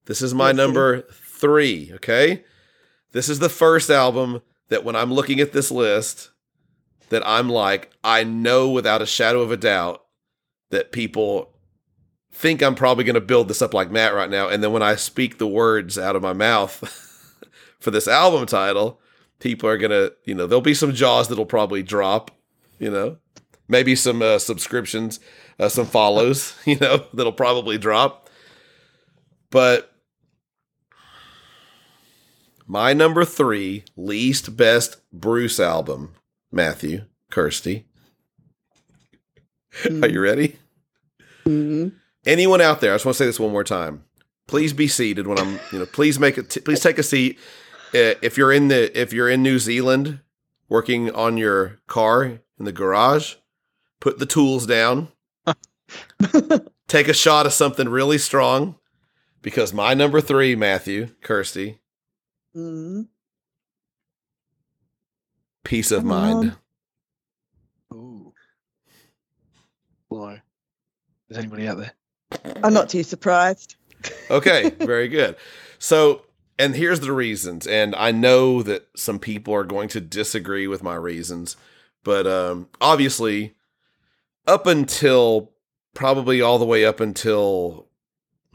[0.05, 1.03] this is my number
[1.39, 2.43] three, okay?
[3.11, 6.31] This is the first album that when I'm looking at this list
[7.09, 10.03] that I'm like, I know without a shadow of a doubt
[10.71, 11.53] that people
[12.31, 14.49] think I'm probably going to build this up like Matt right now.
[14.49, 16.71] And then when I speak the words out of my mouth
[17.79, 18.99] for this album title,
[19.39, 22.31] people are going to, you know, there'll be some jaws that'll probably drop,
[22.79, 23.17] you know,
[23.67, 25.19] maybe some uh, subscriptions,
[25.59, 28.29] uh, some follows, you know, that'll probably drop.
[29.51, 29.92] But
[32.67, 36.13] my number three least best Bruce album,
[36.51, 37.85] Matthew, Kirsty.
[39.85, 40.57] Are you ready?
[41.45, 41.93] Mhm.
[42.25, 42.91] Anyone out there?
[42.93, 44.03] I just want to say this one more time.
[44.47, 45.59] Please be seated when I'm.
[45.71, 46.57] You know, please make it.
[46.63, 47.37] Please take a seat.
[47.93, 50.19] Uh, If you're in the if you're in New Zealand,
[50.69, 53.35] working on your car in the garage,
[53.99, 55.09] put the tools down.
[56.87, 58.75] take a shot of something really strong,
[59.41, 61.79] because my number three, Matthew, Kirsty,
[62.55, 63.07] Mhm.
[65.63, 66.55] piece of Come mind.
[67.91, 67.97] on.
[67.97, 68.33] Ooh.
[70.09, 70.37] Hello.
[71.29, 71.93] Is anybody out there?
[72.63, 73.75] I'm not too surprised.
[74.29, 75.35] Okay, very good.
[75.79, 76.23] So,
[76.59, 80.83] and here's the reasons, and I know that some people are going to disagree with
[80.83, 81.55] my reasons,
[82.03, 83.55] but um, obviously,
[84.45, 85.51] up until
[85.93, 87.87] probably all the way up until,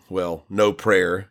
[0.09, 1.31] well, No Prayer,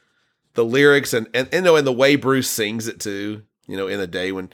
[0.53, 3.77] the lyrics and and, and, you know, and the way Bruce sings it too, you
[3.77, 4.49] know, in the day when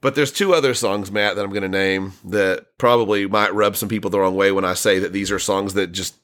[0.00, 3.76] but there's two other songs, Matt, that I'm going to name that probably might rub
[3.76, 6.14] some people the wrong way when I say that these are songs that just,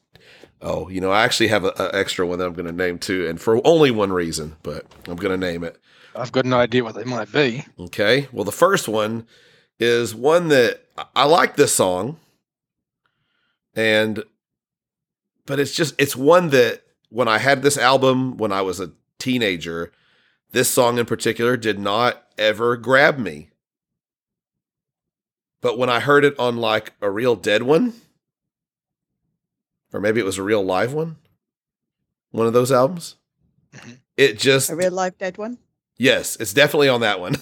[0.61, 3.27] oh, you know, I actually have an extra one that I'm going to name too,
[3.27, 5.77] and for only one reason, but I'm going to name it.
[6.15, 7.65] I've got no idea what they might be.
[7.77, 8.29] Okay.
[8.31, 9.27] Well, the first one
[9.77, 12.17] is one that I- I like this song,
[13.75, 14.23] and
[15.45, 16.81] but it's just it's one that
[17.15, 19.89] when I had this album when I was a teenager,
[20.51, 23.51] this song in particular did not ever grab me.
[25.61, 27.93] But when I heard it on like a real dead one,
[29.93, 31.15] or maybe it was a real live one,
[32.31, 33.15] one of those albums,
[33.71, 33.99] Mhm.
[34.17, 35.57] it just A real live dead one.
[35.95, 37.35] Yes, it's definitely on that one.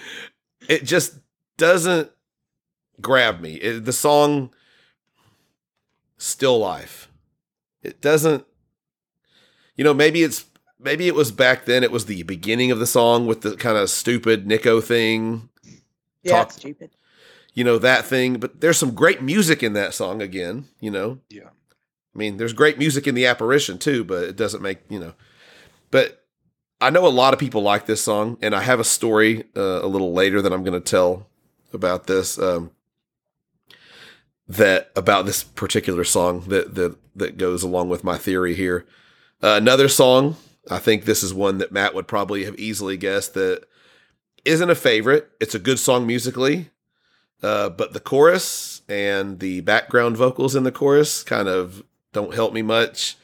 [0.68, 1.14] it just
[1.56, 2.10] doesn't
[3.00, 3.54] grab me.
[3.54, 4.50] It, the song
[6.18, 7.10] Still Life.
[7.82, 8.44] It doesn't
[9.78, 10.44] You know, maybe it's
[10.78, 13.78] maybe it was back then it was the beginning of the song with the kind
[13.78, 15.48] of stupid Nicko thing,
[16.22, 16.90] Yeah, Talk- it's stupid.
[17.54, 21.18] you know, that thing, but there's some great music in that song again, you know.
[21.30, 21.48] Yeah.
[22.14, 25.14] I mean, there's great music in the apparition too, but it doesn't make, you know.
[25.90, 26.24] But
[26.80, 29.80] I know a lot of people like this song, and I have a story uh,
[29.82, 31.28] a little later that I'm going to tell
[31.72, 32.38] about this.
[32.38, 32.72] Um,
[34.48, 38.86] that about this particular song that that that goes along with my theory here.
[39.42, 40.36] Uh, another song,
[40.70, 43.64] I think this is one that Matt would probably have easily guessed that
[44.44, 45.30] isn't a favorite.
[45.40, 46.70] It's a good song musically,
[47.42, 51.82] uh, but the chorus and the background vocals in the chorus kind of
[52.12, 53.16] don't help me much.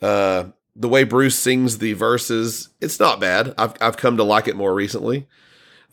[0.00, 0.44] Uh,
[0.76, 3.54] the way Bruce sings the verses, it's not bad.
[3.56, 5.26] I've I've come to like it more recently.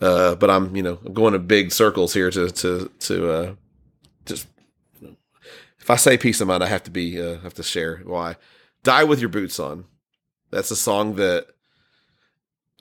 [0.01, 3.55] Uh, but I'm, you know, I'm going in big circles here to to to uh,
[4.25, 4.47] just.
[5.79, 8.35] If I say piece of mind, I have to be uh, have to share why.
[8.83, 9.85] Die with your boots on.
[10.51, 11.47] That's a song that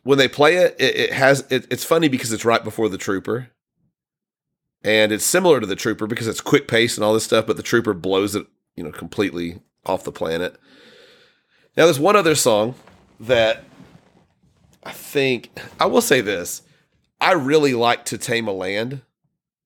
[0.03, 2.99] when they play it, it, it has it, it's funny because it's right before the
[2.99, 3.51] Trooper,
[4.83, 7.47] and it's similar to the Trooper because it's quick pace and all this stuff.
[7.47, 8.47] But the Trooper blows it,
[8.77, 10.57] you know, completely off the planet.
[11.77, 12.75] Now, there's one other song
[13.21, 13.65] that
[14.85, 16.63] I think I will say this:
[17.21, 19.03] I really like "To Tame a Land,"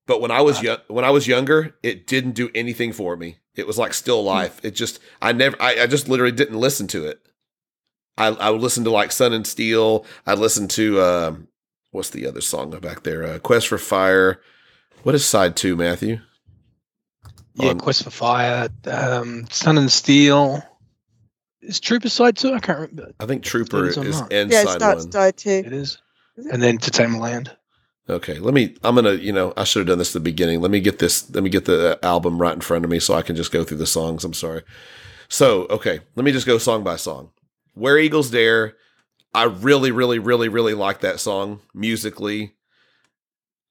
[0.06, 3.38] but when I was young, when I was younger, it didn't do anything for me.
[3.54, 4.60] It was like still life.
[4.64, 7.20] It just I never I, I just literally didn't listen to it.
[8.18, 10.04] I I would listen to like Sun and Steel.
[10.26, 11.48] I listened to um,
[11.90, 13.24] what's the other song back there?
[13.24, 14.40] Uh, Quest for Fire.
[15.02, 16.20] What is side two, Matthew?
[17.54, 20.62] Yeah, On- Quest for Fire, um, Sun and Steel.
[21.62, 22.52] Is Trooper side two?
[22.52, 23.12] I can't remember.
[23.18, 24.32] I think Trooper It's on is that.
[24.32, 25.10] end Yeah, it side starts one.
[25.10, 25.50] died too.
[25.66, 25.98] It is.
[26.36, 26.52] Is it?
[26.52, 27.56] And then To Tame a Land.
[28.08, 28.76] Okay, let me.
[28.84, 29.14] I'm gonna.
[29.14, 30.60] You know, I should have done this at the beginning.
[30.60, 31.28] Let me get this.
[31.34, 33.52] Let me get the uh, album right in front of me so I can just
[33.52, 34.24] go through the songs.
[34.24, 34.62] I'm sorry.
[35.28, 37.30] So, okay, let me just go song by song.
[37.74, 38.74] Where Eagles Dare.
[39.34, 42.54] I really, really, really, really like that song musically.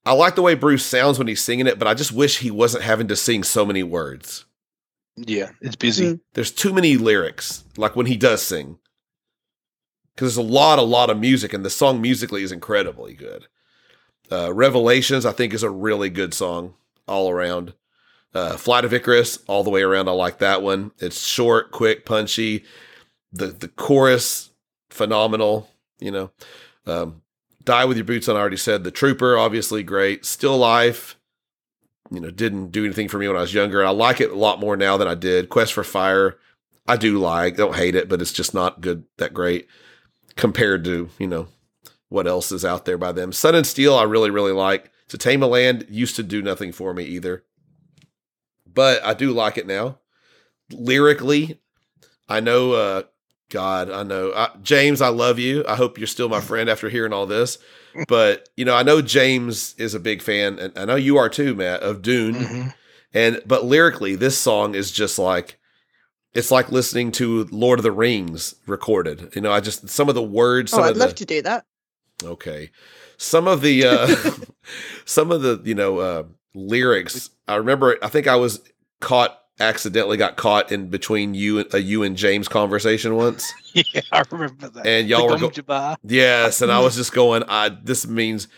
[0.04, 2.52] I like the way Bruce sounds when he's singing it, but I just wish he
[2.52, 4.44] wasn't having to sing so many words.
[5.16, 6.04] Yeah, it's busy.
[6.04, 6.20] Mm.
[6.34, 8.78] There's too many lyrics, like when he does sing.
[10.14, 13.48] Because there's a lot, a lot of music, and the song musically is incredibly good.
[14.30, 16.74] Uh, Revelations, I think, is a really good song
[17.06, 17.74] all around.
[18.34, 20.92] Uh, Flight of Icarus, all the way around, I like that one.
[20.98, 22.64] It's short, quick, punchy.
[23.32, 24.50] The the chorus,
[24.90, 25.70] phenomenal.
[25.98, 26.30] You know,
[26.86, 27.22] um,
[27.64, 28.36] Die with Your Boots on.
[28.36, 30.26] I already said the Trooper, obviously great.
[30.26, 31.16] Still Life,
[32.10, 33.84] you know, didn't do anything for me when I was younger.
[33.84, 35.48] I like it a lot more now than I did.
[35.48, 36.36] Quest for Fire,
[36.86, 37.56] I do like.
[37.56, 39.66] Don't hate it, but it's just not good that great
[40.36, 41.48] compared to you know
[42.08, 43.32] what else is out there by them.
[43.32, 44.90] Sun and Steel, I really really like.
[45.08, 47.44] To Tame a Land used to do nothing for me either,
[48.66, 49.98] but I do like it now.
[50.70, 51.60] Lyrically,
[52.28, 52.72] I know.
[52.72, 53.02] uh
[53.48, 55.00] God, I know I, James.
[55.00, 55.64] I love you.
[55.68, 57.58] I hope you're still my friend after hearing all this.
[58.08, 61.28] But you know, I know James is a big fan, and I know you are
[61.28, 62.34] too, Matt, of Dune.
[62.34, 62.74] Mhm.
[63.14, 65.58] And but lyrically, this song is just like
[66.34, 69.30] it's like listening to Lord of the Rings recorded.
[69.36, 71.64] You know, I just some of the words, Oh, I'd love the to do that.
[72.22, 72.70] Okay,
[73.16, 74.06] some of the uh
[75.04, 76.22] some of the you know uh
[76.54, 77.30] lyrics.
[77.46, 77.96] I remember.
[78.02, 78.60] I think I was
[79.00, 83.52] caught accidentally got caught in between you and a you and James conversation once.
[83.92, 84.86] Yeah, I remember that.
[84.86, 87.42] And y'all the were go- Yes, and I was just going.
[87.46, 88.48] I this means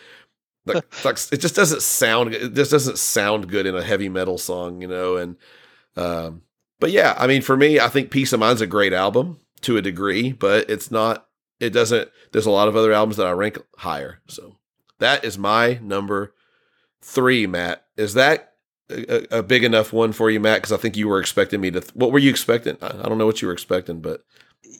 [0.64, 2.34] like, like it just doesn't sound.
[2.34, 5.16] It just doesn't sound good in a heavy metal song, you know.
[5.16, 5.36] And
[5.96, 6.42] um,
[6.78, 9.76] but yeah, I mean, for me, I think Piece of Mind's a great album to
[9.76, 11.27] a degree, but it's not.
[11.60, 12.08] It doesn't.
[12.32, 14.20] There's a lot of other albums that I rank higher.
[14.28, 14.56] So
[14.98, 16.34] that is my number
[17.00, 17.46] three.
[17.46, 18.52] Matt, is that
[18.90, 20.62] a, a- big enough one for you, Matt?
[20.62, 21.82] Because I think you were expecting me to.
[21.94, 22.76] What were you expecting?
[22.80, 24.22] I, I don't know what you were expecting, but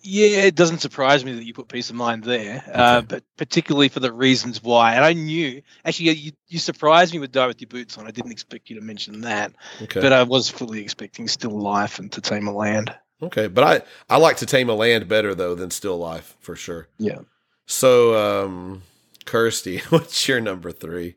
[0.03, 3.89] Yeah, it doesn't surprise me that you put piece of mind there, uh, but particularly
[3.89, 4.95] for the reasons why.
[4.95, 8.07] And I knew, actually, you, you surprised me with Die with Your Boots on.
[8.07, 9.53] I didn't expect you to mention that,
[9.83, 10.01] okay.
[10.01, 12.95] but I was fully expecting Still Life and To Tame a Land.
[13.23, 13.83] Okay, but I
[14.15, 16.89] I like to tame a land better though than still life for sure.
[16.99, 17.19] Yeah.
[17.67, 18.15] So,
[18.45, 18.83] um,
[19.27, 21.17] Kirsty, what's your number three?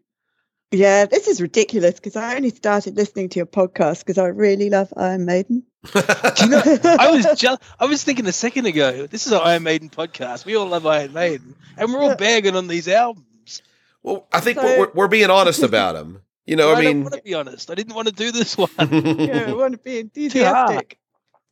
[0.72, 4.69] Yeah, this is ridiculous because I only started listening to your podcast because I really
[4.69, 5.64] love Iron Maiden.
[5.94, 5.99] Do
[6.40, 9.64] you know, I was just, I was thinking a second ago, this is an Iron
[9.64, 10.45] Maiden podcast.
[10.45, 13.61] We all love Iron Maiden, and we're all bagging on these albums.
[14.02, 16.22] well, I think So- we're, we're being honest about them.
[16.45, 17.69] You know, I, mean I want to be honest.
[17.69, 18.69] I didn't want to do this one.
[18.80, 20.98] yeah, I want to be enthusiastic.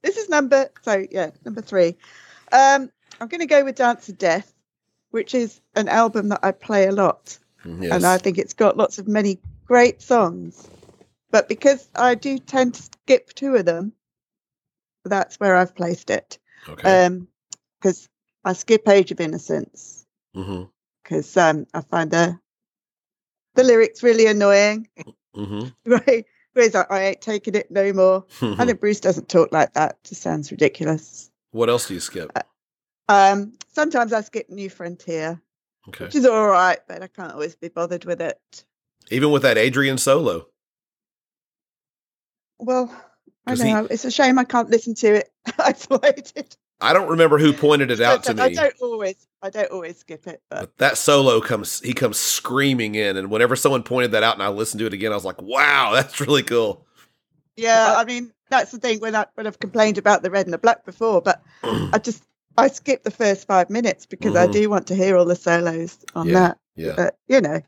[0.01, 1.95] This is number so yeah, number three.
[2.51, 4.53] Um, I'm going to go with Dance of Death,
[5.11, 7.91] which is an album that I play a lot, yes.
[7.91, 10.69] and I think it's got lots of many great songs.
[11.31, 13.93] But because I do tend to skip two of them,
[15.05, 16.39] that's where I've placed it.
[16.67, 17.05] okay.
[17.05, 17.27] Um,
[17.80, 18.09] because
[18.43, 20.05] I skip Age of Innocence
[21.03, 22.39] because um, I find the
[23.55, 24.88] the lyrics really annoying.
[25.34, 26.26] hmm Right?
[26.60, 28.26] I, I ain't taking it no more.
[28.41, 29.91] I know Bruce doesn't talk like that.
[30.03, 31.31] It just sounds ridiculous.
[31.52, 32.31] what else do you skip?
[33.07, 35.41] Um, sometimes I skip New Frontier,
[35.88, 36.06] Okay.
[36.06, 38.40] which is all right, but I can't always be bothered with it.
[39.10, 40.48] Even with that Adrian solo.
[42.60, 42.91] Well,
[43.48, 46.56] I 'Cause he- know it's a shame I can't listen to it isolated.
[46.81, 48.56] I don't remember who pointed it out to But I me.
[48.56, 50.41] don't always, I don't always skip it.
[50.49, 54.35] But But that solo comes, he comes screaming in, and whenever someone pointed that out
[54.35, 56.85] and I listened to it again, I was like, "Wow, that's really cool."
[57.57, 60.53] yeah, I mean that's the thing when I when I've complained about the red and
[60.53, 61.41] the black before, but
[61.93, 62.23] I just
[62.57, 64.53] I skip the first five minutes because I Mhm.
[64.53, 66.57] do want to hear all the solos on Yeah, that.
[66.76, 67.61] Yeah, But you know,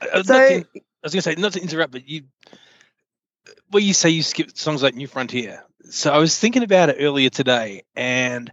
[0.00, 0.64] Uh, so to- I
[1.02, 2.24] was going to say, not to interrupt, but you,
[3.70, 5.64] well, you say you skip songs like New Frontier.
[5.88, 8.52] So I was thinking about it earlier today, and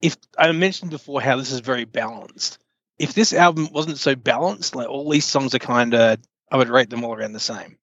[0.00, 2.58] if I mentioned before how this is very balanced,
[2.98, 6.18] if this album wasn't so balanced, like all these songs are kind of,
[6.50, 7.76] I would rate them all around the same.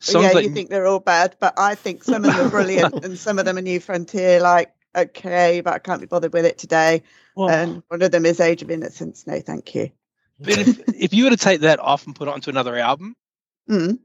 [0.00, 2.50] Songs yeah, like you think they're all bad, but I think some of them are
[2.50, 6.32] brilliant and some of them are New Frontier, like okay, but I can't be bothered
[6.32, 7.02] with it today.
[7.34, 9.26] well, And one of them is Age of Innocence.
[9.26, 9.90] No, thank you.
[10.38, 13.14] but if, if you were to take that off and put it onto another album,
[13.70, 13.98] Mm.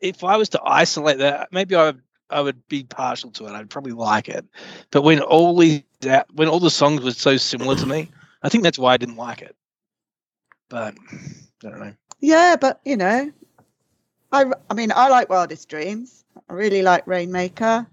[0.00, 3.52] if I was to isolate that, maybe I would I would be partial to it.
[3.52, 4.44] I'd probably like it.
[4.90, 5.82] But when all these
[6.34, 8.10] when all the songs were so similar to me,
[8.42, 9.54] I think that's why I didn't like it.
[10.68, 10.94] But
[11.62, 11.94] I don't know.
[12.20, 13.30] Yeah, but you know,
[14.32, 16.24] I I mean, I like Wildest Dreams.
[16.48, 17.86] I really like Rainmaker.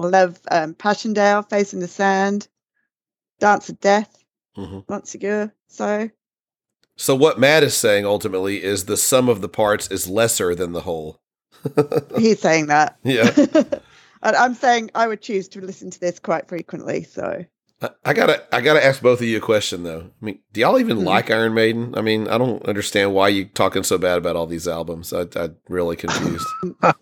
[0.00, 2.48] I love um, Passchendaele, Face in the Sand,
[3.38, 4.24] Dance of Death,
[4.56, 4.84] Mhm.
[4.86, 5.52] Montségur.
[5.68, 6.10] So
[6.96, 10.72] So what Matt is saying ultimately is the sum of the parts is lesser than
[10.72, 11.20] the whole.
[12.18, 12.96] he's saying that.
[13.04, 13.30] Yeah.
[14.22, 17.04] and I'm saying I would choose to listen to this quite frequently.
[17.04, 17.44] So
[17.82, 20.10] I- I gotta, I gotta ask both of you a question though.
[20.20, 21.04] I mean, do y'all even Mhm.
[21.04, 21.94] like Iron Maiden?
[21.98, 25.12] I mean, I don't understand why you talking so bad about all these albums.
[25.12, 26.46] I, I'm really confused.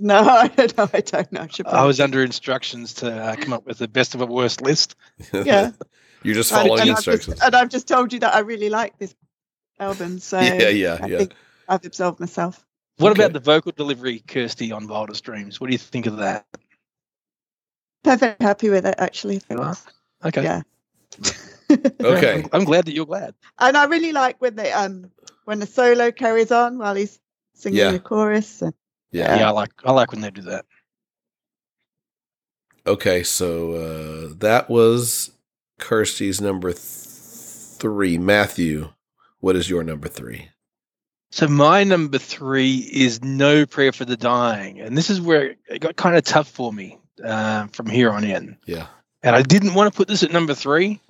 [0.01, 0.89] no, I don't know.
[0.93, 1.47] I don't know.
[1.67, 4.61] I I was under instructions to uh, come up with the best of a worst
[4.61, 4.97] list.
[5.33, 5.71] Yeah.
[6.25, 7.41] You're just And- following and I've just- instructions.
[7.43, 9.15] and I've just told you that I really like this
[9.79, 10.19] album.
[10.19, 11.19] So yeah, yeah, I yeah.
[11.19, 11.35] think
[11.69, 12.65] I've absolved myself.
[13.03, 13.25] What Okay.
[13.25, 15.61] about the vocal delivery, Kirsty, on Wildest Dreams?
[15.61, 16.47] What do you think of that?
[18.05, 19.41] Perfectly happy with it, actually.
[19.51, 19.77] You are?
[20.25, 20.43] Okay.
[20.45, 20.63] Yeah.
[22.03, 22.43] Okay.
[22.45, 23.35] I'm, I'm glad that you're glad.
[23.59, 25.11] and I really like when the um
[25.47, 27.19] when the solo carries on while he's
[27.55, 27.93] singing Yeah.
[27.93, 28.61] the chorus.
[28.61, 28.75] And,
[29.11, 29.39] Yeah.
[29.39, 30.67] Yeah, I like I like when they do that.
[32.87, 35.31] Okay, so uh, that was
[35.79, 38.19] Kirsty's number th- three.
[38.19, 38.91] Matthew,
[39.41, 40.51] what is your number three?
[41.33, 45.79] So my number three is No Prayer for the Dying, and this is where it
[45.81, 48.59] got kind of tough for me uh, from here on in.
[48.67, 48.87] Yeah.
[49.23, 51.01] And I didn't want to put this at number three,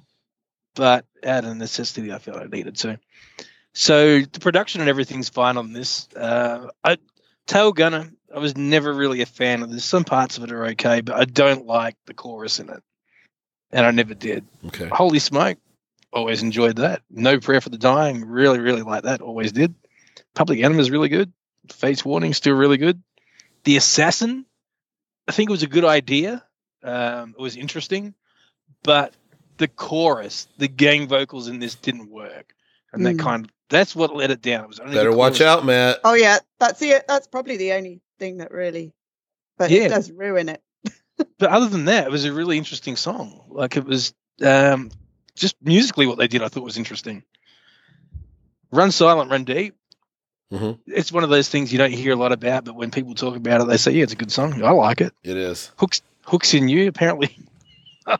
[0.77, 3.01] but out of necessity, I felt I needed to.
[3.73, 6.07] So the production and everything's fine on this.
[6.15, 6.99] Uh, I,
[7.49, 9.85] Tail Gunner, I was never really a fan of this.
[9.85, 12.81] Some parts of it are okay, but I don't like the chorus in it,
[13.73, 14.47] and I never did.
[14.69, 14.87] Okay.
[14.87, 15.59] Holy smoke,
[16.13, 17.03] always enjoyed that.
[17.11, 19.21] No Prayer for the Dying, really, really like that.
[19.21, 19.75] Always did.
[20.35, 21.33] Public Enemy is really good.
[21.71, 23.03] Fate's Warning still really good.
[23.65, 24.45] The Assassin,
[25.29, 26.45] I think it was a good idea.
[26.83, 28.15] Um, it was interesting,
[28.83, 29.15] but
[29.59, 32.55] the chorus, the gang vocals in this didn't work,
[32.93, 33.21] and that Mm.
[33.21, 34.65] kind of that's what let it down.
[34.65, 36.01] It was only Better watch out, Matt.
[36.05, 38.93] oh yeah, that's the that's probably the only thing that really,
[39.57, 39.83] but Yeah.
[39.83, 40.63] it does ruin it.
[41.39, 43.45] But other than that, it was a really interesting song.
[43.49, 44.91] Like it was um,
[45.37, 47.23] just musically what they did, I thought was interesting.
[48.73, 49.77] Run Silent, Run Deep.
[50.53, 50.79] Mhm.
[50.87, 53.35] It's one of those things you don't hear a lot about, but when people talk
[53.37, 54.63] about it, they say, "Yeah, it's a good song.
[54.63, 55.73] I like it." It is.
[55.79, 56.89] Hooks, hooks in you.
[56.89, 57.35] Apparently,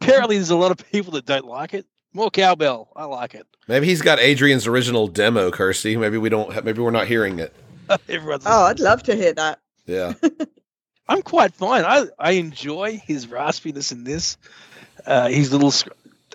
[0.00, 1.86] apparently, there's a lot of people that don't like it.
[2.12, 2.88] More cowbell.
[2.94, 3.46] I like it.
[3.68, 5.96] Maybe he's got Adrian's original demo, Kirsty.
[5.96, 6.52] Maybe we don't.
[6.52, 7.54] ha- Maybe we're not hearing it.
[8.08, 8.44] Everyone's.
[8.46, 9.58] Oh, I'd love to hear that.
[9.86, 10.12] Yeah.
[11.08, 11.84] I'm quite fine.
[11.84, 14.36] I I enjoy his raspiness in this.
[15.04, 15.72] Uh, his little,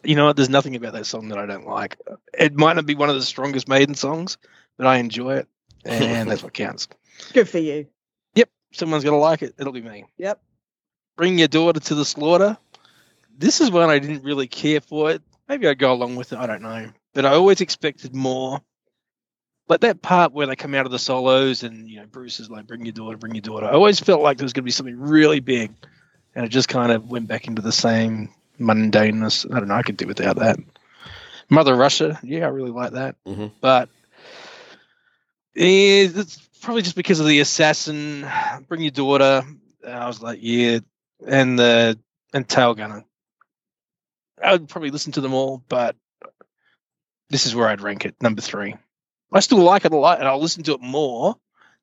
[0.03, 1.97] you know, there's nothing about that song that I don't like.
[2.37, 4.37] It might not be one of the strongest Maiden songs,
[4.77, 5.47] but I enjoy it,
[5.85, 6.87] and that's what counts.
[7.33, 7.87] Good for you.
[8.35, 9.55] Yep, someone's gonna like it.
[9.59, 10.05] It'll be me.
[10.17, 10.41] Yep.
[11.15, 12.57] Bring your daughter to the slaughter.
[13.37, 15.21] This is one I didn't really care for it.
[15.49, 16.39] Maybe I'd go along with it.
[16.39, 18.61] I don't know, but I always expected more.
[19.69, 22.49] Like that part where they come out of the solos and you know Bruce is
[22.49, 24.65] like, "Bring your daughter, bring your daughter." I always felt like there was going to
[24.65, 25.71] be something really big,
[26.35, 28.29] and it just kind of went back into the same
[28.59, 29.45] mundaneness.
[29.53, 29.73] I don't know.
[29.75, 30.57] I could do without that.
[31.49, 33.51] Mother Russia, yeah, I really like that, Mhm.
[33.61, 33.96] but yeah,
[35.65, 38.27] it's probably just because of the assassin.
[38.67, 39.43] Bring your daughter.
[39.83, 40.79] And I was like, yeah,
[41.25, 41.97] and the
[42.33, 43.03] and Tail Gunner.
[44.43, 45.95] I would probably listen to them all, but
[47.29, 48.75] this is where I'd rank it, number three.
[49.33, 51.35] I still like it a lot, and I'll listen to it more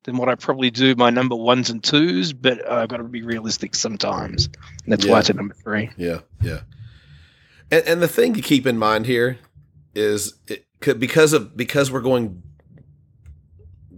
[0.04, 2.32] than what I probably do my number ones and twos.
[2.32, 4.46] But I've got to be realistic sometimes,
[4.84, 5.12] and that's Yeah.
[5.12, 5.90] why it's at number three.
[5.96, 6.60] Yeah, yeah.
[7.70, 9.38] And, and the thing to keep in mind here
[9.94, 12.42] is it could because of because we're going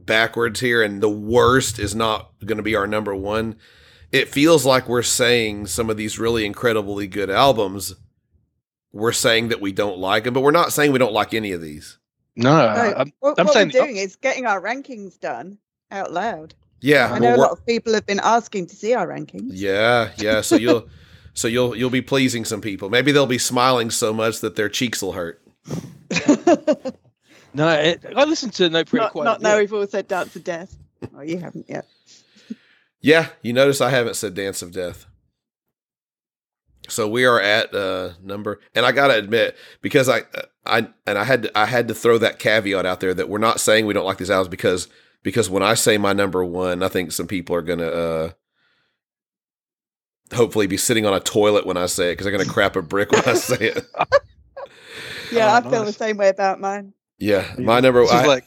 [0.07, 3.57] backwards here, and the worst is not going to be our number one.
[4.13, 7.95] It feels like we're saying some of these really incredibly good albums.
[8.93, 11.53] We're saying that we don't like them, but we're not saying we don't like any
[11.53, 11.99] of these.
[12.37, 15.59] No, No, I'm, what I'm what saying we're the- doing is getting our rankings done
[15.91, 16.55] out loud.
[16.81, 19.51] Yeah, I well, know a lot of people have been asking to see our rankings.
[19.53, 20.41] Yeah, yeah.
[20.43, 20.89] So you'll
[21.35, 22.91] so you'll you'll be pleasing some people.
[22.91, 25.43] Maybe they'll be smiling so much that their cheeks will hurt.
[27.57, 30.37] no, it, I listened to No Prayer not quite not now we've all said Dance
[30.37, 30.77] of Death.
[31.17, 31.87] Oh, you haven't yet.
[33.01, 35.07] Yeah, you notice I haven't said Dance of Death.
[36.89, 40.23] So we are at uh number and I got to admit because I
[40.65, 43.39] I and I had to, I had to throw that caveat out there that we're
[43.39, 44.89] not saying we don't like these albums because
[45.23, 48.31] because when I say my number 1, I think some people are going to uh
[50.35, 52.75] hopefully be sitting on a toilet when I say it because they're going to crap
[52.77, 53.87] a brick when I say it.
[55.33, 56.93] Yeah, Oh, I feel the same way about mine.
[57.19, 58.45] Yeah, my number This is like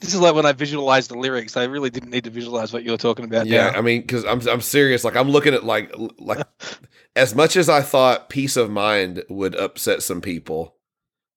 [0.00, 1.56] this is like when I visualized the lyrics.
[1.56, 3.46] I really didn't need to visualize what you were talking about.
[3.46, 3.78] Yeah, now.
[3.78, 5.04] I mean, because I'm I'm serious.
[5.04, 6.46] Like I'm looking at like like
[7.16, 10.76] as much as I thought piece of mind would upset some people.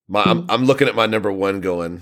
[0.08, 2.02] My I'm I'm looking at my number one going.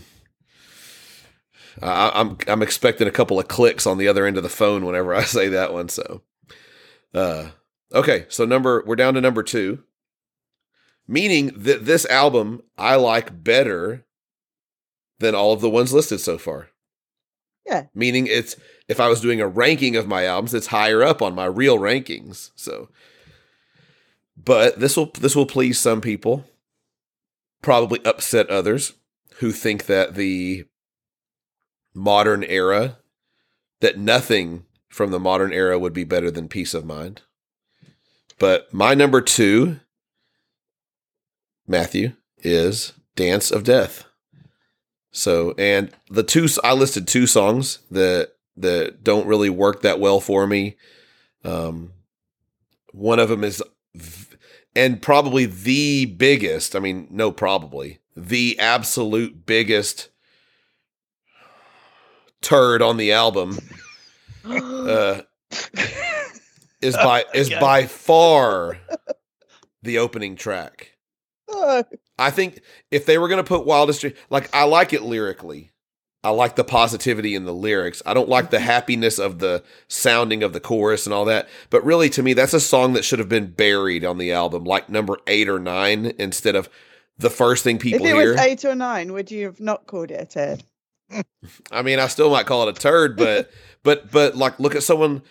[1.82, 4.86] I, I'm I'm expecting a couple of clicks on the other end of the phone
[4.86, 5.90] whenever I say that one.
[5.90, 6.24] So,
[7.14, 7.50] uh,
[7.94, 9.84] okay, so number we're down to number two,
[11.08, 14.07] meaning that this album I like better
[15.20, 16.70] than all of the ones listed so far.
[17.66, 17.86] Yeah.
[17.94, 18.56] Meaning it's
[18.88, 21.78] if I was doing a ranking of my albums, it's higher up on my real
[21.78, 22.52] rankings.
[22.56, 22.90] So
[24.38, 26.46] but this will this will please some people,
[27.62, 28.94] probably upset others
[29.38, 30.66] who think that the
[31.94, 32.98] modern era
[33.80, 37.22] that nothing from the modern era would be better than piece of mind.
[38.40, 39.80] But my number 2
[41.68, 44.07] Matthew is Dance of Death.
[45.18, 50.20] So, and the two I listed two songs that that don't really work that well
[50.20, 50.76] for me.
[51.44, 51.94] Um,
[52.94, 53.64] one of them is,
[54.76, 56.76] and probably the biggest.
[56.76, 60.10] I mean, no, probably the absolute biggest
[62.42, 63.58] turd on the album
[64.46, 65.22] uh,
[66.80, 68.78] is by is by far
[69.82, 70.92] the opening track.
[72.20, 72.62] I think
[72.92, 75.72] if they were going to put Wildest Dream, like I like it lyrically.
[76.24, 78.02] I like the positivity in the lyrics.
[78.06, 78.66] I don't like the mm-hmm.
[78.66, 81.48] happiness of the sounding of the chorus and all that.
[81.70, 84.64] But really, to me, that's a song that should have been buried on the album,
[84.64, 86.70] like number eight or nine, instead of
[87.18, 88.32] the first thing if people it hear.
[88.32, 90.64] was eight or nine, would you have not called it a turd?
[91.72, 93.50] I mean, I still might call it a turd, but
[93.84, 95.22] but but like look at someone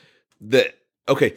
[0.41, 1.35] that okay,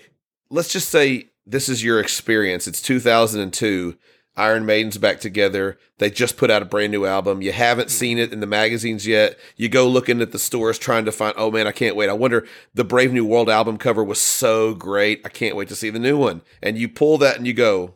[0.50, 2.68] let's just say this is your experience.
[2.68, 3.98] It's 2002.
[4.40, 5.78] Iron Maiden's back together.
[5.98, 7.42] They just put out a brand new album.
[7.42, 9.38] You haven't seen it in the magazines yet.
[9.58, 12.10] You go looking at the stores trying to find, oh man, I can't wait.
[12.10, 15.22] I wonder the Brave New World album cover was so great.
[15.26, 16.42] I can't wait to see the new one.
[16.64, 17.96] And you pull that and you go,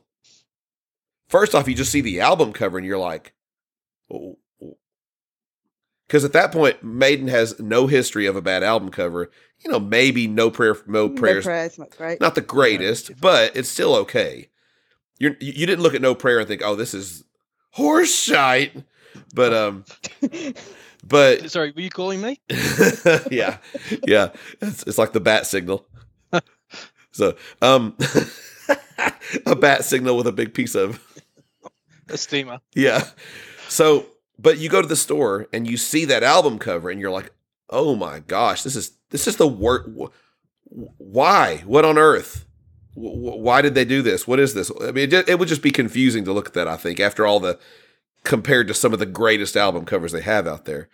[1.30, 3.34] first off, you just see the album cover and you're like,
[4.12, 4.78] oh, oh.
[6.08, 9.32] because at that point, Maiden has no history of a bad album cover.
[9.64, 12.20] You know, maybe no prayer, no No prayers, prayers, not great.
[12.20, 14.50] not the greatest, but it's still okay.
[15.24, 17.24] You're, you didn't look at no prayer and think, oh, this is
[17.72, 18.76] horse shite.
[19.34, 19.86] But um,
[21.02, 22.42] but Sorry, were you calling me?
[23.32, 23.60] yeah,
[24.06, 25.88] yeah, it's it's like the bat signal.
[27.16, 27.96] So um,
[29.46, 31.00] a bat signal with a big piece of
[32.10, 32.60] A steamer.
[32.74, 33.04] Yeah.
[33.70, 34.08] So,
[34.40, 37.32] but you go to the store and you see that album cover and you're like,
[37.70, 39.90] "Oh my gosh, this is this is the worst.
[40.64, 41.58] Why?
[41.68, 42.48] What on earth?
[42.96, 44.28] Wh- wh- Why did they do this?
[44.28, 44.72] What is this?
[44.82, 46.68] I mean, it, it would just be confusing to look at that.
[46.68, 47.60] I think after all the
[48.24, 50.90] compared to some of the greatest album covers they have out there.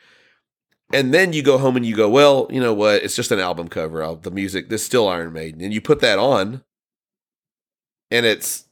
[0.91, 3.03] And then you go home and you go, well, you know what?
[3.03, 4.03] It's just an album cover.
[4.03, 6.63] I'll, the music, this is still Iron Maiden, and you put that on,
[8.09, 8.65] and it's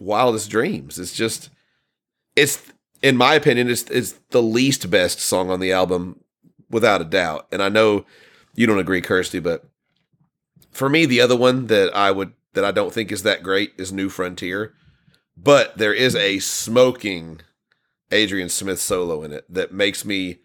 [0.00, 0.98] wildest dreams.
[0.98, 1.50] It's just
[2.34, 2.62] it's
[3.02, 6.20] in my opinion, it's it's the least best song on the album,
[6.70, 7.46] without a doubt.
[7.52, 8.06] And I know
[8.54, 9.64] you don't agree, Kirsty, but
[10.78, 13.72] for me, the other one that I would that I don't think is that great
[13.76, 14.74] is New Frontier.
[15.36, 17.40] But there is a smoking
[18.12, 20.38] Adrian Smith solo in it that makes me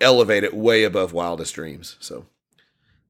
[0.00, 1.96] elevate it way above Wildest Dreams.
[1.98, 2.26] So,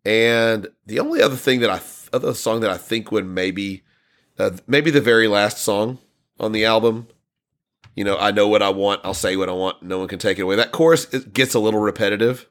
[0.02, 1.80] and the only other thing that I
[2.10, 3.82] other song that I think would maybe
[4.38, 5.98] uh, maybe the very last song
[6.40, 7.08] on the album.
[7.94, 9.02] You know, I know what I want.
[9.04, 9.82] I'll say what I want.
[9.82, 10.56] No one can take it away.
[10.56, 12.48] That chorus it gets a little repetitive.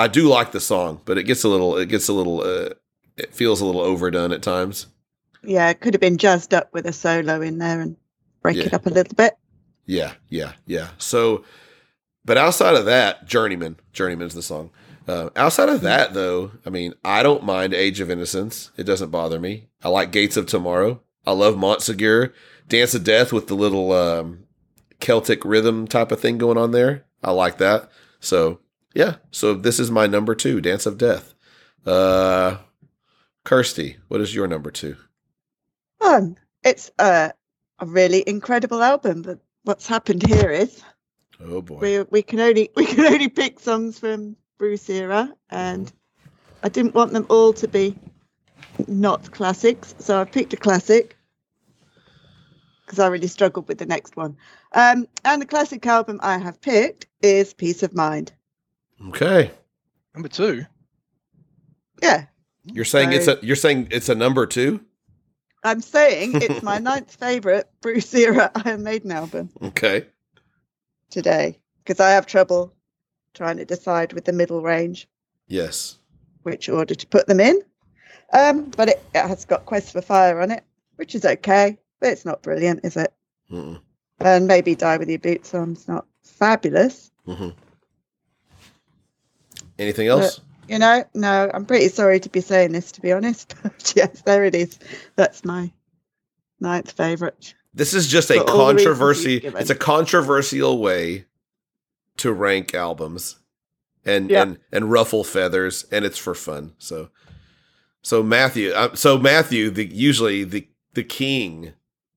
[0.00, 1.76] I do like the song, but it gets a little.
[1.76, 2.40] It gets a little.
[2.42, 2.70] Uh,
[3.16, 4.86] it feels a little overdone at times.
[5.42, 7.96] Yeah, it could have been jazzed up with a solo in there and
[8.42, 8.64] break Yeah.
[8.64, 9.34] it up a little bit.
[9.86, 10.88] Yeah, yeah, yeah.
[10.98, 11.44] So,
[12.24, 14.70] but outside of that, Journeyman, Journeyman's the song.
[15.08, 18.70] Uh, outside of that, though, I mean, I don't mind Age of Innocence.
[18.76, 19.68] It doesn't bother me.
[19.82, 21.00] I like Gates of Tomorrow.
[21.26, 22.32] I love Montségur.
[22.68, 24.44] Dance of Death with the little um,
[25.00, 27.04] Celtic rhythm type of thing going on there.
[27.24, 27.90] I like that.
[28.20, 28.60] So,
[28.94, 29.16] yeah.
[29.30, 31.34] So this is my number two, Dance of Death.
[31.86, 32.58] Uh,
[33.44, 34.96] Kirsty, what is your number two?
[36.00, 37.32] Um, it's a,
[37.78, 40.82] a really incredible album, but what's happened here is
[41.42, 41.78] Oh boy.
[41.78, 45.90] we we can only we can only pick songs from Bruce era, and
[46.62, 47.96] I didn't want them all to be
[48.86, 51.16] not classics, so I picked a classic
[52.84, 54.36] because I really struggled with the next one.
[54.72, 58.32] Um, and the classic album I have picked is Piece of Mind.
[59.08, 59.50] Okay.
[60.14, 60.64] Number two.
[62.02, 62.24] Yeah,
[62.64, 64.80] You're saying it's a you're saying it's a number two?
[65.62, 70.06] I'm saying it's my ninth favorite Bruce era Iron Maiden album Okay.
[71.10, 72.72] today because I have trouble
[73.34, 75.08] trying to decide with the middle range
[75.46, 75.98] Yes.
[76.42, 77.60] which order to put them in.
[78.32, 80.64] Um, but it, it has got Quest for Fire on it,
[80.96, 83.12] which is okay, but it's not brilliant, is it?
[83.50, 83.78] Mm-mm.
[84.20, 87.10] And maybe Die with Your Boots On's not fabulous.
[87.26, 87.54] Mhm.
[89.80, 90.40] Anything else?
[90.68, 93.54] You know, no, I'm pretty sorry to be saying this, to be honest.
[93.62, 94.78] But yes, there it is.
[95.16, 95.72] That's my
[96.60, 97.54] ninth favourite.
[97.74, 99.36] This is just a For all the reasons controversy.
[99.38, 101.24] It's a controversial way
[102.18, 103.38] to rank albums
[104.04, 104.42] and Yeah.
[104.42, 106.74] and and ruffle feathers, and it's for fun.
[106.78, 107.08] So,
[108.02, 111.72] so Matthew, uh, so Matthew, the usually the the king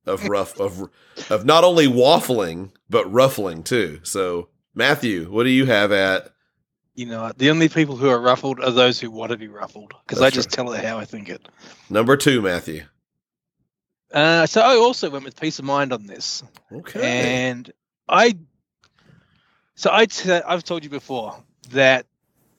[0.05, 0.89] of rough of
[1.29, 3.99] of not only waffling but ruffling too.
[4.03, 6.32] So Matthew, what do you have at?
[6.95, 9.93] You know, the only people who are ruffled are those who want to be ruffled
[10.05, 11.47] because I just tell it how I think it.
[11.89, 12.83] Number two, Matthew.
[14.13, 17.01] Uh, so I also went with piece of mind on this, Okay.
[17.01, 17.71] and
[18.07, 18.37] I.
[19.73, 21.35] So I t- I've told you before
[21.71, 22.05] that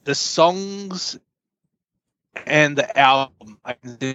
[0.03, 1.17] the songs
[2.45, 4.15] and the album I do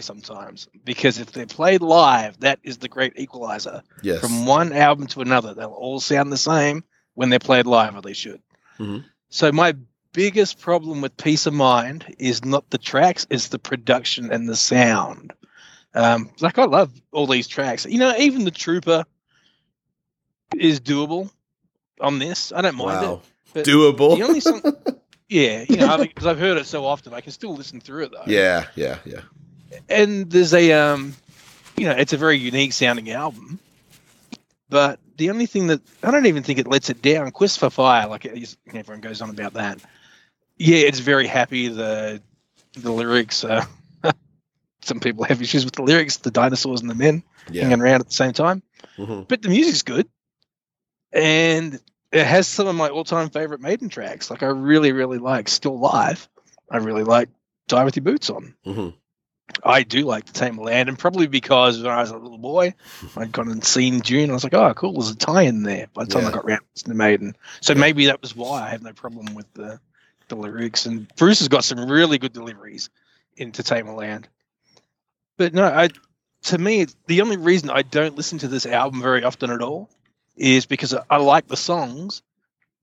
[0.00, 3.82] sometimes because if they're played live, that is the great equalizer.
[4.02, 4.20] Yes.
[4.20, 6.82] From one album to another, they'll all sound the same
[7.14, 8.42] when they're played live, or they should.
[8.80, 9.04] Mhm.
[9.28, 9.74] So my
[10.12, 14.56] biggest problem with Piece of Mind is not the tracks, it's the production and the
[14.56, 15.32] sound.
[15.94, 17.86] Um, like I love all these tracks.
[17.86, 19.04] You know, even the Trooper
[20.54, 21.30] is doable
[22.00, 22.52] on this.
[22.52, 23.08] I don't mind it.
[23.08, 23.22] wow.
[23.54, 24.16] but Doable.
[24.16, 24.62] The only song,
[25.28, 28.12] yeah, you know, because I've heard it so often, I can still listen through it
[28.12, 28.24] though.
[28.26, 29.20] yeah, yeah, yeah.
[29.88, 31.14] and there's a um,
[31.76, 33.58] you know, it's a very unique sounding album.
[34.68, 37.70] But the only thing that I don't even think it lets it down, Quest for
[37.70, 39.78] Fire, like it is, everyone goes on about that.
[40.58, 41.68] Yeah, it's very happy.
[41.68, 42.22] The
[42.74, 43.64] the lyrics, uh,
[44.82, 47.62] some people have issues with the lyrics, the dinosaurs and the men Yeah.
[47.64, 48.62] hanging around at the same time.
[48.96, 50.08] hmm But the music's good,
[51.12, 51.80] and
[52.12, 54.30] it has some of my all-time favorite Maiden tracks.
[54.30, 56.28] Like I really, really like Still Life.
[56.70, 57.28] I really like
[57.68, 58.54] Die with Your Boots On.
[58.64, 58.88] hmm
[59.64, 62.74] I do like the Tame Land, and probably because when I was a little boy,
[63.16, 64.30] I'd gone and seen Dune.
[64.30, 66.28] I was like, oh, cool, there's a tie in there by the time Yeah.
[66.28, 67.36] I got round to the Maiden.
[67.60, 67.80] So Yeah.
[67.80, 69.80] maybe that was why I have no problem with the,
[70.28, 70.86] the lyrics.
[70.86, 72.90] And Bruce has got some really good deliveries
[73.36, 74.28] into Tame Land.
[75.36, 75.88] But no, I
[76.44, 79.90] to me, the only reason I don't listen to this album very often at all
[80.36, 82.22] is because I, I like the songs,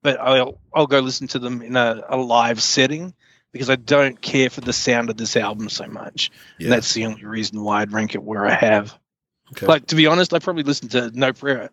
[0.02, 3.14] but I'll, I'll go listen to them in a, a live setting
[3.54, 6.32] because I don't care for the sound of this album so much.
[6.60, 6.66] Yeah.
[6.66, 8.98] And that's the only reason why I'd rank it where I have.
[9.54, 9.68] Okay.
[9.68, 11.70] Like to be honest, I probably listen to No Prayer.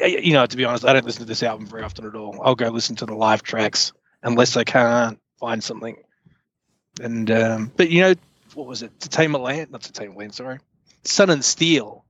[0.00, 2.40] You know, to be honest, I don't listen to this album very often at all.
[2.42, 3.92] I'll go listen to the live tracks
[4.22, 5.96] unless I can't find something.
[7.02, 8.14] And um, but you know,
[8.54, 8.98] what was it?
[9.00, 10.58] To Tame a Land, not to Tame a Land, sorry.
[11.04, 12.04] Sun and Steel.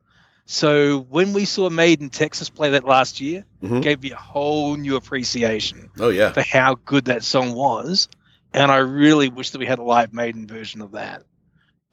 [0.47, 3.82] So when we saw Made in Texas play that last year, Mhm.
[3.82, 6.32] gave me a whole new appreciation oh yeah.
[6.32, 8.09] for how good that song was.
[8.52, 11.24] And I really wish that we had a live Maiden version of that.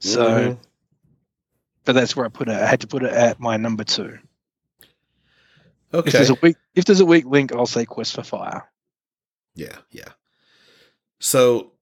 [0.00, 0.58] So Mhm.
[1.84, 2.54] but that's where I put it.
[2.54, 4.18] I had to put it at my number two.
[5.90, 6.10] If okay.
[6.10, 8.70] there's a weak, if there's a weak link, I'll say Quest for Fire.
[9.54, 10.12] Yeah, yeah.
[11.18, 11.72] So,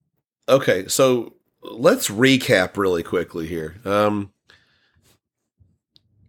[0.49, 3.77] okay, so let's recap really quickly here.
[3.85, 4.33] Um,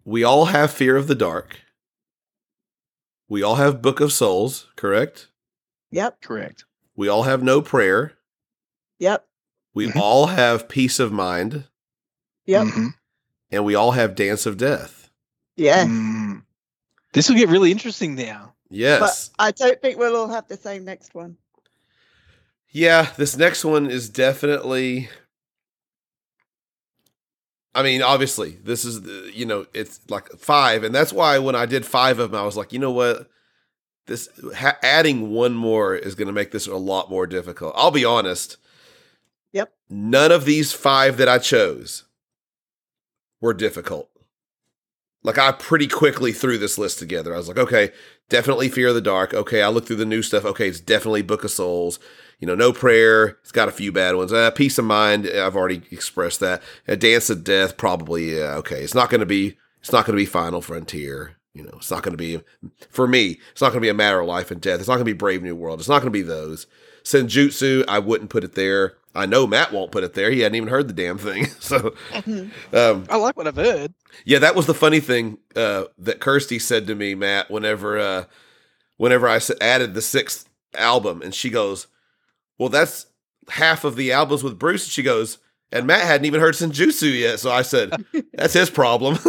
[0.03, 1.61] we all have Fear of the Dark.
[3.29, 5.27] We all have Book of Souls, correct?
[5.91, 6.21] Yep.
[6.21, 6.65] Correct.
[6.95, 8.16] We all have No Prayer.
[8.99, 9.27] Yep.
[9.73, 9.95] We Mhm.
[9.95, 11.65] all have Piece of Mind,
[12.45, 12.65] Yep.
[12.67, 12.93] Mhm.
[13.51, 15.09] and we all have Dance of Death.
[15.55, 15.85] Yeah.
[15.85, 16.43] Mm.
[17.13, 18.55] This will get really interesting now.
[18.69, 19.29] Yes.
[19.37, 21.37] But I don't think we'll all have the same next one.
[22.69, 25.09] Yeah, this next one is definitely.
[27.73, 31.55] I mean, obviously, this is the- you know it's like five, and that's why when
[31.55, 33.29] I did five of them, I was like, you know what,
[34.07, 37.73] this ha- adding one more is going to make this a lot more difficult.
[37.75, 38.57] I'll be honest.
[39.89, 42.03] None of these five that I chose
[43.39, 44.09] were difficult.
[45.23, 47.33] Like I pretty quickly threw this list together.
[47.33, 47.91] I was like, okay,
[48.29, 49.33] definitely Fear of the Dark.
[49.33, 50.45] Okay, I looked through the new stuff.
[50.45, 51.99] Okay, it's definitely Book of Souls.
[52.39, 53.37] You know, No Prayer.
[53.41, 54.31] It's got a few bad ones.
[54.31, 55.27] Uh, Piece of Mind.
[55.27, 56.61] I've already expressed that.
[56.87, 57.77] Uh, Dance of Death.
[57.77, 58.37] Probably.
[58.37, 58.55] Yeah.
[58.57, 58.83] Okay.
[58.83, 59.57] It's not going to be.
[59.79, 61.37] It's not going to be Final Frontier.
[61.53, 62.39] You know, it's not going to be
[62.89, 63.39] for me.
[63.51, 64.79] It's not going to be a matter of life and death.
[64.79, 65.79] It's not going to be Brave New World.
[65.79, 66.67] It's not going to be those.
[67.03, 67.83] Senjutsu.
[67.87, 68.97] I wouldn't put it there.
[69.17, 70.29] I know Matt won't put it there.
[70.31, 71.47] He hadn't even heard the damn thing.
[71.59, 71.93] So,
[72.73, 73.93] um, I like what I've heard.
[74.23, 77.51] yeah, that was the funny thing uh, that Kirsty said to me, Matt.
[77.51, 78.23] Whenever, uh,
[78.95, 81.87] whenever I s- added the sixth album, and she goes,
[82.57, 83.07] "Well, that's
[83.49, 85.39] half of the albums with Bruce." And she goes,
[85.71, 87.91] "And Matt hadn't even heard Senjutsu yet." So I said,
[88.33, 89.17] "That's his problem."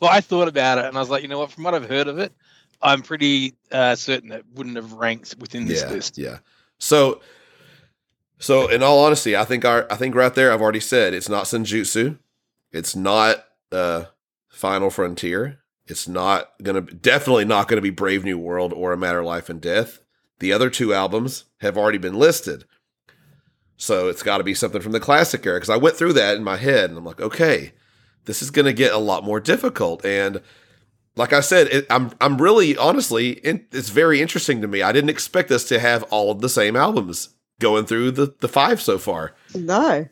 [0.00, 1.50] Well, I thought about it and I was like, you know what?
[1.50, 2.32] From what I've heard of it,
[2.80, 6.18] I'm pretty uh, certain it wouldn't have ranked within this yeah, list.
[6.18, 6.38] yeah.
[6.78, 7.20] So,
[8.38, 11.28] so in all honesty, I think our, I think right there, I've already said it's
[11.28, 12.18] not Senjutsu,
[12.72, 14.04] it's not uh,
[14.48, 19.20] Final Frontier, it's not gonna, definitely not gonna be Brave New World or A Matter
[19.20, 20.00] of Life and Death.
[20.38, 22.64] The other two albums have already been listed,
[23.76, 25.56] so it's got to be something from the classic era.
[25.56, 27.72] Because I went through that in my head, and I'm like, okay,
[28.24, 30.40] this is gonna get a lot more difficult, and
[31.16, 34.80] like I said, it, I'm I'm really honestly, in, it's very interesting to me.
[34.80, 38.48] I didn't expect us to have all of the same albums going through the the
[38.48, 39.34] five so far.
[39.54, 40.06] No.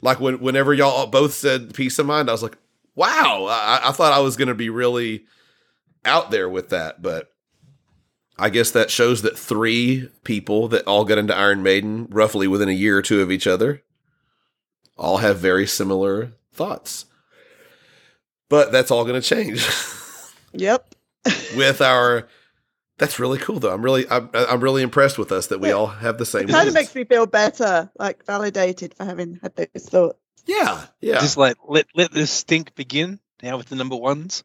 [0.00, 2.56] Like when whenever y'all both said "Piece of Mind," I was like,
[2.94, 5.24] "Wow!" I, I thought I was going to be really
[6.04, 7.32] out there with that, but
[8.38, 12.68] I guess that shows that three people that all got into Iron Maiden roughly within
[12.68, 13.82] a year or two of each other
[14.96, 17.06] all have very similar thoughts.
[18.48, 19.66] But that's all going to change.
[20.54, 20.94] Yep.
[21.56, 22.26] with our
[22.98, 23.72] That's really cool, though.
[23.72, 25.74] I'm really, I'm, I'm really impressed with us that we Yeah.
[25.74, 26.42] all have the same.
[26.48, 26.68] It kind list.
[26.68, 30.18] of makes me feel better, like validated for having had those thoughts.
[30.46, 31.20] yeah, yeah.
[31.20, 34.42] Just like let let this stink begin now with the number ones.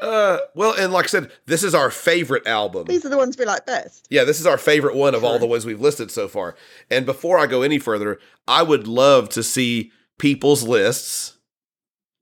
[0.00, 2.84] uh, well, and like I said, this is our favorite album.
[2.86, 4.06] These are the ones we like best.
[4.10, 6.54] Yeah, this is our favorite one of all the ones we've listed so far.
[6.88, 11.36] And before I go any further, I would love to see people's lists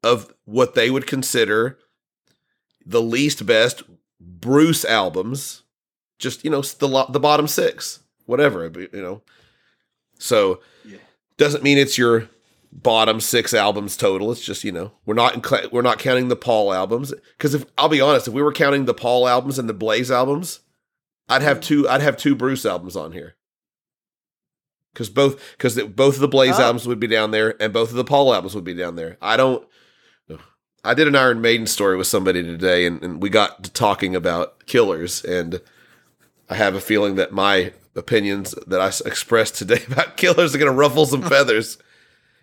[0.02, 1.78] of what they would consider
[2.86, 3.82] the least best
[4.18, 5.62] Bruce albums.
[6.18, 9.22] Just you know, the the bottom six, whatever you know.
[10.18, 10.98] So Yeah.
[11.36, 12.28] doesn't mean it's your
[12.72, 14.32] bottom six albums total.
[14.32, 17.64] It's just you know we're not incl- we're not counting the Paul albums because if
[17.76, 20.60] I'll be honest, if we were counting the Paul albums and the Blaze albums,
[21.28, 21.88] I'd have two.
[21.88, 23.36] I'd have two Bruce albums on here
[24.92, 26.62] because both because both of the Blaze Oh.
[26.62, 29.18] albums would be down there and both of the Paul albums would be down there.
[29.20, 29.66] I don't.
[30.84, 34.14] I did an Iron Maiden story with somebody today, and, and we got to talking
[34.14, 35.60] about Killers, and
[36.48, 40.70] I have a feeling that my opinions that I expressed today about Killers are going
[40.70, 41.78] to ruffle some feathers.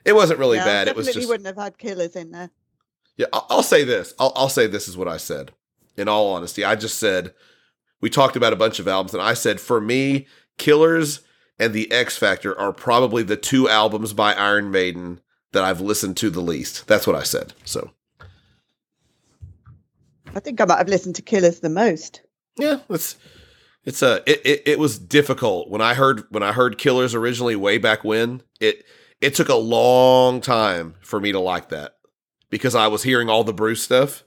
[0.05, 0.87] It wasn't really Yeah, bad.
[0.87, 2.49] It was just wouldn't have had killers in there.
[3.15, 4.13] yeah, I'll, I'll say this.
[4.19, 5.51] I'll, I'll say this is what I said.
[5.95, 7.33] In all honesty, I just said
[8.01, 10.25] we talked about a bunch of albums, and I said for me,
[10.57, 11.21] Killers
[11.59, 15.21] and The X Factor are probably the two albums by Iron Maiden
[15.51, 16.87] that I've listened to the least.
[16.87, 17.53] That's what I said.
[17.63, 17.91] So
[20.35, 22.21] I think I might have listened to Killers the most.
[22.57, 23.15] yeah, it's
[23.85, 27.55] it's a it, it it was difficult when I heard when I heard Killers originally
[27.55, 28.85] way back when it
[29.21, 31.95] it took a long time for me to like that
[32.49, 34.23] because I was hearing all the Bruce stuff.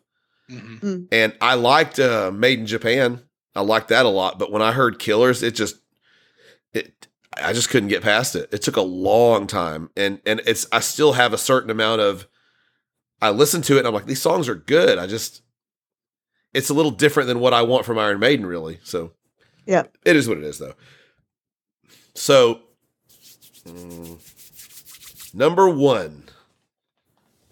[0.48, 3.22] hmm and I liked uh, Maiden Japan.
[3.54, 5.76] I liked that a lot, but when I heard Killers, it just
[6.72, 7.08] it
[7.42, 8.48] I just couldn't get past it.
[8.52, 12.26] It took a long time, and and it's I still have a certain amount of
[13.22, 14.98] I listen to it and I'm like these songs are good.
[14.98, 15.42] I just
[16.52, 18.78] it's a little different than what I want from Iron Maiden, really.
[18.82, 19.12] So
[19.66, 19.84] Yeah.
[20.04, 20.74] it is what it is, though.
[22.14, 22.60] So
[23.66, 24.18] mm,
[25.34, 26.24] number one,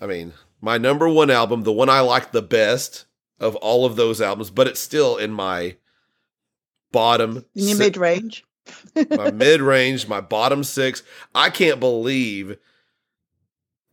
[0.00, 3.04] I mean my number one album, the one I like the best
[3.40, 5.76] of all of those albums, but it's still in my
[6.92, 8.44] bottom In your si- mid range.
[9.10, 11.02] my mid range, my bottom six.
[11.34, 12.56] I can't believe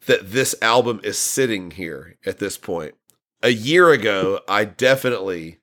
[0.05, 2.95] that this album is sitting here at this point.
[3.43, 5.57] A year ago, I definitely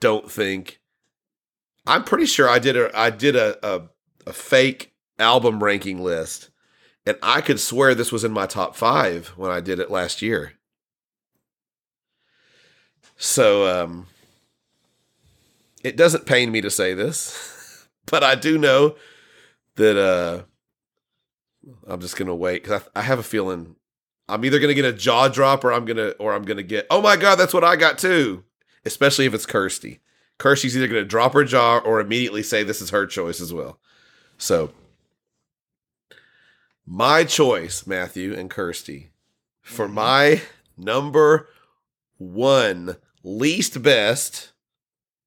[0.00, 0.79] don't think.
[1.90, 3.82] I'm pretty sure I did a I did a a,
[4.24, 6.50] a fake album ranking list,
[7.04, 10.22] and I could swear this was in my top five when I did it last
[10.22, 10.52] year.
[13.16, 14.06] So, um,
[15.82, 18.94] it doesn't pain me to say this, but I do know
[19.74, 20.42] that uh,
[21.88, 23.74] I'm just gonna wait because I, I have a feeling
[24.28, 27.02] I'm either gonna get a jaw drop or I'm gonna or I'm gonna get oh
[27.02, 28.44] my god that's what I got too,
[28.84, 29.98] especially if it's Kirsty.
[30.40, 33.78] Kirsty's either gonna drop her jaw or immediately say this is her choice as well.
[34.38, 34.72] So
[36.84, 39.10] my choice, Matthew and Kirsty,
[39.62, 39.94] for mm-hmm.
[39.94, 40.42] my
[40.76, 41.48] number
[42.18, 44.50] one least best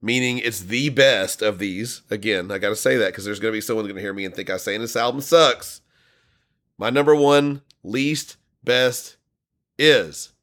[0.04, 2.02] meaning it's the best of these.
[2.12, 4.14] Again, I got to say that because there's going to be someone going to hear
[4.14, 5.80] me and think I'm saying this album sucks.
[6.78, 9.16] My number one least best
[9.80, 10.34] is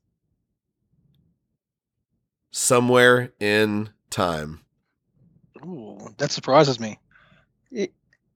[2.52, 4.60] Somewhere in Time.
[5.64, 6.98] Ooh, that surprises me.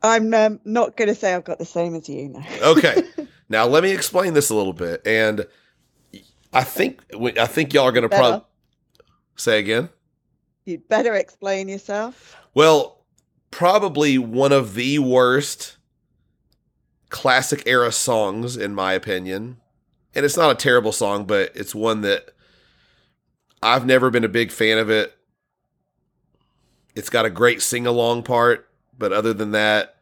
[0.03, 2.29] I'm um, not going to say I've got the same as you.
[2.29, 2.43] No.
[2.63, 3.03] Okay.
[3.49, 5.47] now let me explain this a little bit, and
[6.53, 7.03] I think
[7.39, 8.47] I think y'all are going to probably
[9.37, 9.89] say again.
[10.67, 12.37] You'd better explain yourself.
[12.55, 13.05] Well,
[13.51, 15.77] probably one of the worst
[17.11, 19.59] classic era songs, in my opinion.
[20.15, 22.31] And it's not a terrible song, but it's one that
[23.63, 25.17] I've never been a big fan of it.
[26.95, 29.97] It's got a great sing along part, but other than that,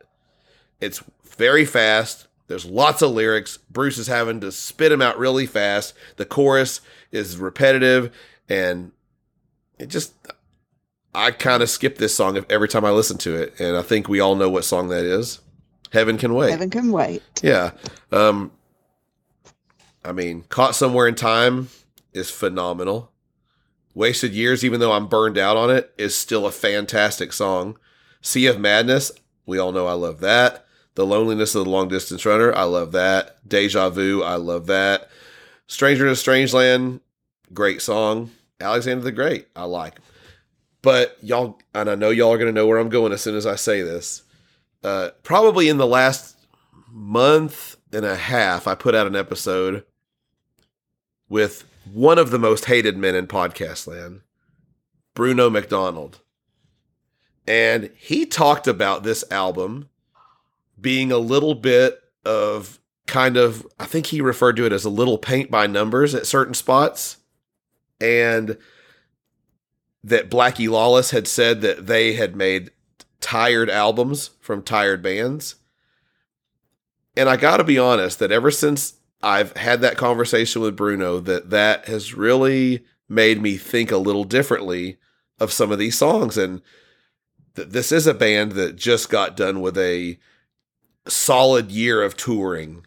[0.81, 2.27] it's very fast.
[2.49, 3.57] There's lots of lyrics.
[3.71, 5.95] Bruce is having to spit them out really fast.
[6.17, 8.15] The chorus is repetitive,
[8.49, 8.93] and
[9.79, 10.13] it just
[11.15, 14.09] I kind of skip this song every time I listen to it, and I think
[14.09, 15.41] we all know what song that is.
[15.93, 16.51] Heaven can wait.
[16.51, 17.23] Heaven can wait.
[17.43, 17.73] Yeah.
[18.11, 18.53] Um
[20.05, 21.69] I mean, Caught Somewhere in Time
[22.13, 23.12] is phenomenal.
[23.95, 27.79] Wasted Years, even though I'm burned out on it, is still a fantastic song.
[28.21, 29.13] Sea of Madness,
[29.47, 30.67] we all know I love that.
[30.95, 33.47] The Loneliness of the Long Distance Runner, I love that.
[33.49, 35.09] Deja Vu, I love that.
[35.67, 37.01] Stranger in a Strange Land,
[37.53, 38.31] great song.
[38.61, 39.99] Alexander the Great, I like.
[40.83, 43.37] But y'all, and I know y'all are going to know where I'm going as soon
[43.37, 44.23] as I say this.
[44.83, 46.37] Uh, probably in the last
[46.91, 49.85] month and a half, I put out an episode
[51.29, 54.21] with one of the most hated men in podcast land,
[55.15, 56.21] Bruno McDonald.
[57.47, 59.89] and he talked about this album
[60.81, 64.91] being a little bit of kind of I think he referred to it as a
[64.91, 67.19] little paint by numbers at certain spots
[68.01, 68.57] and
[70.05, 72.71] that Blackie Lawless had said that they had made
[73.21, 75.57] tired albums from tired bands.
[77.17, 81.21] And I got to be honest that ever since I've had that conversation with Bruno
[81.21, 84.97] that that has really made me think a little differently
[85.39, 86.37] of some of these songs.
[86.37, 86.63] And
[87.55, 90.19] that this is a band that just got done with a
[91.07, 92.87] solid year of touring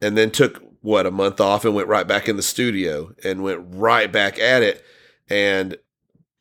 [0.00, 3.42] and then took what a month off and went right back in the studio and
[3.42, 4.84] went right back at it.
[5.28, 5.76] And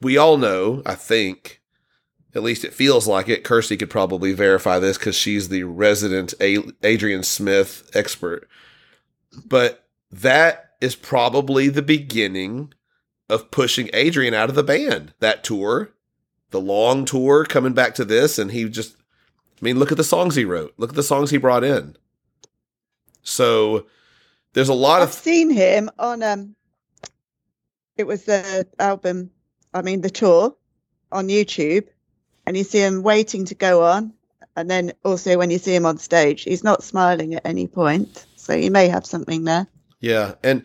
[0.01, 1.61] we all know i think
[2.33, 6.33] at least it feels like it kirsty could probably verify this because she's the resident
[6.41, 8.47] A- adrian smith expert
[9.45, 12.73] but that is probably the beginning
[13.29, 15.93] of pushing adrian out of the band that tour
[16.51, 18.95] the long tour coming back to this and he just
[19.61, 20.73] I mean, look at the songs he wrote.
[20.77, 21.95] Look at the songs he brought in.
[23.21, 23.85] So
[24.53, 26.55] there's a lot I've of seen him on um
[27.97, 29.29] it was the album
[29.73, 30.55] I mean the tour
[31.11, 31.87] on YouTube
[32.47, 34.13] and you see him waiting to go on
[34.55, 38.25] and then also when you see him on stage he's not smiling at any point
[38.41, 39.67] so you may have something there
[40.01, 40.63] yeah, and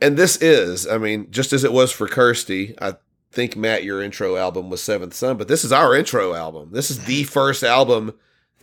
[0.00, 2.94] and this is, I mean, just as it was for Kirsty, I
[3.30, 6.70] think Matt, your intro album was Seventh Son, but this is our intro album.
[6.72, 8.14] This is the first album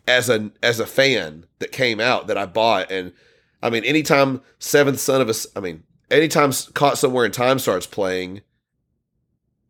[0.07, 3.14] as a as a fan that came out that I bought, and
[3.61, 7.85] I mean, anytime Seventh Son of us, I mean, anytime Caught Somewhere in Time starts
[7.85, 8.41] playing,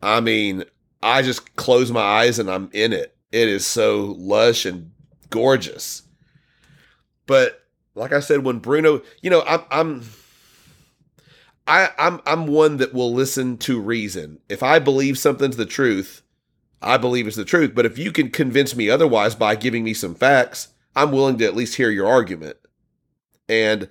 [0.02, 0.64] I mean,
[1.04, 3.18] I just close my eyes and I'm in it.
[3.34, 4.92] It is so lush and
[5.30, 6.04] gorgeous.
[7.26, 7.65] But
[7.96, 10.04] like I said, when Bruno, you know, I'm I'm
[11.68, 14.40] I, I'm I'm one that will listen to reason.
[14.50, 16.22] If I believe something's the truth,
[16.82, 17.74] I believe it's the truth.
[17.74, 21.46] But if you can convince me otherwise by giving me some facts, I'm willing to
[21.46, 22.58] at least hear your argument.
[23.50, 23.90] And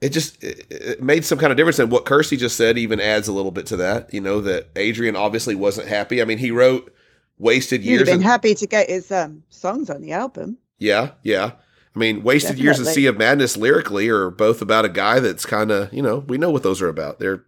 [0.00, 1.78] it just it, it made some kind of difference.
[1.78, 4.12] And what Kirsty just said even adds a little bit to that.
[4.12, 6.20] You know that Adrian obviously wasn't happy.
[6.20, 6.92] I mean, he wrote
[7.38, 11.10] "Wasted have Years." been and- happy to get his um songs on the album yeah,
[11.22, 11.52] yeah.
[11.94, 15.44] I mean, Wasted Years and Sea of Madness lyrically are both about a guy that's
[15.44, 17.18] kind of, you know, we know what those are about.
[17.18, 17.44] They're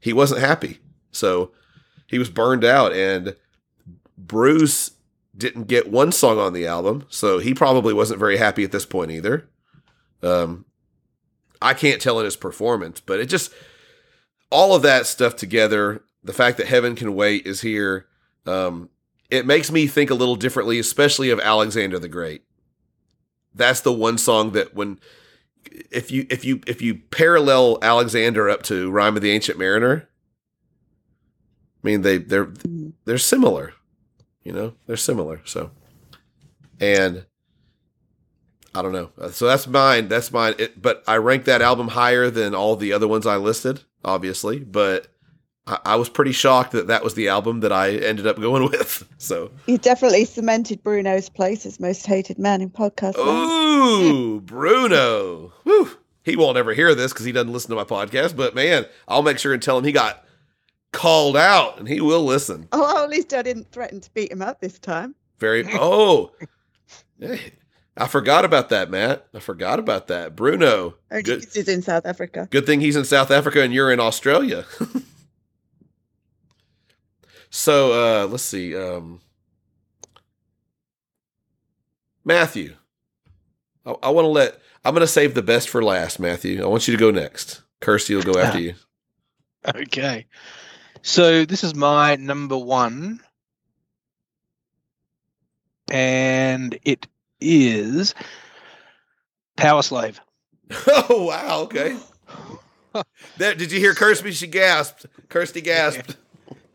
[0.00, 0.78] he wasn't happy.
[1.12, 1.52] So
[2.06, 3.36] he was burned out and
[4.18, 4.92] Bruce
[5.36, 8.86] didn't get one song on the album, so he probably wasn't very happy at this
[8.86, 9.48] point either.
[10.22, 10.64] Um
[11.62, 13.52] I can't tell in his performance, but it just
[14.50, 18.06] all of that stuff together, the fact that Heaven Can Wait is here,
[18.46, 18.90] um,
[19.30, 22.42] it makes me think a little differently, especially of Alexander the Great
[23.56, 24.98] that's the one song that when
[25.90, 30.08] if you if you if you parallel Alexander up to Rime of the Ancient Mariner,
[31.82, 32.92] I mean they they're Mm.
[33.04, 33.74] they're similar,
[34.44, 35.40] you know they're similar.
[35.44, 35.70] So,
[36.80, 37.26] and
[38.74, 39.10] I don't know.
[39.30, 40.08] So that's mine.
[40.08, 40.54] That's mine.
[40.58, 44.58] It, but I rank that album higher than all the other ones I listed, obviously.
[44.58, 45.08] But
[45.66, 48.64] I, I was pretty shocked that that was the album that I ended up going
[48.70, 49.06] with.
[49.18, 53.16] So, you definitely cemented bruno's place as most hated man in podcast.
[53.18, 55.52] Ooh, Bruno.
[55.64, 55.90] Whew.
[56.24, 59.22] He won't ever hear this because he doesn't listen to my podcast, but man, I'll
[59.22, 60.24] make sure and tell him he got
[60.92, 62.66] called out and he will listen.
[62.72, 66.32] oh at least i didn't threaten to beat him up this time Very, oh,
[67.20, 67.52] Hey,
[67.98, 69.26] I forgot about that, Matt.
[69.34, 70.36] I forgot about that.
[70.36, 70.94] Bruno.
[71.10, 74.00] Only Good, he's in south africa good thing he's in South Africa and you're in
[74.00, 74.64] Australia.
[77.56, 78.76] so, uh, let's see.
[78.76, 79.20] Um,
[82.22, 82.74] Matthew,
[83.86, 86.62] I, I want to let, I'm going to save the best for last, Matthew.
[86.62, 87.62] I want you to go next.
[87.80, 88.74] Kirsty will go after you.
[89.74, 90.26] Okay.
[91.02, 93.20] So this is my number one.
[95.90, 97.06] And it
[97.40, 98.14] is
[99.56, 100.20] Power Slave.
[100.88, 101.60] Oh, wow.
[101.62, 101.96] Okay.
[103.36, 104.32] There, did you hear Kirsty?
[104.32, 105.06] She gasped.
[105.28, 106.16] Kirsty gasped.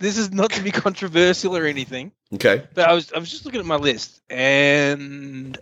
[0.02, 2.68] This is not to be controversial or anything, Okay.
[2.74, 5.58] but I was I was just looking at my list and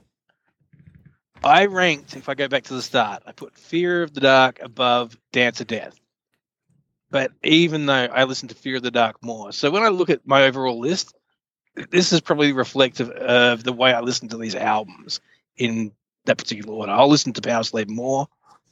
[1.44, 4.60] I ranked, if I go back to the start, I put Fear of the Dark
[4.62, 6.00] above Dance of Death.
[7.12, 10.10] But even though I listen to Fear of the Dark more, so when I look
[10.10, 11.14] at my overall list,
[11.90, 15.20] this is probably reflective of the way I listen to these albums
[15.58, 15.92] in
[16.26, 16.94] that particular order.
[16.94, 18.28] I'll listen to Power Slave more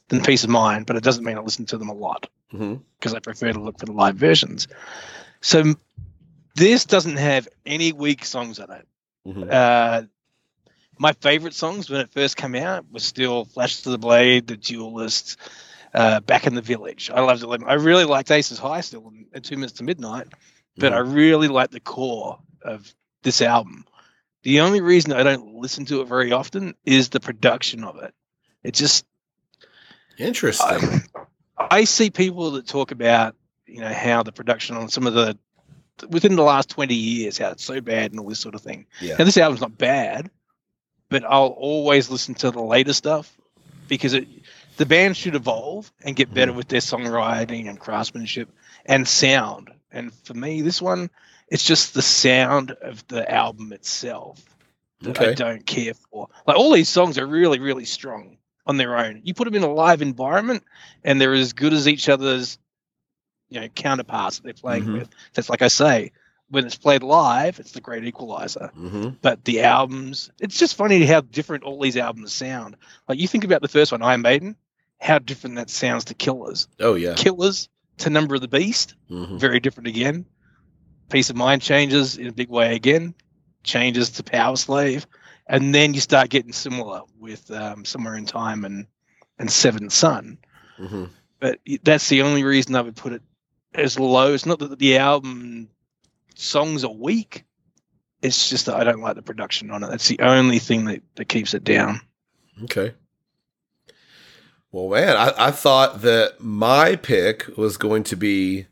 [0.08, 2.76] than Piece of Mind, but it doesn't mean I listen to them a lot mm-hmm.
[2.98, 4.68] because I prefer to look for the live versions.
[5.40, 5.74] So
[6.54, 8.88] this doesn't have any weak songs on it.
[9.24, 10.02] hmm Uh,
[11.00, 14.56] my favorite songs when it first came out was still Flash to the Blade, The
[14.56, 15.36] Duelist,
[15.94, 17.08] uh, Back in the Village.
[17.14, 17.62] I loved it.
[17.64, 20.26] I really liked Aces High still and, Two Minutes to Midnight,
[20.76, 22.92] but I really like the core of
[23.22, 23.84] this album.
[24.42, 28.12] The only reason I don't listen to it very often is the production of it.
[28.64, 29.06] It just
[30.18, 31.02] Interesting.
[31.56, 33.36] I, I see people that talk about
[33.68, 35.36] you know how the production on some of the
[36.10, 38.86] within the last 20 years how it's so bad and all this sort of thing
[39.00, 39.16] yeah.
[39.16, 40.30] now this album's not bad
[41.08, 43.36] but i'll always listen to the later stuff
[43.88, 44.28] because it
[44.76, 46.58] the band should evolve and get better mm-hmm.
[46.58, 48.48] with their songwriting and craftsmanship
[48.86, 51.10] and sound and for me this one
[51.48, 54.42] it's just the sound of the album itself
[55.00, 56.28] that I don't care for.
[56.46, 59.20] Like all these songs are really, really strong on their own.
[59.24, 60.64] You put them in a live environment,
[61.04, 62.58] and they're as good as each other's,
[63.50, 64.92] you know, counterparts that they're playing Mhm.
[64.98, 65.08] with.
[65.34, 66.12] That's like I say,
[66.50, 68.70] when it's played live, it's the great equalizer.
[68.74, 72.76] hmm But the albums, it's just funny how different all these albums sound.
[73.08, 74.56] Like you think about the first one, Iron Maiden,
[75.00, 76.68] how different that sounds to Killers.
[76.80, 77.14] Oh yeah.
[77.14, 77.68] Killers
[77.98, 80.24] to Number of the Beast, hmm very different again.
[81.10, 83.14] Piece of Mind changes in a big way again,
[83.62, 85.06] changes to Power Slave,
[85.46, 88.86] and then you start getting similar with um, Somewhere in Time and
[89.38, 90.38] and Seventh Son.
[90.76, 91.04] hmm
[91.40, 93.22] But that's the only reason I would put it
[93.74, 94.34] as low.
[94.34, 95.68] It's not that the album
[96.34, 97.44] songs are weak.
[98.22, 99.90] It's just that I don't like the production on it.
[99.90, 102.00] That's the only thing that, that keeps it down.
[102.64, 102.94] Okay.
[104.72, 108.66] Well, man, I, I thought that my pick was going to be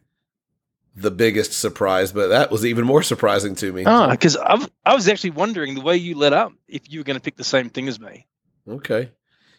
[0.97, 3.85] the biggest surprise, but that was even more surprising to me.
[3.87, 7.17] Ah, because I was actually wondering the way you let up if you were going
[7.17, 8.27] to pick the same thing as me.
[8.69, 9.11] Okay.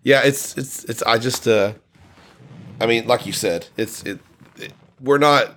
[0.04, 1.74] Yeah, it's it's it's I just uh
[2.80, 4.20] I mean, like you said, it's it, it
[5.00, 5.56] we're not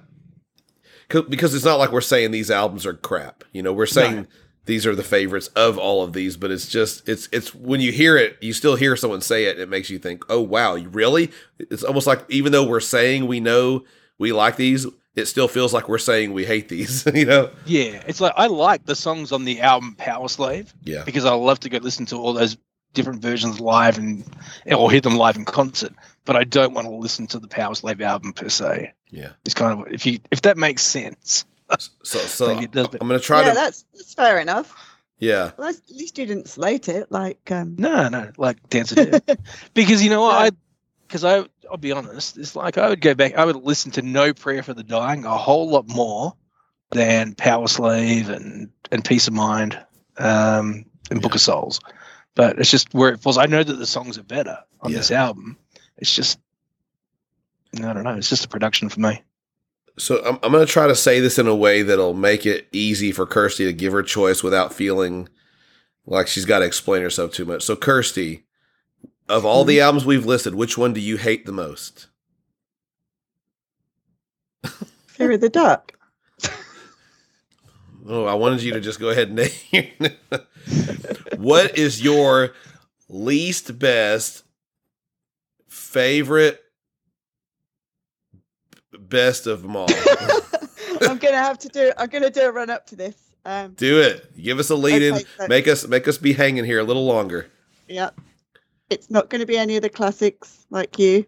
[1.28, 3.42] because it's not like we're saying these albums are crap.
[3.52, 4.26] You know, we're saying No.
[4.66, 7.90] these are the favorites of all of these, but it's just it's it's when you
[7.92, 10.88] hear it, you still hear someone say it, it makes you think, "Oh wow, you
[10.88, 13.84] really?" It's almost like even though we're saying we know
[14.18, 14.86] we like these,
[15.16, 17.50] it still feels like we're saying we hate these, you know?
[17.66, 21.02] Yeah, it's like I like the songs on the album Power Slave Yeah.
[21.04, 22.56] because I love to go listen to all those
[22.92, 24.24] different versions live and
[24.66, 25.92] or hear them live in concert.
[26.24, 28.92] But I don't want to listen to the Power Slave album per se.
[29.10, 29.30] Yeah.
[29.44, 31.44] It's kind of if you if that makes sense.
[31.78, 34.74] So so Think it does, I'm going to try yeah, to that's that's fair enough.
[35.18, 35.50] yeah.
[35.56, 37.10] Well, that's- at least you didn't slate it.
[37.12, 39.38] Like, um, No, no, like Dancer Dead.
[39.74, 40.50] because you know what, I
[41.06, 44.02] because I I'll be honest, it's like I would go back, I would listen to
[44.02, 46.34] No Prayer for the Dying a whole lot more
[46.90, 49.78] than Power Slave and and Piece of Mind
[50.18, 51.36] um, and Book Yeah.
[51.36, 51.80] of Souls.
[52.34, 53.38] But it's just where it falls.
[53.38, 54.98] I know that the songs are better on Yeah.
[54.98, 55.56] this album.
[55.98, 56.38] It's just
[57.76, 58.14] I don't know.
[58.16, 59.22] It's just a production for me.
[59.98, 62.68] So I'm, I'm going to try to say this in a way that'll make it
[62.72, 65.28] easy for Kirsty to give her choice without feeling
[66.06, 67.62] like she's got to explain herself too much.
[67.62, 68.44] So Kirsty,
[69.28, 69.84] of all the mm-hmm.
[69.84, 72.08] albums we've listed, which one do you hate the most?
[75.06, 75.92] Fear the Duck.
[78.08, 80.16] Oh, I wanted you to just go ahead and name.
[81.36, 82.54] what is your
[83.08, 84.42] least best
[85.68, 86.60] favorite
[89.10, 89.88] best of them all?
[91.02, 91.92] I'm gonna have to do.
[91.98, 93.14] I'm gonna do a run up to this.
[93.44, 94.36] Um, Do it.
[94.42, 95.16] Give us a lead in.
[95.18, 97.46] So- Make us make us be hanging here a little longer.
[97.88, 98.10] yeah,
[98.90, 101.24] it's not going to be any of the classics like you,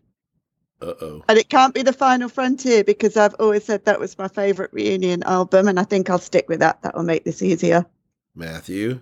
[0.82, 1.24] Uh oh.
[1.28, 4.72] and it can't be the Final Frontier because I've always said that was my favorite
[4.74, 6.82] reunion album, and I think I'll stick with that.
[6.82, 7.86] That will make this easier.
[8.34, 9.00] Matthew.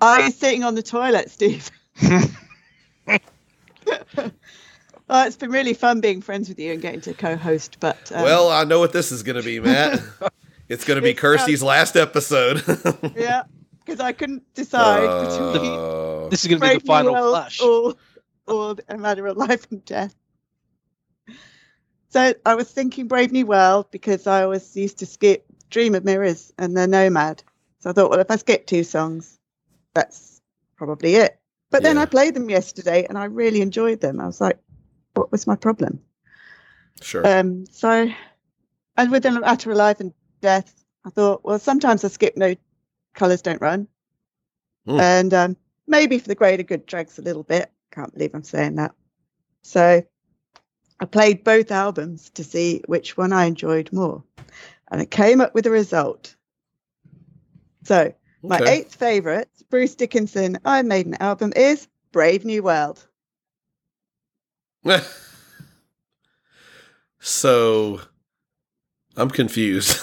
[0.00, 1.70] Are you sitting on the toilet, Steve?
[5.08, 8.22] Well, it's been really fun being friends with you and getting to co-host, but um,
[8.22, 10.00] well, I know what this is going to be, Matt.
[10.68, 12.62] it's going to be It's, Kirsty's last episode.
[13.16, 13.42] yeah,
[13.84, 17.60] because I couldn't decide between Uh, This is going to be the final World flush.
[17.60, 17.94] or,
[18.46, 20.14] or a matter of life and death.
[22.10, 26.04] So I was thinking Brave New World because I always used to skip Dream of
[26.04, 27.42] Mirrors and The Nomad.
[27.80, 29.38] So I thought, well, if I skip two songs,
[29.94, 30.40] that's
[30.76, 31.38] probably it.
[31.70, 34.20] But then I played them yesterday and I really enjoyed them.
[34.20, 34.58] I was like,
[35.14, 36.00] what was my problem?
[37.00, 37.26] sure.
[37.26, 38.08] Um, so,
[38.96, 42.54] and with them Matter of Life and Death, I thought, well, sometimes I skip No
[43.14, 43.88] Colours Don't Run.
[44.86, 45.00] Hmm.
[45.00, 45.56] And um,
[45.86, 47.70] maybe for the greater good, drags a little bit.
[47.90, 48.92] Can't believe I'm saying that.
[49.62, 50.02] So
[51.00, 54.24] I played both albums to see which one I enjoyed more.
[54.90, 56.36] And I came up with a result.
[57.84, 58.78] So my Okay.
[58.78, 63.04] eighth favourite Bruce Dickinson Iron Maiden album is Brave New World.
[67.20, 68.00] so
[69.16, 69.98] I'm confused.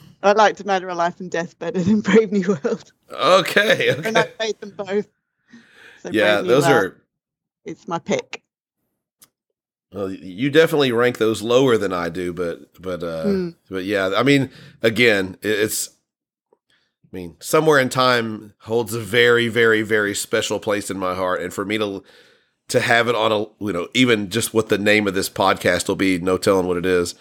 [0.22, 2.92] I liked Matter of Life and Death better than Brave New World.
[3.12, 3.90] okay.
[3.90, 4.30] and I Okay.
[4.38, 5.08] played them both.
[6.02, 6.96] So Yeah, those World are.
[7.64, 8.42] It's my pick.
[9.92, 13.50] Well, you definitely rank those lower than I do, but but uh, Hmm.
[13.68, 14.50] but yeah, I mean,
[14.80, 15.90] again, it's
[17.04, 21.42] I mean, somewhere in time holds a very, very, very special place in my heart,
[21.42, 22.02] and for me to
[22.68, 25.88] to have it on a you know even just what the name of this podcast
[25.88, 27.14] will be, no telling what it is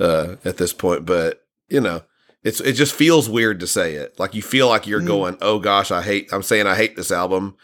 [0.00, 2.02] uh, at this point, but you know.
[2.44, 4.16] It's it just feels weird to say it.
[4.16, 5.06] Like you feel like you're Mm.
[5.08, 7.56] going, "Oh gosh, I hate I'm saying I hate this album."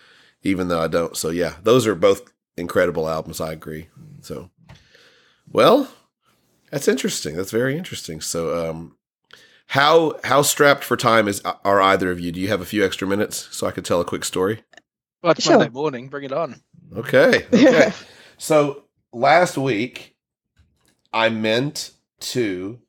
[0.43, 1.17] even though I don't.
[1.17, 3.41] So yeah, those are both incredible albums.
[3.41, 3.89] I agree.
[4.21, 4.51] So,
[5.51, 5.89] well,
[6.71, 7.37] that's interesting.
[7.37, 8.21] That's very interesting.
[8.21, 8.97] So, um,
[9.69, 12.33] how how strapped for time is are either of you?
[12.33, 14.65] Do you have a few extra minutes so I could tell a quick story?
[15.23, 15.57] Well, it's Sure.
[15.57, 16.09] Monday morning.
[16.09, 16.61] Bring it on.
[16.97, 17.47] Okay.
[17.53, 17.93] Okay.
[18.39, 20.17] so last week,
[21.13, 22.81] I meant to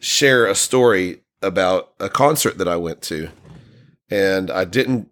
[0.00, 3.28] share a story about a concert that I went to,
[4.10, 5.08] and I didn't.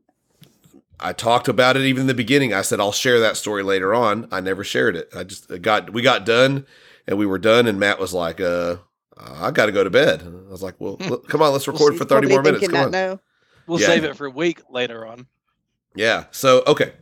[1.00, 2.54] I talked about it even in the beginning.
[2.54, 4.28] I said I'll share that story later on.
[4.30, 5.08] I never shared it.
[5.14, 6.66] I just it got we got done,
[7.06, 8.76] and we were done, and Matt was like, "Uh,
[9.18, 11.68] I got to go to bed." And I was like, "Well, look, come on, let's
[11.68, 12.90] record for thirty more minutes." Come on.
[12.90, 13.20] now.
[13.66, 13.86] We'll Yeah.
[13.86, 15.26] save it for a week later on.
[15.94, 16.24] Yeah.
[16.32, 16.92] So, okay.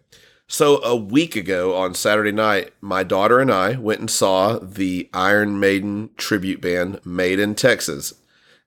[0.52, 5.08] So, a week ago on Saturday night, my daughter and I went and saw the
[5.14, 8.12] Iron Maiden tribute band Made in Texas.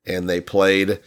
[0.03, 0.99] And they played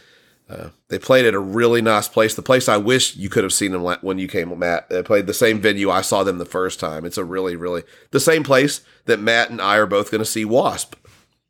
[0.49, 2.33] uh, they played at a really nice place.
[2.33, 4.87] The place I wish you could have seen them when you came, Matt.
[4.87, 7.03] They played the same venue I saw them the first time.
[7.03, 10.25] It's a really, really the same place that Matt and I are both going to
[10.25, 10.95] see Wasp.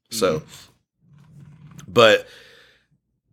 [0.10, 0.42] So,
[1.88, 2.28] but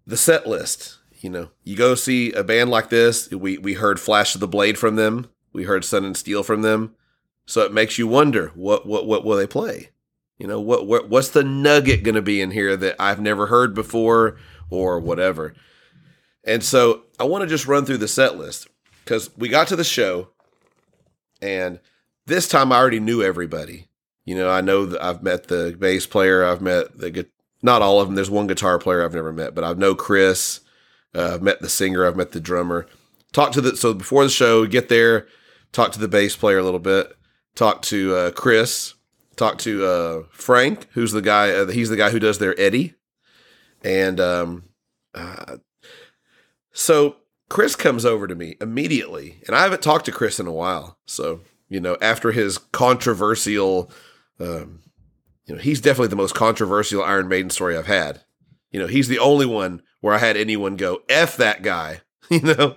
[0.07, 3.31] the set list, you know, you go see a band like this.
[3.31, 5.31] We we heard Flash of the Blade from them.
[5.57, 6.95] We heard Sun and Steel from them.
[7.47, 9.91] So it makes you wonder what what what will they play?
[10.39, 13.47] You know, what what what's the nugget going to be in here that I've never
[13.47, 14.37] heard before
[14.71, 15.55] or whatever.
[16.45, 18.69] And so I want to just run through the set list
[19.05, 20.29] cuz we got to the show
[21.41, 21.81] and
[22.27, 23.89] this time I already knew everybody.
[24.25, 27.27] You know, I know that I've met the bass player, I've met the
[27.63, 28.15] not all of them.
[28.15, 30.61] There's one guitar player I've never met, but I've know Chris.
[31.15, 32.07] Uh, I've met the singer.
[32.07, 32.87] I've met the drummer.
[33.33, 35.27] Talk to the so before the show, get there,
[35.77, 37.15] talk to the bass player a little bit.
[37.55, 38.95] Talk to uh, Chris.
[39.37, 41.51] Talk to uh, Frank, who's the guy.
[41.51, 42.95] Uh, he's the guy who does their Eddie.
[43.85, 44.65] And um,
[45.15, 45.59] uh,
[46.73, 47.17] so
[47.51, 50.99] Chris comes over to me immediately, and I haven't talked to Chris in a while.
[51.05, 53.91] So you know, after his controversial,
[54.41, 54.81] um,
[55.45, 58.23] you know, he's definitely the most controversial Iron Maiden story I've had.
[58.71, 62.01] You know, he's the only one where I had anyone go "f that guy,"
[62.31, 62.77] you know,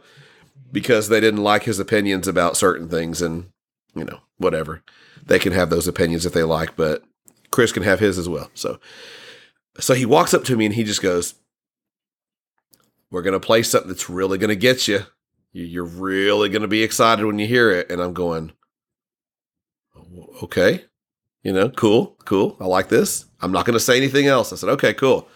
[0.71, 3.49] because they didn't like his opinions about certain things, and
[3.95, 4.83] you know, whatever.
[5.25, 7.03] They can have those opinions if they like, but
[7.51, 8.49] Chris can have his as well.
[8.53, 8.79] So,
[9.79, 11.35] so he walks up to me and he just goes,
[13.11, 15.05] "We're gonna play something that's really gonna get you.
[15.51, 18.53] You- You're really gonna be excited when you hear it." And I'm going,
[19.95, 20.85] oh, "Okay."
[21.43, 22.57] You know, cool, cool.
[22.59, 23.25] I like this.
[23.39, 24.51] I'm not going to say anything else.
[24.51, 25.29] I said, okay, cool.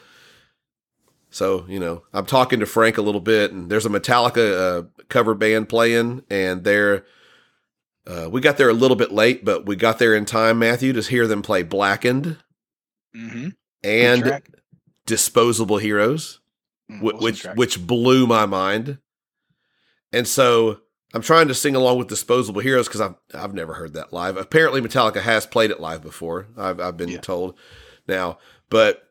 [1.33, 4.53] So, you know, I'm talking to Frank a little bit, and there's a Metallica
[4.83, 7.05] uh, cover band playing, and they're,
[8.05, 10.93] uh, we got there a little bit late, but we got there in time, Matthew,
[10.93, 12.37] to hear them play Blackened
[13.15, 13.49] Mm-hmm.
[13.83, 14.41] and
[15.05, 16.39] Disposable Heroes,
[16.91, 18.97] Mm, wh- which which blew my mind.
[20.11, 20.79] And so
[21.13, 24.35] I'm trying to sing along with Disposable Heroes because I've I've never heard that live.
[24.35, 26.47] Apparently, Metallica has played it live before.
[26.57, 27.19] I've I've been Yeah.
[27.21, 27.57] told
[28.07, 28.37] now,
[28.69, 29.03] but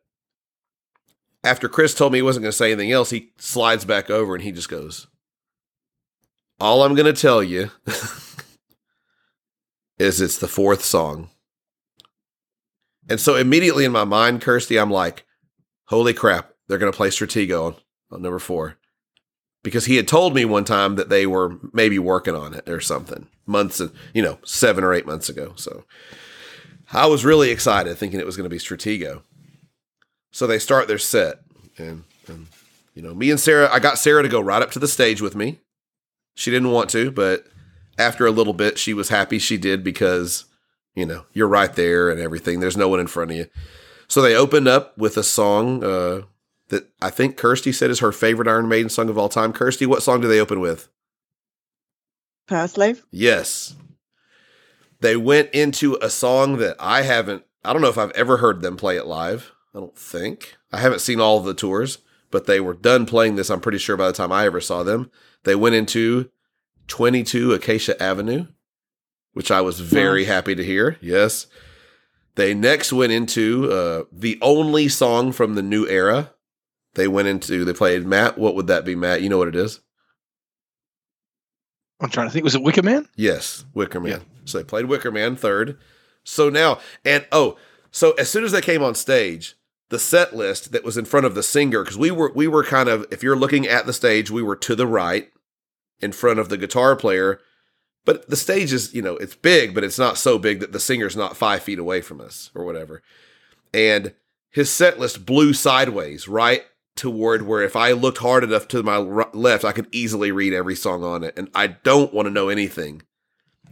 [1.44, 4.34] after Chris told me he wasn't going to say anything else, he slides back over
[4.34, 5.06] and he just goes,
[6.60, 7.70] "All I'm going to tell you
[9.98, 11.30] is it's the fourth song."
[13.08, 15.24] And so immediately in my mind, Kirsty, I'm like,
[15.86, 16.52] "Holy crap!
[16.68, 17.74] They're going to play Stratego on,
[18.10, 18.78] on number four
[19.62, 22.80] because he had told me one time that they were maybe working on it or
[22.80, 23.80] something months,
[24.14, 25.52] you know, seven or eight months ago.
[25.56, 25.84] So
[26.92, 29.22] I was really excited, thinking it was going to be Stratego.
[30.32, 31.40] So they start their set,
[31.78, 32.46] and, and
[32.94, 35.20] you know, me and Sarah, I got Sarah to go right up to the stage
[35.20, 35.60] with me.
[36.34, 37.44] She didn't want to, but
[37.98, 40.46] after a little bit, she was happy she did because
[40.94, 42.60] you know you're right there and everything.
[42.60, 43.46] There's no one in front of you.
[44.08, 46.22] So they opened up with a song uh,
[46.68, 49.52] that I think Kirsty said is her favorite Iron Maiden song of all time.
[49.52, 50.88] Kirsty, what song do they open with?
[52.46, 53.04] Power Slave.
[53.10, 53.74] Yes.
[55.00, 58.60] They went into a song that I haven't, I don't know if I've ever heard
[58.60, 59.52] them play it live.
[59.74, 60.56] I don't think.
[60.70, 61.98] I haven't seen all of the tours,
[62.30, 64.82] but they were done playing this, I'm pretty sure, by the time I ever saw
[64.82, 65.10] them.
[65.44, 66.30] They went into
[66.88, 68.46] 22 Acacia Avenue,
[69.32, 70.98] which I was very happy to hear.
[71.00, 71.46] Yes.
[72.34, 76.32] They next went into uh, the only song from the new era.
[76.94, 78.38] They went into, they played Matt.
[78.38, 79.22] What would that be, Matt?
[79.22, 79.80] You know what it is?
[82.02, 82.44] I'm trying to think.
[82.44, 83.08] Was it Wicker Man?
[83.16, 84.22] Yes, Wicker Man.
[84.44, 85.78] So they played Wicker Man third.
[86.24, 87.56] So now, and oh,
[87.92, 89.54] so as soon as they came on stage,
[89.92, 92.64] the set list that was in front of the singer because we were we were
[92.64, 95.30] kind of if you're looking at the stage, we were to the right
[96.00, 97.38] in front of the guitar player.
[98.06, 100.80] But the stage is, you know, it's big, but it's not so big that the
[100.80, 103.02] singer's not five feet away from us or whatever.
[103.72, 104.14] And
[104.50, 106.64] his set list blew sideways right
[106.96, 110.74] toward where if I looked hard enough to my left, I could easily read every
[110.74, 111.34] song on it.
[111.36, 113.02] And I don't want to know anything,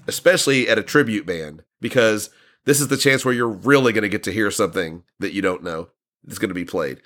[0.06, 2.28] especially at a tribute band, because
[2.66, 5.40] this is the chance where you're really going to get to hear something that you
[5.40, 5.88] don't know
[6.24, 7.00] that's going to be played.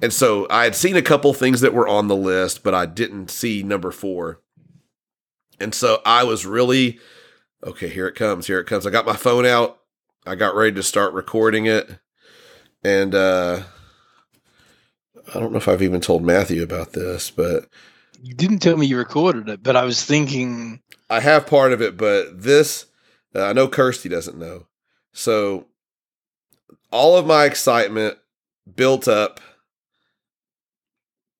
[0.00, 2.86] And so I had seen a couple things that were on the list, but I
[2.86, 4.40] didn't see number four.
[5.60, 7.00] And so I was really,
[7.64, 8.46] okay, here it comes.
[8.46, 8.86] Here it comes.
[8.86, 9.78] I got my phone out.
[10.24, 11.98] I got ready to start recording it.
[12.84, 13.62] And uh
[15.34, 17.66] I don't know if I've even told Matthew about this, but
[18.22, 20.80] You didn't tell me you recorded it, but I was thinking,
[21.10, 22.86] I have part of it, but this
[23.34, 24.66] uh, I know Kirsty doesn't know.
[25.12, 25.66] So
[26.90, 28.18] all of my excitement
[28.74, 29.40] built up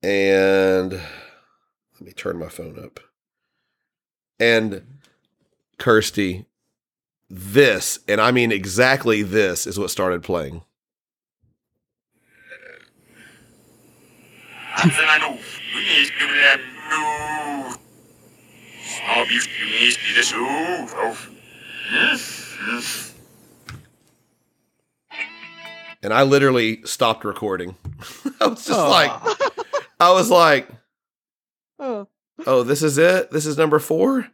[0.03, 3.01] and let me turn my phone up.
[4.39, 5.01] And
[5.79, 6.47] Kirsty,
[7.29, 10.63] this, and I mean exactly this is what started playing.
[26.03, 27.75] And I literally stopped recording.
[28.41, 29.11] I was just like
[30.01, 30.69] I was like,
[31.79, 32.07] Oh,
[32.47, 33.31] "Oh, this is it.
[33.31, 34.27] This is number 4?"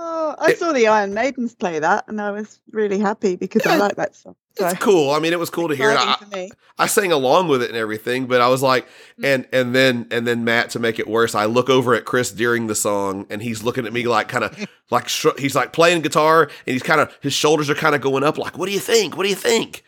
[0.00, 3.66] oh, I It- saw the Iron Maidens play that, and I was really happy because
[3.66, 4.36] I like that song.
[4.56, 5.10] So It's cool.
[5.12, 5.90] I mean, it was cool to hear.
[5.90, 5.96] it.
[5.98, 6.50] I, for me.
[6.78, 8.86] I sang along with it and everything, but I was like,
[9.20, 9.24] Mm.
[9.24, 12.32] and and then and then Matt to make it worse, I look over at Chris
[12.32, 15.72] during the song, and he's looking at me like kind of like sh- he's like
[15.72, 18.66] playing guitar, and he's kind of his shoulders are kind of going up, like, "What
[18.66, 19.16] do you think?
[19.16, 19.84] What do you think?"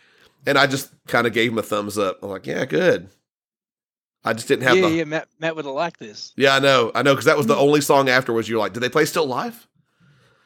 [0.47, 2.23] And I just kind of gave him a thumbs up.
[2.23, 3.11] I'm like, "Yeah, good."
[4.25, 6.33] I just didn't have yeah, the yeah, Matt, Matt would have liked this.
[6.37, 8.49] yeah, I know, I know, because that was the only song afterwards.
[8.49, 9.67] You're like, did they play Still Life?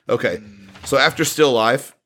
[0.09, 0.41] Okay,
[0.85, 1.97] so after Still Life,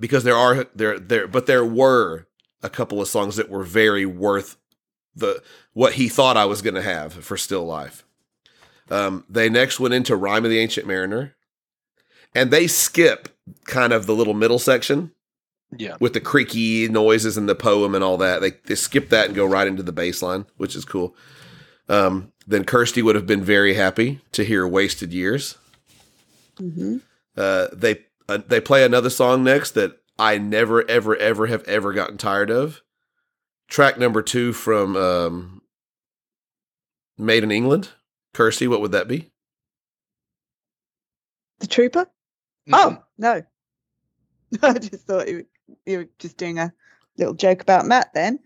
[0.00, 2.26] because there are there there, but there were
[2.62, 4.56] a couple of songs that were very worth
[5.14, 5.42] the
[5.74, 8.04] what he thought I was going to have for Still Life.
[8.90, 11.36] Um, they next went into Rime of the Ancient Mariner,
[12.34, 13.28] and they skip
[13.66, 15.12] kind of the little middle section
[15.76, 15.96] Yeah.
[16.00, 18.40] with the creaky noises and the poem and all that.
[18.40, 21.14] They they skip that and go right into the bass line, which is cool.
[21.88, 25.56] Um, then Kirsty would have been very happy to hear "Wasted Years."
[26.58, 26.98] hmm
[27.36, 31.92] Uh, they uh, they play another song next that I never ever ever have ever
[31.92, 32.82] gotten tired of.
[33.68, 35.62] Track number two from um,
[37.18, 37.90] "Maiden England."
[38.34, 39.30] Kirsty, what would that be?
[41.60, 42.06] The Trooper?
[42.68, 42.72] Mhm.
[42.74, 43.42] Oh no,
[44.62, 45.44] I just thought you were,
[45.86, 46.72] you were just doing a
[47.16, 48.38] little joke about Matt then,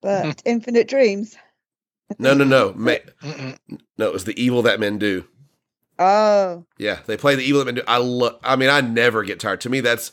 [0.00, 1.36] but Infinite Dreams.
[2.10, 2.96] I No, no, no, Ma-
[3.98, 4.06] no.
[4.06, 5.24] It was the evil that men do.
[5.98, 7.82] Oh, Yeah, they play the evil that men do.
[7.86, 8.38] I love.
[8.42, 9.60] I mean, I never get tired.
[9.62, 10.12] To me, that's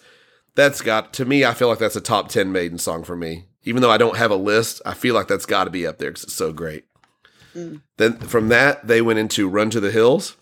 [0.56, 1.14] that's got.
[1.14, 3.46] To me, I feel like that's a top ten Maiden song for me.
[3.64, 5.98] Even though I don't have a list, I feel like that's got to be up
[5.98, 6.86] there because it's so great.
[7.56, 7.82] Mm.
[7.98, 10.36] Then from that, they went into "Run to the Hills."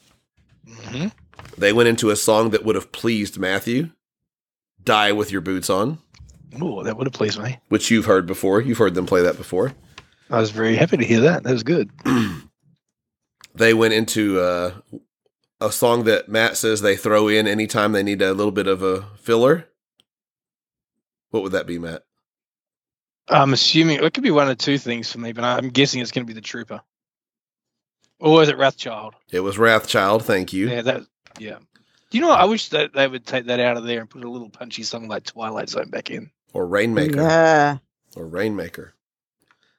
[0.68, 1.12] Mhm.
[1.58, 3.92] They went into a song that would have pleased Matthew,
[4.84, 6.00] "Die with Your Boots On,"
[6.62, 7.60] Ooh, that would have pleased me.
[7.70, 8.62] which you've heard before.
[8.62, 9.74] You've heard them play that before.
[10.30, 11.44] I was very happy to hear that.
[11.44, 11.90] That was good.
[13.54, 14.74] They went into uh,
[15.62, 18.84] a song that Matt says they throw in anytime they need a little bit of
[18.84, 19.70] a filler.
[21.30, 22.04] What would that be, Matt?
[23.30, 26.12] I'm assuming it could be one of two things for me, but I'm guessing it's
[26.12, 26.82] going to be the Trooper.
[28.20, 29.14] Or is it Wrathchild?
[29.32, 30.24] It was Wrathchild.
[30.24, 30.70] Thank you.
[30.70, 31.02] Yeah, that.
[31.40, 31.60] Yeah.
[32.10, 32.30] Do you know?
[32.30, 32.40] what?
[32.40, 34.84] I wish that they would take that out of there and put a little punchy
[34.84, 36.30] song like Twilight Zone back in.
[36.54, 37.22] Or Rainmaker.
[37.22, 37.78] yeah.
[38.16, 38.94] Or Rainmaker.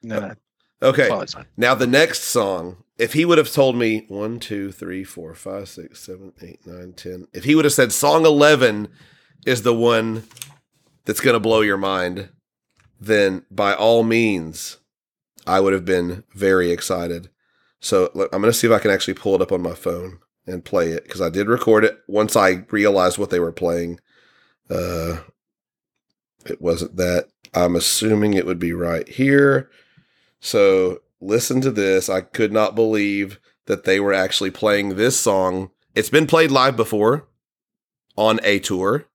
[0.03, 0.35] No, no, uh,
[0.83, 1.07] Okay.
[1.07, 1.45] Twilight Zone.
[1.55, 5.69] Now the next song, if he would have told me one, two, three, four, five,
[5.69, 8.89] six, seven, eight, nine, ten, if he would have said song eleven
[9.45, 10.23] is the one
[11.05, 12.29] that's gonna blow your mind,
[12.99, 14.77] then by all means,
[15.47, 17.29] I would have been very excited.
[17.79, 20.65] So I'm gonna see if I can actually pull it up on my phone and
[20.65, 23.99] play it because I did record it once I realized what they were playing.
[24.69, 25.17] Uh,
[26.45, 27.27] it wasn't that.
[27.53, 29.69] I'm assuming it would be right here.
[30.39, 32.09] So listen to this.
[32.09, 35.71] I could not believe that they were actually playing this song.
[35.93, 37.27] It's been played live before
[38.15, 39.05] on a tour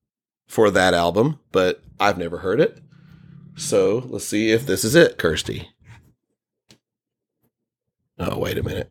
[0.46, 2.80] for that album, but I've never heard it.
[3.56, 5.68] So let's see if this is it, Kirsty.
[8.18, 8.90] Oh, wait a minute.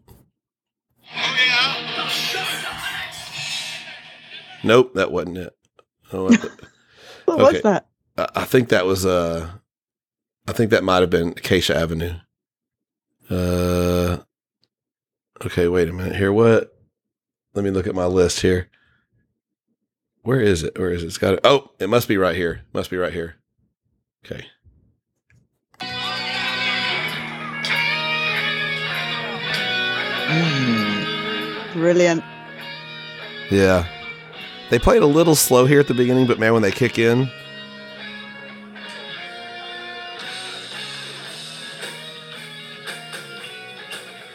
[4.64, 5.56] Nope, that wasn't it.
[6.14, 7.54] Oh, What Okay.
[7.54, 7.88] was that?
[8.18, 9.50] I think that was uh
[10.48, 12.16] I think that might have been Acacia Avenue.
[13.30, 14.18] Uh,
[15.46, 16.34] okay, wait a minute here.
[16.34, 16.74] What?
[17.54, 18.70] Let me look at my list here.
[20.24, 20.78] Where is it?
[20.78, 21.08] Where is it?
[21.08, 21.40] It's got it.
[21.46, 22.64] Oh, it must be right here.
[22.74, 23.36] Must be right here.
[24.26, 24.46] Okay.
[30.32, 31.74] Mm.
[31.74, 32.24] Brilliant.
[33.50, 33.86] Yeah.
[34.72, 37.30] They played a little slow here at the beginning, but man, when they kick in.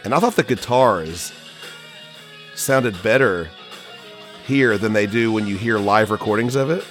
[0.05, 1.33] And I thought the guitars
[2.55, 3.49] sounded better
[4.45, 6.85] here than they do when you hear live recordings of it.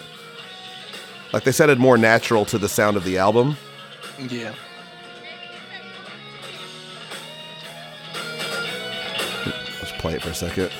[1.31, 3.57] Like they sounded more natural to the sound of the album.
[4.27, 4.55] Yeah.
[9.80, 10.72] Let's play it for a second.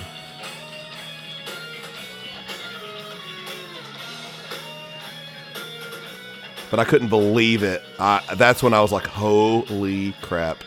[6.76, 7.82] But I couldn't believe it.
[8.00, 10.62] I, that's when I was like, holy crap.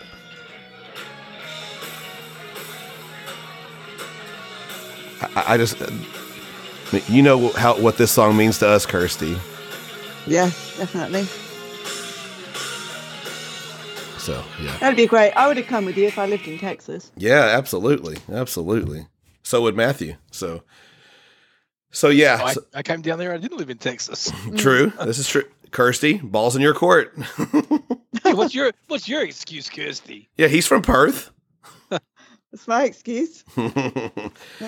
[5.20, 5.76] I, I just,
[7.10, 9.36] you know how what this song means to us, Kirsty.
[10.26, 10.46] Yeah,
[10.78, 11.24] definitely.
[14.18, 15.32] So yeah, That'd be great.
[15.32, 17.12] I would have come with you if I lived in Texas.
[17.18, 19.08] yeah, absolutely, absolutely.
[19.42, 20.14] So would Matthew.
[20.30, 20.62] So,
[21.90, 23.34] so yeah, Oh, I, so- I came down there.
[23.34, 24.32] I didn't live in Texas.
[24.56, 24.90] true.
[25.04, 25.44] This is true.
[25.70, 27.16] Kirsty, balls in your court.
[28.24, 30.28] Hey, what's your What's your excuse, Kirsty?
[30.36, 31.30] yeah, he's from Perth.
[31.90, 33.44] That's my excuse.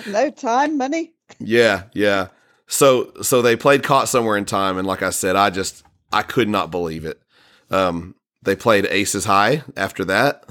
[0.07, 1.13] No time, money.
[1.39, 2.27] yeah, yeah.
[2.67, 5.83] So so they played Caught Somewhere in Time, and like I said, I just
[6.13, 7.21] I could not believe it.
[7.69, 10.45] Um, they played Aces High after that,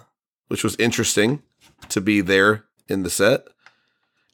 [0.49, 1.43] which was interesting
[1.89, 3.45] to be there in the set.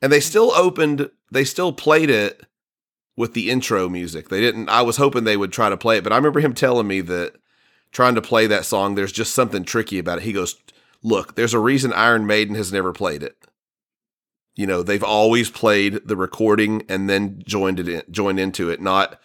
[0.02, 2.42] And they still opened they still played it
[3.16, 4.28] with the intro music.
[4.28, 6.54] They didn't I was hoping they would try to play it, but I remember him
[6.54, 7.34] telling me that
[7.92, 10.24] trying to play that song, there's just something tricky about it.
[10.24, 10.56] He goes,
[11.02, 13.36] Look, there's a reason Iron Maiden has never played it.
[14.54, 18.80] You know, they've always played the recording and then joined it in, joined into it,
[18.80, 19.20] not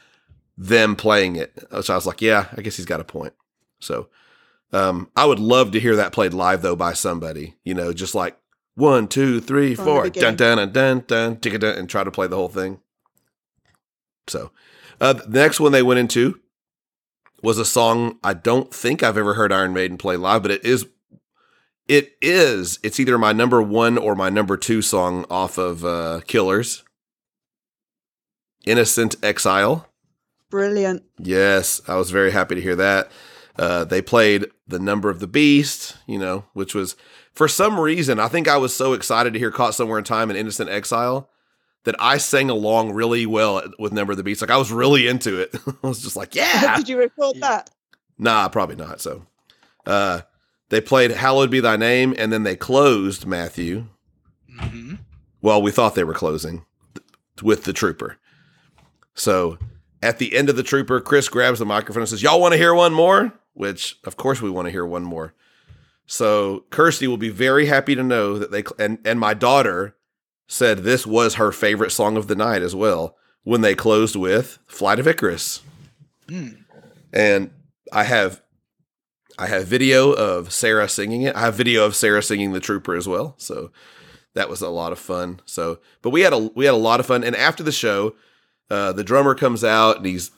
[0.57, 1.57] them playing it.
[1.81, 3.33] So I was like, yeah, I guess he's got a point.
[3.79, 4.09] So
[4.73, 8.13] um, I would love to hear that played live though by somebody, you know, just
[8.13, 8.37] like
[8.75, 12.27] one, two, three, From four, dun dun dun dun dun, dun, and try to play
[12.27, 12.79] the whole thing.
[14.27, 14.51] So
[14.99, 16.39] uh, the next one they went into
[17.41, 20.63] was a song I don't think I've ever heard Iron Maiden play live, but it
[20.63, 20.87] is
[21.87, 26.21] it is it's either my number one or my number two song off of uh,
[26.27, 26.83] Killers.
[28.65, 29.87] Innocent Exile.
[30.51, 31.03] Brilliant.
[31.17, 33.11] Yes, I was very happy to hear that.
[33.57, 36.95] Uh, they played The Number of the Beast, you know, which was
[37.33, 40.29] for some reason, I think I was so excited to hear Caught Somewhere in Time
[40.29, 41.29] and Innocent Exile
[41.83, 44.41] that I sang along really well with Number of the Beast.
[44.41, 45.55] Like I was really into it.
[45.83, 46.77] I was just like, yeah.
[46.77, 47.47] Did you record Yeah.
[47.49, 47.69] that?
[48.17, 49.01] Nah, probably not.
[49.01, 49.25] So,
[49.85, 50.21] uh,
[50.69, 53.87] they played "Hallowed Be Thy Name" and then they closed Matthew.
[54.59, 54.95] hmm
[55.41, 56.65] Well, we thought they were closing
[57.41, 58.17] with the Trooper.
[59.15, 59.57] So,
[60.03, 62.57] at the end of the Trooper, Chris grabs the microphone and says, "Y'all want to
[62.57, 65.33] hear one more?" Which, of course, we want to hear one more.
[66.05, 69.95] So, Kirsty will be very happy to know that they and and my daughter
[70.51, 74.59] said this was her favorite song of the night as well when they closed with
[74.67, 75.61] "Flight of Icarus."
[76.27, 76.63] Mm.
[77.11, 77.51] and
[77.91, 78.41] I have
[79.39, 81.35] I have video of Sarah singing it.
[81.35, 83.33] I have video of Sarah singing the Trooper as well.
[83.37, 83.71] So
[84.33, 85.39] that was a lot of fun.
[85.45, 87.23] So, but we had a we had a lot of fun.
[87.23, 88.15] And after the show,
[88.69, 90.31] uh, the drummer comes out and he's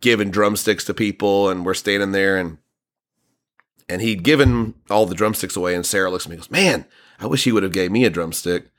[0.00, 2.58] giving drumsticks to people, and we're standing there and
[3.88, 5.74] and he'd given all the drumsticks away.
[5.74, 6.84] And Sarah looks at me and goes, "Man,
[7.20, 8.71] I wish he would have gave me a drumstick."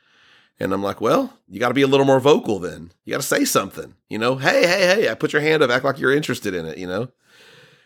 [0.60, 2.92] And I'm like, "Well, you got to be a little more vocal then.
[3.06, 3.96] You got to say something.
[4.10, 5.10] You know, hey, hey, hey!
[5.10, 6.78] I put your hand up, act like you're interested in it.
[6.78, 7.10] You know."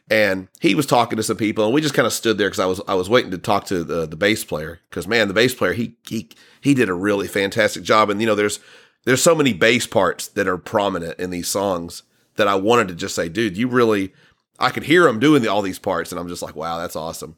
[0.10, 2.60] and he was talking to some people and we just kind of stood there because
[2.60, 5.34] i was i was waiting to talk to the the bass player because man the
[5.34, 6.30] bass player he he
[6.62, 8.60] he did a really fantastic job and you know there's
[9.06, 12.04] there's so many bass parts that are prominent in these songs
[12.36, 14.14] that i wanted to just say dude you really
[14.60, 16.96] i could hear him doing the, all these parts and i'm just like wow that's
[16.96, 17.36] awesome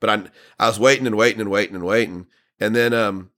[0.00, 0.22] but i
[0.60, 2.26] i was waiting and waiting and waiting and waiting
[2.60, 3.30] and then um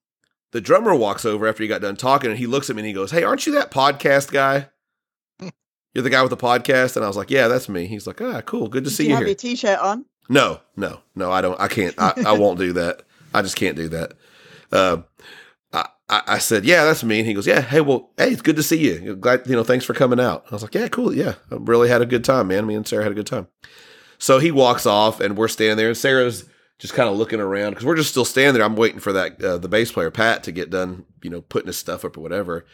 [0.53, 2.87] the drummer walks over after he got done talking and he looks at me and
[2.87, 4.69] he goes hey aren't you that podcast guy
[5.95, 8.21] you're the guy with the podcast and i was like yeah that's me he's like
[8.21, 10.05] ah cool good to see you you have here your t-shirt on?
[10.29, 11.33] no, no, no.
[11.33, 11.59] I don't.
[11.59, 11.95] I can't.
[11.99, 13.03] I, I won't do that.
[13.33, 14.13] I just can't do that.
[14.71, 14.99] Uh,
[15.73, 17.19] I, I I said, yeah, that's me.
[17.19, 17.61] And he goes, yeah.
[17.63, 19.17] Hey, well, hey, it's good to see you.
[19.17, 19.65] Glad you know.
[19.65, 20.45] Thanks for coming out.
[20.51, 21.15] I was like, yeah, cool.
[21.15, 22.67] Yeah, I really had a good time, man.
[22.67, 23.49] Me and Sarah had a good time.
[24.19, 26.45] So he walks off, and we're standing there, and Sarah's
[26.79, 28.65] just kind of looking around because we're just still standing there.
[28.65, 31.67] I'm waiting for that uh, the bass player Pat to get done, you know, putting
[31.67, 32.65] his stuff up or whatever.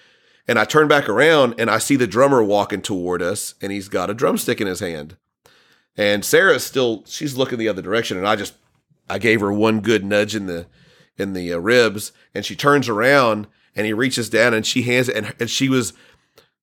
[0.47, 3.89] And I turn back around and I see the drummer walking toward us, and he's
[3.89, 5.17] got a drumstick in his hand.
[5.97, 8.55] And Sarah's still she's looking the other direction, and I just
[9.09, 10.67] I gave her one good nudge in the
[11.17, 15.09] in the uh, ribs, and she turns around and he reaches down and she hands
[15.09, 15.95] it, and, and she was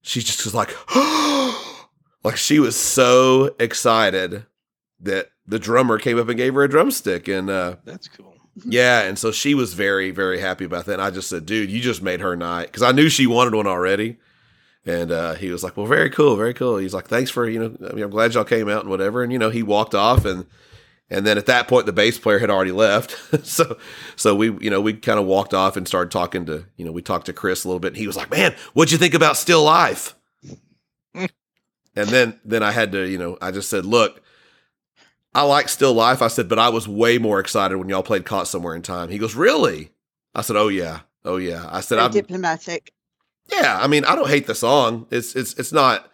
[0.02, 0.76] she just was like
[2.24, 4.46] like she was so excited
[5.00, 8.36] that the drummer came up and gave her a drumstick, and uh, That's cool.
[8.66, 10.94] yeah, and so she was very, very happy about that.
[10.94, 13.56] And I just said, dude, you just made her night because I knew she wanted
[13.56, 14.18] one already.
[14.86, 16.78] And uh, he was like, well, very cool, very cool.
[16.78, 19.22] He's like, thanks for you know, I mean, I'm glad y'all came out and whatever.
[19.22, 20.48] And you know, he walked off, and
[21.10, 23.16] and then at that point, the bass player had already left.
[23.46, 23.78] so
[24.16, 26.92] so we you know we kind of walked off and started talking to you know
[26.92, 27.90] we talked to Chris a little bit.
[27.90, 30.16] And he was like, man, what'd you think about Still Life?
[31.14, 31.30] and
[31.96, 34.22] then then I had to you know I just said, look.
[35.34, 36.22] I like Still Life.
[36.22, 39.10] I said, but I was way more excited when y'all played Caught Somewhere in Time.
[39.10, 39.92] He goes, Really?
[40.36, 41.02] I said, Oh yeah.
[41.24, 41.68] Oh yeah.
[41.72, 42.94] I said, I'm diplomatic.
[43.52, 45.08] yeah, I mean, I don't hate the song.
[45.12, 46.10] It's it's it's not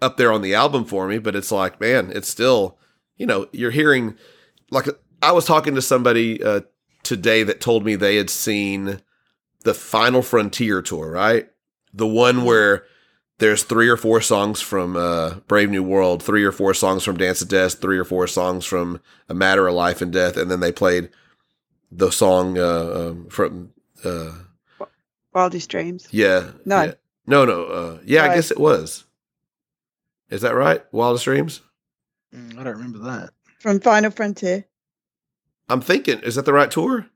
[0.00, 2.78] up there on the album for me, but it's like, man, it's still,
[3.16, 4.16] you know, you're hearing
[4.70, 4.86] like
[5.20, 6.60] I was talking to somebody uh
[7.02, 9.00] today that told me they had seen
[9.64, 11.48] the Final Frontier tour, right?
[11.92, 12.84] The one where
[13.38, 17.16] there's three or four songs from uh, Brave New World, three or four songs from
[17.16, 20.50] Dance of Death, three or four songs from A Matter of Life and Death, and
[20.50, 21.10] then they played
[21.90, 23.72] the song uh, um, from
[24.04, 24.32] uh,
[25.32, 26.08] Wildest Dreams.
[26.10, 26.50] yeah.
[26.64, 26.84] No.
[26.84, 26.94] yeah.
[27.26, 27.64] No, no.
[27.64, 29.04] Uh, yeah, I guess it was.
[30.30, 30.82] Is that right?
[30.92, 31.60] Wildest Dreams?
[32.34, 33.30] Mm, I don't remember that.
[33.60, 34.66] From Final Frontier.
[35.68, 37.06] I'm thinking, is that the right tour?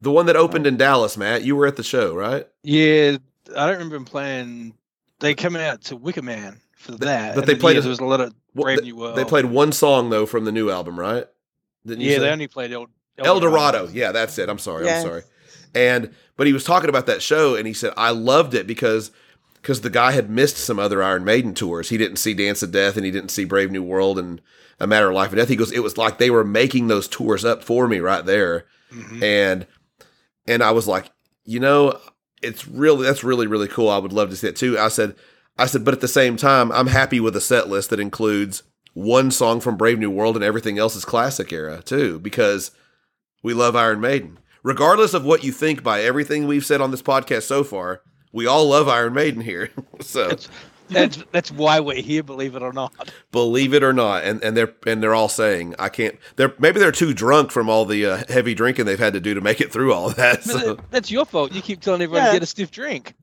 [0.00, 1.44] The one that opened in Dallas, Matt.
[1.44, 2.46] You were at the show, right?
[2.62, 3.16] Yeah,
[3.56, 4.74] I don't remember him playing.
[5.20, 7.34] They come out to Wicker Man for that.
[7.34, 9.16] but they played Yeah, a- there was a lot of Well, Brave they, New World.
[9.16, 11.26] they played one song though from the new album, right?
[11.86, 12.86] Didn't Yeah, they only played El,
[13.18, 13.88] El Dorado.
[13.92, 14.48] Yeah, that's it.
[14.48, 14.84] I'm sorry.
[14.84, 15.02] Yes.
[15.04, 15.22] I'm sorry.
[15.74, 19.10] And but he was talking about that show, and he said I loved it because
[19.60, 21.88] because the guy had missed some other Iron Maiden tours.
[21.88, 24.40] He didn't see Dance of Death, and he didn't see Brave New World and
[24.78, 25.48] A Matter of Life and Death.
[25.48, 28.66] He goes, it was like they were making those tours up for me right there,
[28.92, 29.22] Mhm.
[29.22, 29.66] and
[30.46, 31.10] and I was like,
[31.44, 31.98] you know,
[32.42, 33.88] it's really that's really really cool.
[33.88, 34.78] I would love to see it too.
[34.78, 35.14] I said,
[35.58, 38.62] I said, but at the same time, I'm happy with a set list that includes
[38.94, 42.70] one song from Brave New World and everything else is classic era too, because
[43.42, 44.38] we love Iron Maiden.
[44.62, 48.00] Regardless of what you think by everything we've said on this podcast so far,
[48.32, 49.70] we all love Iron Maiden here.
[50.00, 50.48] so That's,
[50.88, 52.92] that's that's why we're here, believe it or not.
[53.32, 56.16] believe it or not, and, and they're and they're all saying I can't.
[56.36, 59.34] They're maybe they're too drunk from all the uh, heavy drinking they've had to do
[59.34, 60.44] to make it through all that.
[60.44, 60.78] So.
[60.90, 61.52] that's your fault.
[61.52, 62.30] You keep telling everyone Yeah.
[62.32, 63.14] to get a stiff drink.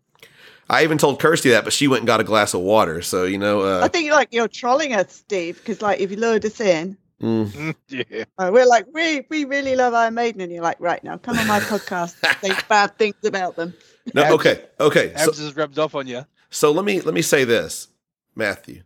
[0.69, 3.01] I even told Kirsty that, but she went and got a glass of water.
[3.01, 6.17] So you know, I uh, think like you're trolling us, Steve, because like if you
[6.17, 8.23] lured us in, mm, yeah.
[8.37, 11.37] uh, we're like, we we really love Iron Maiden, and you're like, right now, come
[11.37, 13.73] on my podcast, say bad things about them.
[14.13, 15.13] no, Abs- okay, okay.
[15.17, 16.25] So, Abs has rubbed off on you.
[16.53, 17.87] So let me let me say this,
[18.35, 18.83] Matthew.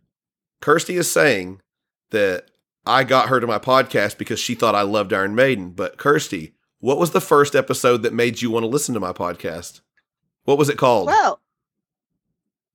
[0.62, 1.62] Kirsty is saying
[2.12, 2.50] that
[2.86, 5.72] I got her to my podcast because she thought I loved Iron Maiden.
[5.72, 9.12] But Kirsty, what was the first episode that made you want to listen to my
[9.12, 9.82] podcast?
[10.46, 11.08] What was it called?
[11.08, 11.42] Well,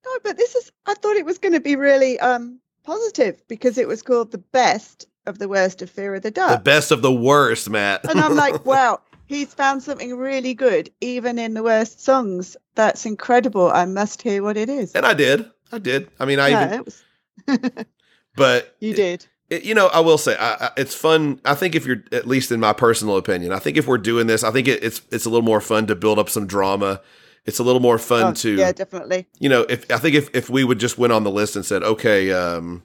[0.05, 0.71] no, but this is.
[0.85, 4.39] I thought it was going to be really um positive because it was called the
[4.39, 6.59] best of the worst of Fear of the Dark.
[6.59, 8.05] the best of the worst, Matt.
[8.05, 12.57] and I'm like, wow, he's found something really good, even in the worst songs.
[12.75, 13.71] That's incredible.
[13.71, 14.95] I must hear what it is.
[14.95, 15.51] and I did.
[15.71, 16.11] I did.
[16.19, 17.03] I mean, I yeah, even, it was.
[18.37, 19.27] but You did.
[19.51, 21.41] it, you know, I will say, I, I, it's fun.
[21.45, 24.27] I think if you're, at least in my personal opinion, I think if we're doing
[24.27, 27.01] this, I think it, it's it's a little more fun to build up some drama.
[27.45, 29.27] It's a little more fun Oh, to, yeah, definitely.
[29.41, 31.65] you know, if I think if if we would just went on the list and
[31.65, 32.85] said, okay, um,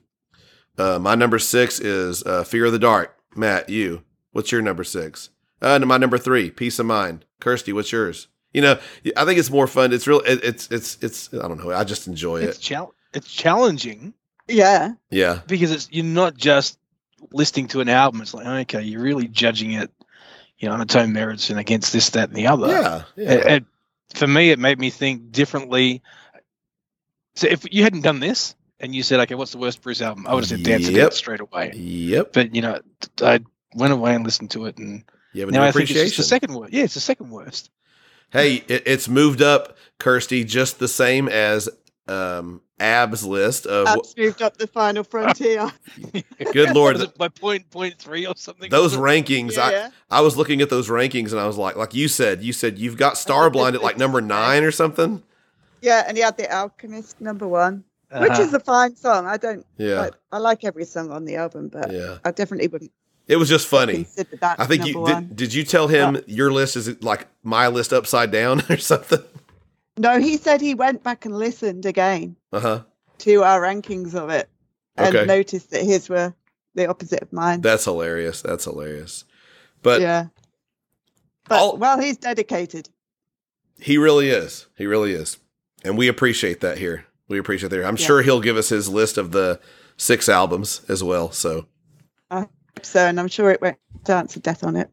[0.77, 3.15] uh, my number six is uh, Fear of the Dark.
[3.35, 5.29] Matt, you, what's your number six?
[5.61, 7.25] Uh, and my number three, Piece of Mind.
[7.39, 8.27] Kirsty, what's yours?
[8.53, 8.79] You know,
[9.15, 9.93] I think it's more fun.
[9.93, 10.21] It's real.
[10.21, 11.33] It, it's it's it's.
[11.33, 11.71] I don't know.
[11.71, 12.61] I just enjoy It's it.
[12.61, 14.13] chal- it's challenging
[14.47, 14.93] Yeah.
[15.09, 15.41] Yeah.
[15.47, 16.79] because it's you're not just
[17.31, 18.21] listening to an album.
[18.21, 19.91] It's like okay, you're really judging it,
[20.57, 22.67] you know, on its own merits and against this, that, and the other.
[22.67, 23.03] Yeah.
[23.15, 23.31] Yeah.
[23.31, 23.65] And- and
[24.15, 26.01] for me, it made me think differently.
[27.35, 30.25] So if you hadn't done this and you said, okay, what's the worst Bruce album?
[30.27, 31.09] I would have said Dance of Yep.
[31.09, 31.73] Death straight away.
[31.75, 32.33] Yep.
[32.33, 32.79] But you know,
[33.21, 33.41] I
[33.75, 35.03] went away and listened to it, and
[35.33, 36.73] You have a now new I think it's the second worst.
[36.73, 37.69] Yeah, it's the second worst.
[38.31, 41.69] Hey, it, it's moved up, Kirsty, just the same as
[42.07, 45.71] um, Ab's list of Abs moved up the final frontier.
[46.53, 48.69] good lord Was it by point point three or something?
[48.69, 49.55] those rankings.
[49.55, 49.89] yeah, I, yeah.
[50.11, 52.77] I was looking at those rankings and I was like, like you said, you said
[52.77, 55.23] you've got Starblind at like number nine or something.
[55.81, 58.41] Yeah, and he had the Alchemist number one, which Uh-huh.
[58.41, 59.25] is a fine song.
[59.27, 59.65] I don't.
[59.77, 62.17] Yeah, Like, I like every song on the album, but yeah.
[62.25, 62.91] I definitely wouldn't
[63.27, 64.07] It was just funny.
[64.41, 65.35] I think you did.
[65.35, 69.19] Did you tell him your list is like my list upside down or something?
[69.97, 72.83] No, he said he went back and listened again Uh huh.
[73.19, 74.47] to our rankings of it
[74.95, 75.25] and Okay.
[75.25, 76.33] noticed that his were
[76.75, 77.61] the opposite of mine.
[77.61, 78.41] That's hilarious.
[78.41, 79.25] That's hilarious.
[79.81, 80.27] But yeah.
[81.49, 82.89] But I'll- well, he's dedicated.
[83.79, 84.67] he really is.
[84.77, 85.37] He really is.
[85.83, 87.05] And we appreciate that here.
[87.27, 87.75] We appreciate that.
[87.77, 87.85] Here.
[87.85, 88.05] I'm Yeah.
[88.05, 89.59] sure he'll give us his list of the
[89.97, 91.31] six albums as well.
[91.31, 91.65] So
[92.85, 94.89] So, and I'm sure it won't dance to death on it.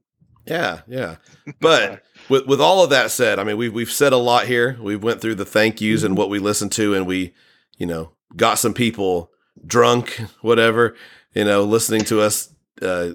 [0.46, 1.16] yeah, yeah.
[1.60, 4.78] But with with all of that said, I mean we've we've said a lot here.
[4.80, 7.34] We went through the thank yous and what we listened to, and we,
[7.76, 9.30] you know, got some people
[9.66, 10.94] drunk, whatever,
[11.34, 13.12] you know, listening to us uh,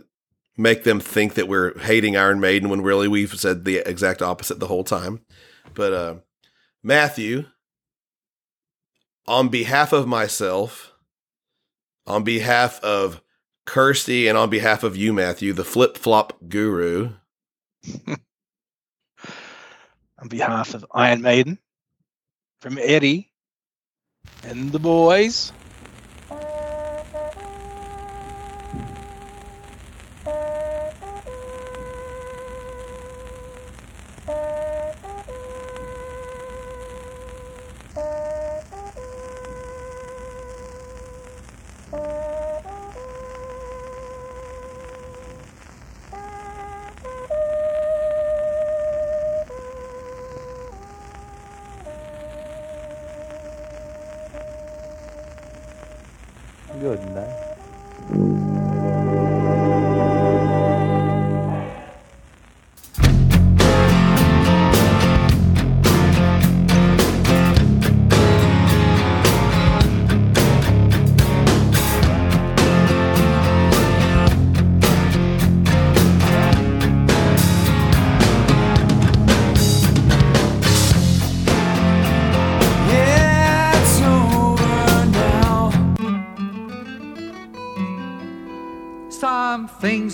[0.57, 4.59] make them think that we're hating Iron Maiden when really we've said the exact opposite
[4.59, 5.21] the whole time.
[5.73, 6.15] But uh,
[6.83, 7.45] Matthew,
[9.25, 10.93] on behalf of myself,
[12.05, 13.21] on behalf of
[13.69, 17.11] Kirsty, and on behalf of you, Matthew, the flip flop guru,
[20.17, 21.59] On behalf of Iron Maiden,
[22.61, 23.31] from Eddie
[24.43, 25.53] and the boys.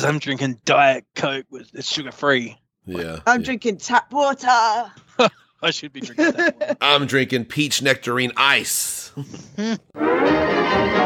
[0.00, 2.58] Because I'm drinking Diet Coke with it's sugar free.
[2.86, 3.18] yeah.
[3.26, 3.44] I'm yeah.
[3.44, 4.46] drinking tap water.
[5.62, 6.76] I should be drinking that one.
[6.80, 9.12] I'm drinking peach nectarine ice.
[9.14, 9.80] Thank